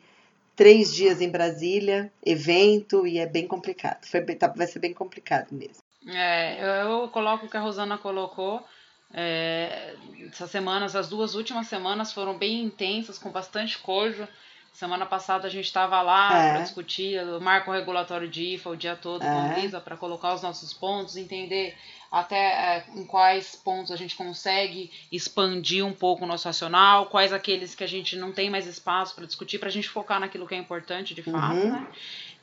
três 0.55 0.91
dias 0.91 1.21
em 1.21 1.29
Brasília, 1.29 2.11
evento, 2.25 3.05
e 3.05 3.19
é 3.19 3.27
bem 3.27 3.47
complicado. 3.47 4.03
Foi, 4.07 4.21
tá, 4.35 4.47
vai 4.47 4.65
ser 4.65 4.79
bem 4.79 4.91
complicado 4.91 5.51
mesmo. 5.51 5.86
É, 6.07 6.83
eu, 6.83 7.07
coloco 7.09 7.45
o 7.45 7.49
que 7.49 7.57
a 7.57 7.61
Rosana 7.61 7.97
colocou. 7.97 8.65
É, 9.13 9.95
essas 10.29 10.49
semanas, 10.51 10.95
as 10.95 11.07
duas 11.07 11.35
últimas 11.35 11.67
semanas 11.67 12.11
foram 12.11 12.37
bem 12.37 12.61
intensas, 12.61 13.17
com 13.17 13.29
bastante 13.29 13.77
coisa. 13.79 14.27
Semana 14.73 15.07
passada 15.07 15.47
a 15.47 15.49
gente 15.49 15.65
estava 15.65 16.01
lá 16.03 16.37
é. 16.37 16.51
para 16.51 16.61
discutir 16.61 17.19
o 17.23 17.41
marco 17.41 17.71
regulatório 17.71 18.27
de 18.27 18.53
IFA 18.53 18.69
o 18.69 18.77
dia 18.77 18.95
todo 18.95 19.23
é. 19.23 19.25
com 19.25 19.39
a 19.39 19.57
Lisa 19.57 19.81
para 19.81 19.97
colocar 19.97 20.35
os 20.35 20.43
nossos 20.43 20.71
pontos, 20.71 21.17
entender 21.17 21.75
até 22.11 22.35
é, 22.35 22.85
em 22.95 23.03
quais 23.03 23.55
pontos 23.55 23.91
a 23.91 23.95
gente 23.95 24.15
consegue 24.15 24.91
expandir 25.11 25.83
um 25.83 25.93
pouco 25.93 26.25
o 26.25 26.27
nosso 26.27 26.47
racional, 26.47 27.07
quais 27.07 27.33
aqueles 27.33 27.73
que 27.73 27.83
a 27.83 27.87
gente 27.87 28.15
não 28.15 28.31
tem 28.31 28.51
mais 28.51 28.67
espaço 28.67 29.15
para 29.15 29.25
discutir, 29.25 29.57
para 29.57 29.69
a 29.69 29.71
gente 29.71 29.89
focar 29.89 30.19
naquilo 30.19 30.45
que 30.45 30.53
é 30.53 30.59
importante 30.59 31.15
de 31.15 31.23
fato. 31.23 31.55
Uhum. 31.55 31.71
Né? 31.71 31.87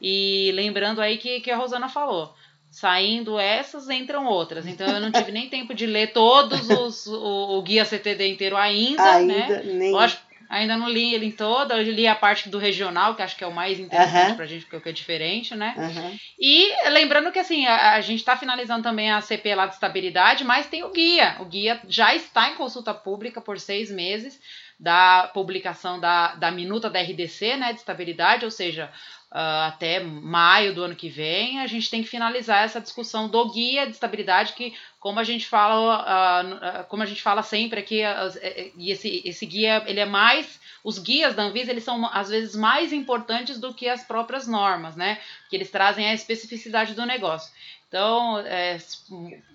E 0.02 0.50
lembrando 0.54 1.00
aí 1.00 1.18
que, 1.18 1.40
que 1.40 1.52
a 1.52 1.56
Rosana 1.56 1.88
falou. 1.88 2.34
Saindo 2.74 3.38
essas, 3.38 3.88
entram 3.88 4.26
outras. 4.26 4.66
Então 4.66 4.86
eu 4.88 5.00
não 5.00 5.12
tive 5.12 5.30
nem 5.30 5.48
tempo 5.48 5.72
de 5.72 5.86
ler 5.86 6.12
todos 6.12 6.68
os 6.68 7.06
o, 7.06 7.58
o 7.58 7.62
guia 7.62 7.84
CTD 7.84 8.26
inteiro 8.26 8.56
ainda, 8.56 9.02
ainda 9.04 9.32
né? 9.32 9.62
Nem... 9.64 9.92
Lógico, 9.92 10.20
Ainda 10.48 10.76
não 10.76 10.88
li 10.88 11.14
ele 11.14 11.26
em 11.26 11.30
toda, 11.30 11.74
eu 11.74 11.82
li 11.82 12.06
a 12.06 12.14
parte 12.14 12.48
do 12.48 12.58
regional, 12.58 13.14
que 13.14 13.22
acho 13.22 13.36
que 13.36 13.42
é 13.42 13.46
o 13.46 13.52
mais 13.52 13.80
interessante 13.80 14.30
uhum. 14.30 14.36
pra 14.36 14.46
gente, 14.46 14.66
porque 14.66 14.88
é, 14.88 14.92
é 14.92 14.94
diferente, 14.94 15.54
né? 15.54 15.74
Uhum. 15.76 16.18
E 16.38 16.90
lembrando 16.90 17.32
que 17.32 17.38
assim, 17.38 17.66
a, 17.66 17.94
a 17.94 18.00
gente 18.00 18.20
está 18.20 18.36
finalizando 18.36 18.82
também 18.82 19.10
a 19.10 19.20
CP 19.20 19.54
lá 19.54 19.66
de 19.66 19.74
estabilidade, 19.74 20.44
mas 20.44 20.66
tem 20.66 20.84
o 20.84 20.90
guia. 20.90 21.36
O 21.40 21.44
guia 21.44 21.80
já 21.88 22.14
está 22.14 22.50
em 22.50 22.54
consulta 22.54 22.92
pública 22.92 23.40
por 23.40 23.58
seis 23.58 23.90
meses 23.90 24.40
da 24.78 25.30
publicação 25.32 25.98
da, 25.98 26.34
da 26.34 26.50
minuta 26.50 26.90
da 26.90 27.00
RDC, 27.00 27.56
né, 27.56 27.72
de 27.72 27.78
estabilidade, 27.78 28.44
ou 28.44 28.50
seja, 28.50 28.90
uh, 29.34 29.66
até 29.66 29.98
maio 29.98 30.72
do 30.72 30.84
ano 30.84 30.94
que 30.94 31.08
vem, 31.08 31.58
a 31.58 31.66
gente 31.66 31.90
tem 31.90 32.02
que 32.02 32.08
finalizar 32.08 32.64
essa 32.64 32.80
discussão 32.80 33.28
do 33.28 33.50
guia 33.52 33.84
de 33.84 33.92
estabilidade, 33.92 34.52
que, 34.52 34.72
como 35.00 35.18
a 35.18 35.24
gente 35.24 35.46
fala, 35.46 36.80
uh, 36.80 36.84
como 36.84 37.02
a 37.02 37.06
gente 37.06 37.20
fala 37.20 37.42
sempre 37.42 37.80
aqui, 37.80 38.02
uh, 38.02 38.72
e 38.78 38.92
esse, 38.92 39.20
esse 39.24 39.44
guia 39.44 39.82
ele 39.86 40.00
é 40.00 40.06
mais. 40.06 40.62
Os 40.84 40.98
guias 40.98 41.34
da 41.34 41.42
Anvisa, 41.42 41.70
eles 41.70 41.82
são 41.82 42.06
às 42.06 42.28
vezes 42.28 42.54
mais 42.54 42.92
importantes 42.92 43.58
do 43.58 43.74
que 43.74 43.88
as 43.88 44.04
próprias 44.04 44.46
normas, 44.46 44.94
né? 44.94 45.18
Que 45.48 45.56
eles 45.56 45.70
trazem 45.70 46.06
a 46.06 46.14
especificidade 46.14 46.94
do 46.94 47.06
negócio. 47.06 47.50
Então, 47.88 48.38
é, 48.40 48.76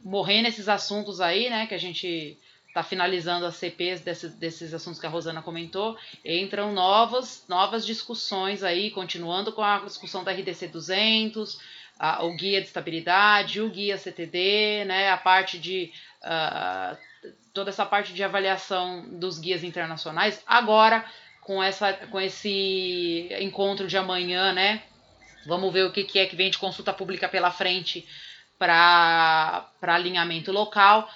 morrer 0.04 0.42
nesses 0.42 0.68
assuntos 0.68 1.20
aí, 1.22 1.50
né, 1.50 1.68
que 1.68 1.76
a 1.76 1.78
gente 1.78 2.38
está 2.70 2.84
finalizando 2.84 3.46
as 3.46 3.56
CPs 3.56 4.02
desses, 4.02 4.34
desses 4.36 4.74
assuntos 4.74 5.00
que 5.00 5.06
a 5.06 5.10
Rosana 5.10 5.42
comentou, 5.42 5.98
entram 6.24 6.72
novas, 6.72 7.44
novas 7.50 7.86
discussões 7.86 8.64
aí, 8.64 8.92
continuando 8.92 9.52
com 9.52 9.64
a 9.64 9.80
discussão 9.80 10.24
da 10.24 10.32
RDC 10.32 10.68
200, 10.68 11.60
a, 11.98 12.24
o 12.24 12.36
guia 12.36 12.62
de 12.62 12.68
estabilidade, 12.68 13.60
o 13.60 13.70
guia 13.70 13.98
CTD, 13.98 14.86
né, 14.86 15.10
a 15.10 15.18
parte 15.18 15.58
de 15.58 15.92
uh, 16.24 16.98
toda 17.54 17.72
essa 17.72 17.86
parte 17.86 18.14
de 18.14 18.24
avaliação 18.24 19.04
dos 19.20 19.40
guias 19.40 19.64
internacionais. 19.64 20.42
Agora, 20.46 21.04
com 21.42 21.62
essa, 21.62 21.92
com 21.94 22.22
esse 22.22 23.30
encontro 23.42 23.88
de 23.88 23.98
amanhã, 23.98 24.54
né, 24.54 24.84
vamos 25.48 25.74
ver 25.74 25.86
o 25.86 25.92
que, 25.92 26.04
que 26.04 26.20
é 26.20 26.26
que 26.28 26.36
vem 26.36 26.52
de 26.52 26.60
consulta 26.60 26.94
pública 26.94 27.28
pela 27.28 27.50
frente 27.50 28.08
para 28.60 29.72
alinhamento 29.82 30.52
local 30.52 31.10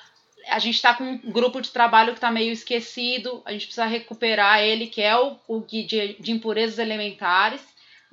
a 0.47 0.59
gente 0.59 0.75
está 0.75 0.93
com 0.93 1.03
um 1.03 1.31
grupo 1.31 1.61
de 1.61 1.69
trabalho 1.69 2.11
que 2.11 2.17
está 2.17 2.31
meio 2.31 2.51
esquecido, 2.51 3.41
a 3.45 3.51
gente 3.51 3.65
precisa 3.65 3.85
recuperar 3.85 4.59
ele, 4.59 4.87
que 4.87 5.01
é 5.01 5.17
o, 5.17 5.37
o 5.47 5.59
de, 5.61 6.15
de 6.19 6.31
impurezas 6.31 6.79
elementares, 6.79 7.61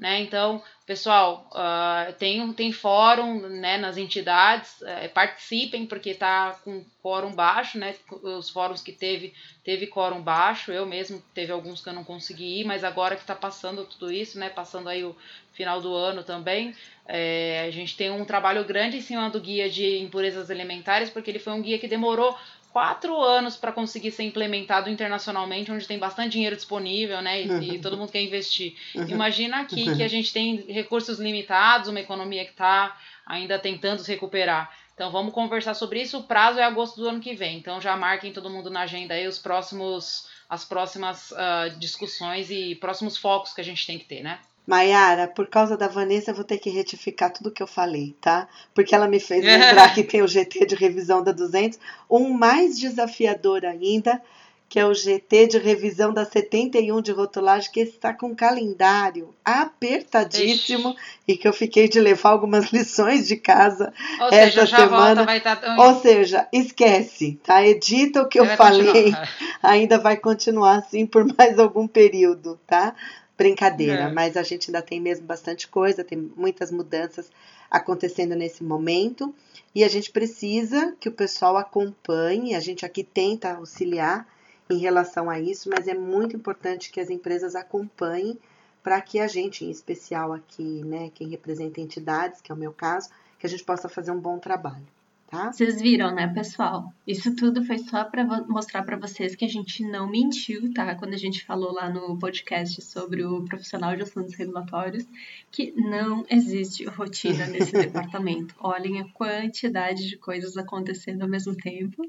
né? 0.00 0.20
Então, 0.20 0.62
Pessoal, 0.90 1.48
uh, 1.52 2.12
tem, 2.14 2.52
tem 2.52 2.72
fórum 2.72 3.46
né, 3.48 3.78
nas 3.78 3.96
entidades, 3.96 4.80
uh, 4.80 5.08
participem, 5.14 5.86
porque 5.86 6.10
está 6.10 6.58
com 6.64 6.84
quórum 7.00 7.32
baixo, 7.32 7.78
né? 7.78 7.94
Os 8.10 8.50
fóruns 8.50 8.82
que 8.82 8.90
teve, 8.90 9.32
teve 9.62 9.86
quórum 9.86 10.20
baixo. 10.20 10.72
Eu 10.72 10.84
mesmo 10.84 11.22
teve 11.32 11.52
alguns 11.52 11.80
que 11.80 11.88
eu 11.88 11.92
não 11.92 12.02
consegui 12.02 12.60
ir, 12.60 12.64
mas 12.64 12.82
agora 12.82 13.14
que 13.14 13.20
está 13.20 13.36
passando 13.36 13.84
tudo 13.84 14.10
isso, 14.10 14.36
né? 14.36 14.48
Passando 14.48 14.88
aí 14.88 15.04
o 15.04 15.14
final 15.52 15.80
do 15.80 15.94
ano 15.94 16.24
também, 16.24 16.74
é, 17.06 17.66
a 17.68 17.70
gente 17.70 17.96
tem 17.96 18.10
um 18.10 18.24
trabalho 18.24 18.64
grande 18.64 18.96
em 18.96 19.00
cima 19.00 19.30
do 19.30 19.40
guia 19.40 19.70
de 19.70 19.98
impurezas 19.98 20.50
alimentares, 20.50 21.08
porque 21.08 21.30
ele 21.30 21.38
foi 21.38 21.52
um 21.52 21.62
guia 21.62 21.78
que 21.78 21.86
demorou 21.86 22.36
quatro 22.72 23.20
anos 23.20 23.56
para 23.56 23.72
conseguir 23.72 24.10
ser 24.10 24.22
implementado 24.22 24.88
internacionalmente, 24.88 25.72
onde 25.72 25.86
tem 25.86 25.98
bastante 25.98 26.32
dinheiro 26.32 26.56
disponível, 26.56 27.20
né? 27.20 27.42
E, 27.42 27.50
uhum. 27.50 27.62
e 27.62 27.78
todo 27.78 27.96
mundo 27.96 28.12
quer 28.12 28.22
investir. 28.22 28.74
Uhum. 28.94 29.08
Imagina 29.08 29.60
aqui 29.60 29.88
uhum. 29.88 29.96
que 29.96 30.02
a 30.02 30.08
gente 30.08 30.32
tem 30.32 30.64
recursos 30.68 31.18
limitados, 31.18 31.88
uma 31.88 32.00
economia 32.00 32.44
que 32.44 32.52
está 32.52 32.96
ainda 33.26 33.58
tentando 33.58 34.02
se 34.02 34.10
recuperar. 34.10 34.74
Então 34.94 35.10
vamos 35.10 35.32
conversar 35.32 35.74
sobre 35.74 36.02
isso. 36.02 36.18
O 36.18 36.22
prazo 36.24 36.58
é 36.58 36.62
agosto 36.62 37.00
do 37.00 37.08
ano 37.08 37.20
que 37.20 37.34
vem. 37.34 37.56
Então 37.56 37.80
já 37.80 37.96
marquem 37.96 38.32
todo 38.32 38.50
mundo 38.50 38.68
na 38.68 38.82
agenda 38.82 39.14
aí 39.14 39.26
os 39.26 39.38
próximos, 39.38 40.28
as 40.48 40.64
próximas 40.64 41.30
uh, 41.30 41.78
discussões 41.78 42.50
e 42.50 42.74
próximos 42.74 43.16
focos 43.16 43.54
que 43.54 43.60
a 43.60 43.64
gente 43.64 43.86
tem 43.86 43.98
que 43.98 44.04
ter, 44.04 44.22
né? 44.22 44.38
Maiara, 44.70 45.26
por 45.26 45.48
causa 45.48 45.76
da 45.76 45.88
Vanessa, 45.88 46.30
eu 46.30 46.34
vou 46.36 46.44
ter 46.44 46.58
que 46.58 46.70
retificar 46.70 47.32
tudo 47.32 47.50
que 47.50 47.60
eu 47.60 47.66
falei, 47.66 48.14
tá? 48.20 48.46
Porque 48.72 48.94
ela 48.94 49.08
me 49.08 49.18
fez 49.18 49.42
lembrar 49.44 49.92
que 49.92 50.04
tem 50.04 50.22
o 50.22 50.28
GT 50.28 50.64
de 50.64 50.76
revisão 50.76 51.24
da 51.24 51.32
200, 51.32 51.76
um 52.08 52.28
mais 52.30 52.78
desafiador 52.78 53.64
ainda, 53.64 54.22
que 54.68 54.78
é 54.78 54.86
o 54.86 54.94
GT 54.94 55.48
de 55.48 55.58
revisão 55.58 56.14
da 56.14 56.24
71 56.24 57.02
de 57.02 57.10
rotulagem, 57.10 57.72
que 57.72 57.80
está 57.80 58.14
com 58.14 58.28
um 58.28 58.34
calendário 58.36 59.34
apertadíssimo 59.44 60.90
Ixi. 60.90 60.98
e 61.26 61.36
que 61.36 61.48
eu 61.48 61.52
fiquei 61.52 61.88
de 61.88 61.98
levar 61.98 62.30
algumas 62.30 62.66
lições 62.70 63.26
de 63.26 63.36
casa 63.36 63.92
Ou 64.20 64.28
essa 64.28 64.60
seja, 64.60 64.76
semana. 64.76 65.24
Volta, 65.24 65.40
tá 65.40 65.56
tão... 65.56 65.76
Ou 65.76 66.00
seja, 66.00 66.46
esquece, 66.52 67.40
tá? 67.42 67.66
Edita 67.66 68.22
o 68.22 68.28
que 68.28 68.38
eu 68.38 68.46
falei, 68.46 69.12
ainda 69.60 69.98
vai 69.98 70.16
continuar 70.16 70.76
assim 70.76 71.04
por 71.04 71.26
mais 71.36 71.58
algum 71.58 71.88
período, 71.88 72.56
tá? 72.64 72.94
Brincadeira, 73.40 74.02
é. 74.02 74.12
mas 74.12 74.36
a 74.36 74.42
gente 74.42 74.68
ainda 74.68 74.82
tem 74.82 75.00
mesmo 75.00 75.26
bastante 75.26 75.66
coisa, 75.66 76.04
tem 76.04 76.30
muitas 76.36 76.70
mudanças 76.70 77.30
acontecendo 77.70 78.34
nesse 78.34 78.62
momento 78.62 79.34
e 79.74 79.82
a 79.82 79.88
gente 79.88 80.10
precisa 80.10 80.94
que 81.00 81.08
o 81.08 81.12
pessoal 81.12 81.56
acompanhe, 81.56 82.54
a 82.54 82.60
gente 82.60 82.84
aqui 82.84 83.02
tenta 83.02 83.54
auxiliar 83.54 84.28
em 84.68 84.76
relação 84.76 85.30
a 85.30 85.40
isso, 85.40 85.70
mas 85.70 85.88
é 85.88 85.94
muito 85.94 86.36
importante 86.36 86.90
que 86.90 87.00
as 87.00 87.08
empresas 87.08 87.54
acompanhem 87.54 88.38
para 88.82 89.00
que 89.00 89.18
a 89.18 89.26
gente, 89.26 89.64
em 89.64 89.70
especial 89.70 90.34
aqui, 90.34 90.84
né, 90.84 91.10
quem 91.14 91.28
representa 91.28 91.80
entidades, 91.80 92.42
que 92.42 92.52
é 92.52 92.54
o 92.54 92.58
meu 92.58 92.72
caso, 92.72 93.08
que 93.38 93.46
a 93.46 93.48
gente 93.48 93.64
possa 93.64 93.88
fazer 93.88 94.10
um 94.10 94.20
bom 94.20 94.38
trabalho 94.38 94.86
tá? 95.30 95.52
Vocês 95.52 95.80
viram, 95.80 96.12
né, 96.12 96.26
pessoal? 96.26 96.92
Isso 97.06 97.34
tudo 97.36 97.64
foi 97.64 97.78
só 97.78 98.04
para 98.04 98.24
mostrar 98.48 98.82
para 98.82 98.96
vocês 98.96 99.36
que 99.36 99.44
a 99.44 99.48
gente 99.48 99.84
não 99.84 100.10
mentiu, 100.10 100.74
tá? 100.74 100.94
Quando 100.96 101.14
a 101.14 101.16
gente 101.18 101.44
falou 101.44 101.72
lá 101.72 101.88
no 101.88 102.18
podcast 102.18 102.82
sobre 102.82 103.24
o 103.24 103.44
profissional 103.44 103.94
de 103.96 104.02
assuntos 104.02 104.34
regulatórios, 104.34 105.06
que 105.50 105.72
não 105.72 106.26
existe 106.28 106.84
rotina 106.84 107.46
nesse 107.46 107.70
departamento. 107.78 108.54
Olhem 108.58 109.00
a 109.00 109.08
quantidade 109.12 110.08
de 110.08 110.16
coisas 110.16 110.56
acontecendo 110.56 111.22
ao 111.22 111.28
mesmo 111.28 111.54
tempo. 111.56 112.02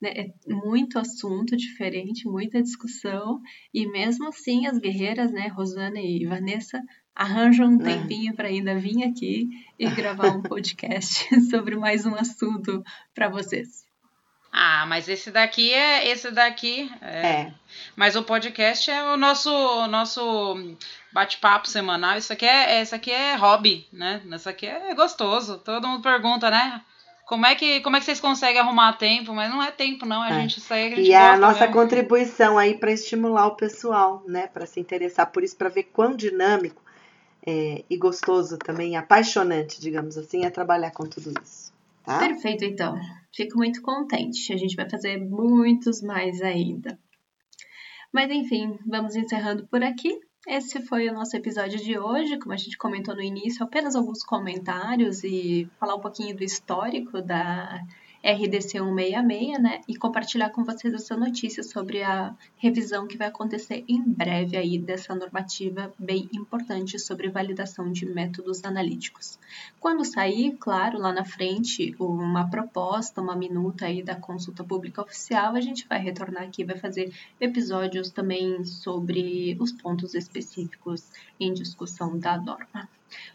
Né? 0.00 0.10
É 0.16 0.32
muito 0.48 0.98
assunto 0.98 1.56
diferente, 1.56 2.26
muita 2.26 2.62
discussão, 2.62 3.40
e 3.72 3.86
mesmo 3.86 4.28
assim 4.28 4.66
as 4.66 4.78
guerreiras, 4.78 5.30
né, 5.30 5.46
Rosana 5.46 6.00
e 6.00 6.24
Vanessa, 6.24 6.82
arranjam 7.14 7.66
um 7.66 7.76
né? 7.76 7.96
tempinho 7.96 8.34
para 8.34 8.48
ainda 8.48 8.74
vir 8.74 9.04
aqui 9.04 9.48
e 9.78 9.88
gravar 9.88 10.28
um 10.28 10.42
podcast 10.42 11.28
sobre 11.50 11.76
mais 11.76 12.06
um 12.06 12.14
assunto 12.14 12.82
para 13.14 13.28
vocês. 13.28 13.86
Ah, 14.54 14.84
mas 14.86 15.08
esse 15.08 15.30
daqui 15.30 15.72
é 15.72 16.08
esse 16.08 16.30
daqui 16.30 16.92
é. 17.00 17.26
é. 17.26 17.52
Mas 17.96 18.16
o 18.16 18.22
podcast 18.22 18.90
é 18.90 19.02
o 19.02 19.16
nosso 19.16 19.50
nosso 19.86 20.76
bate-papo 21.10 21.66
semanal. 21.66 22.18
Isso 22.18 22.34
aqui 22.34 22.44
é 22.44 22.82
isso 22.82 22.94
aqui 22.94 23.10
é 23.10 23.34
hobby, 23.34 23.86
né? 23.90 24.20
Isso 24.30 24.48
aqui 24.48 24.66
é 24.66 24.94
gostoso. 24.94 25.56
Todo 25.58 25.88
mundo 25.88 26.02
pergunta, 26.02 26.50
né? 26.50 26.82
Como 27.24 27.46
é 27.46 27.54
que 27.54 27.80
como 27.80 27.96
é 27.96 27.98
que 27.98 28.04
vocês 28.04 28.20
conseguem 28.20 28.60
arrumar 28.60 28.92
tempo? 28.94 29.32
Mas 29.32 29.50
não 29.50 29.62
é 29.62 29.70
tempo, 29.70 30.04
não. 30.04 30.20
A 30.20 30.28
é. 30.28 30.40
gente 30.42 30.60
segue. 30.60 30.94
A 30.94 30.96
gente 30.98 31.08
e 31.08 31.14
a 31.14 31.38
nossa 31.38 31.60
mesmo. 31.60 31.74
contribuição 31.74 32.58
aí 32.58 32.76
para 32.76 32.92
estimular 32.92 33.46
o 33.46 33.56
pessoal, 33.56 34.22
né? 34.26 34.48
Para 34.48 34.66
se 34.66 34.78
interessar 34.78 35.32
por 35.32 35.42
isso, 35.42 35.56
para 35.56 35.70
ver 35.70 35.84
quão 35.84 36.14
dinâmico 36.14 36.81
é, 37.46 37.84
e 37.88 37.96
gostoso 37.96 38.56
também, 38.58 38.96
apaixonante, 38.96 39.80
digamos 39.80 40.16
assim, 40.16 40.44
é 40.44 40.50
trabalhar 40.50 40.92
com 40.92 41.04
tudo 41.04 41.32
isso. 41.42 41.72
Tá? 42.04 42.18
Perfeito, 42.18 42.64
então. 42.64 42.98
Fico 43.34 43.56
muito 43.56 43.80
contente. 43.82 44.52
A 44.52 44.56
gente 44.56 44.76
vai 44.76 44.88
fazer 44.88 45.18
muitos 45.18 46.02
mais 46.02 46.40
ainda. 46.42 46.98
Mas 48.12 48.30
enfim, 48.30 48.78
vamos 48.86 49.16
encerrando 49.16 49.66
por 49.66 49.82
aqui. 49.82 50.20
Esse 50.46 50.82
foi 50.82 51.08
o 51.08 51.14
nosso 51.14 51.36
episódio 51.36 51.78
de 51.78 51.98
hoje. 51.98 52.38
Como 52.38 52.52
a 52.52 52.56
gente 52.56 52.76
comentou 52.76 53.14
no 53.14 53.22
início, 53.22 53.64
apenas 53.64 53.96
alguns 53.96 54.22
comentários 54.22 55.24
e 55.24 55.68
falar 55.78 55.94
um 55.94 56.00
pouquinho 56.00 56.36
do 56.36 56.44
histórico 56.44 57.22
da 57.22 57.80
RDC 58.24 58.78
166, 58.78 59.60
né? 59.60 59.80
E 59.88 59.96
compartilhar 59.96 60.50
com 60.50 60.64
vocês 60.64 60.94
essa 60.94 61.16
notícia 61.16 61.62
sobre 61.62 62.02
a 62.02 62.34
revisão 62.56 63.08
que 63.08 63.16
vai 63.16 63.26
acontecer 63.26 63.84
em 63.88 64.00
breve 64.00 64.56
aí 64.56 64.78
dessa 64.78 65.12
normativa 65.12 65.92
bem 65.98 66.28
importante 66.32 66.98
sobre 67.00 67.28
validação 67.28 67.90
de 67.90 68.06
métodos 68.06 68.64
analíticos. 68.64 69.40
Quando 69.80 70.04
sair, 70.04 70.56
claro, 70.60 70.98
lá 70.98 71.12
na 71.12 71.24
frente, 71.24 71.96
uma 71.98 72.48
proposta, 72.48 73.20
uma 73.20 73.34
minuta 73.34 73.86
aí 73.86 74.04
da 74.04 74.14
consulta 74.14 74.62
pública 74.62 75.02
oficial, 75.02 75.56
a 75.56 75.60
gente 75.60 75.86
vai 75.88 75.98
retornar 75.98 76.44
aqui, 76.44 76.64
vai 76.64 76.78
fazer 76.78 77.12
episódios 77.40 78.10
também 78.10 78.64
sobre 78.64 79.56
os 79.58 79.72
pontos 79.72 80.14
específicos 80.14 81.10
em 81.40 81.52
discussão 81.52 82.16
da 82.16 82.38
norma. 82.38 82.88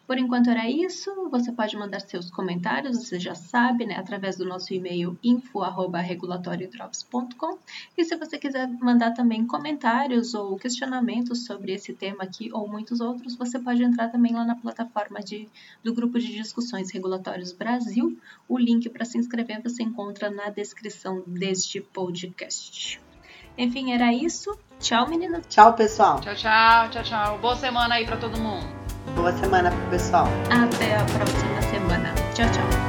Por 0.05 0.17
enquanto 0.17 0.49
era 0.49 0.69
isso. 0.69 1.30
Você 1.30 1.49
pode 1.51 1.75
mandar 1.78 1.99
seus 2.01 2.32
comentários, 2.32 2.97
você 2.97 3.19
já 3.19 3.36
sabe, 3.36 3.86
né, 3.86 3.95
através 3.95 4.38
do 4.38 4.45
nosso 4.45 4.73
e-mail 4.73 5.19
info@regulatoriodrops.com. 5.23 7.57
E 7.97 8.05
se 8.05 8.15
você 8.15 8.38
quiser 8.38 8.67
mandar 8.80 9.11
também 9.11 9.45
comentários 9.45 10.34
ou 10.34 10.57
questionamentos 10.57 11.45
sobre 11.45 11.73
esse 11.73 11.93
tema 11.93 12.23
aqui 12.23 12.49
ou 12.53 12.65
muitos 12.67 13.01
outros, 13.01 13.36
você 13.36 13.59
pode 13.59 13.84
entrar 13.84 14.07
também 14.09 14.34
lá 14.34 14.45
na 14.45 14.55
plataforma 14.55 15.19
de, 15.19 15.49
do 15.84 15.93
grupo 15.93 16.17
de 16.19 16.34
discussões 16.34 16.91
regulatórios 16.91 17.51
Brasil. 17.51 18.17
O 18.47 18.57
link 18.57 18.89
para 18.89 19.05
se 19.05 19.17
inscrever 19.17 19.61
você 19.61 19.84
encontra 19.84 20.30
na 20.30 20.49
descrição 20.49 21.21
deste 21.28 21.82
podcast. 21.82 23.01
Enfim, 23.57 23.91
era 23.91 24.13
isso. 24.13 24.57
Tchau, 24.80 25.09
meninas. 25.09 25.45
Tchau, 25.47 25.73
pessoal. 25.73 26.21
Tchau, 26.21 26.36
tchau, 26.36 26.89
tchau, 26.89 27.03
tchau. 27.03 27.39
Boa 27.39 27.55
semana 27.55 27.95
aí 27.95 28.05
para 28.05 28.17
todo 28.17 28.39
mundo. 28.39 28.86
Boa 29.16 29.32
semana 29.34 29.72
pro 29.72 29.89
pessoal. 29.89 30.28
Até 30.49 30.95
a 30.95 31.03
próxima 31.05 31.62
semana. 31.62 32.14
Tchau, 32.34 32.45
tchau. 32.51 32.86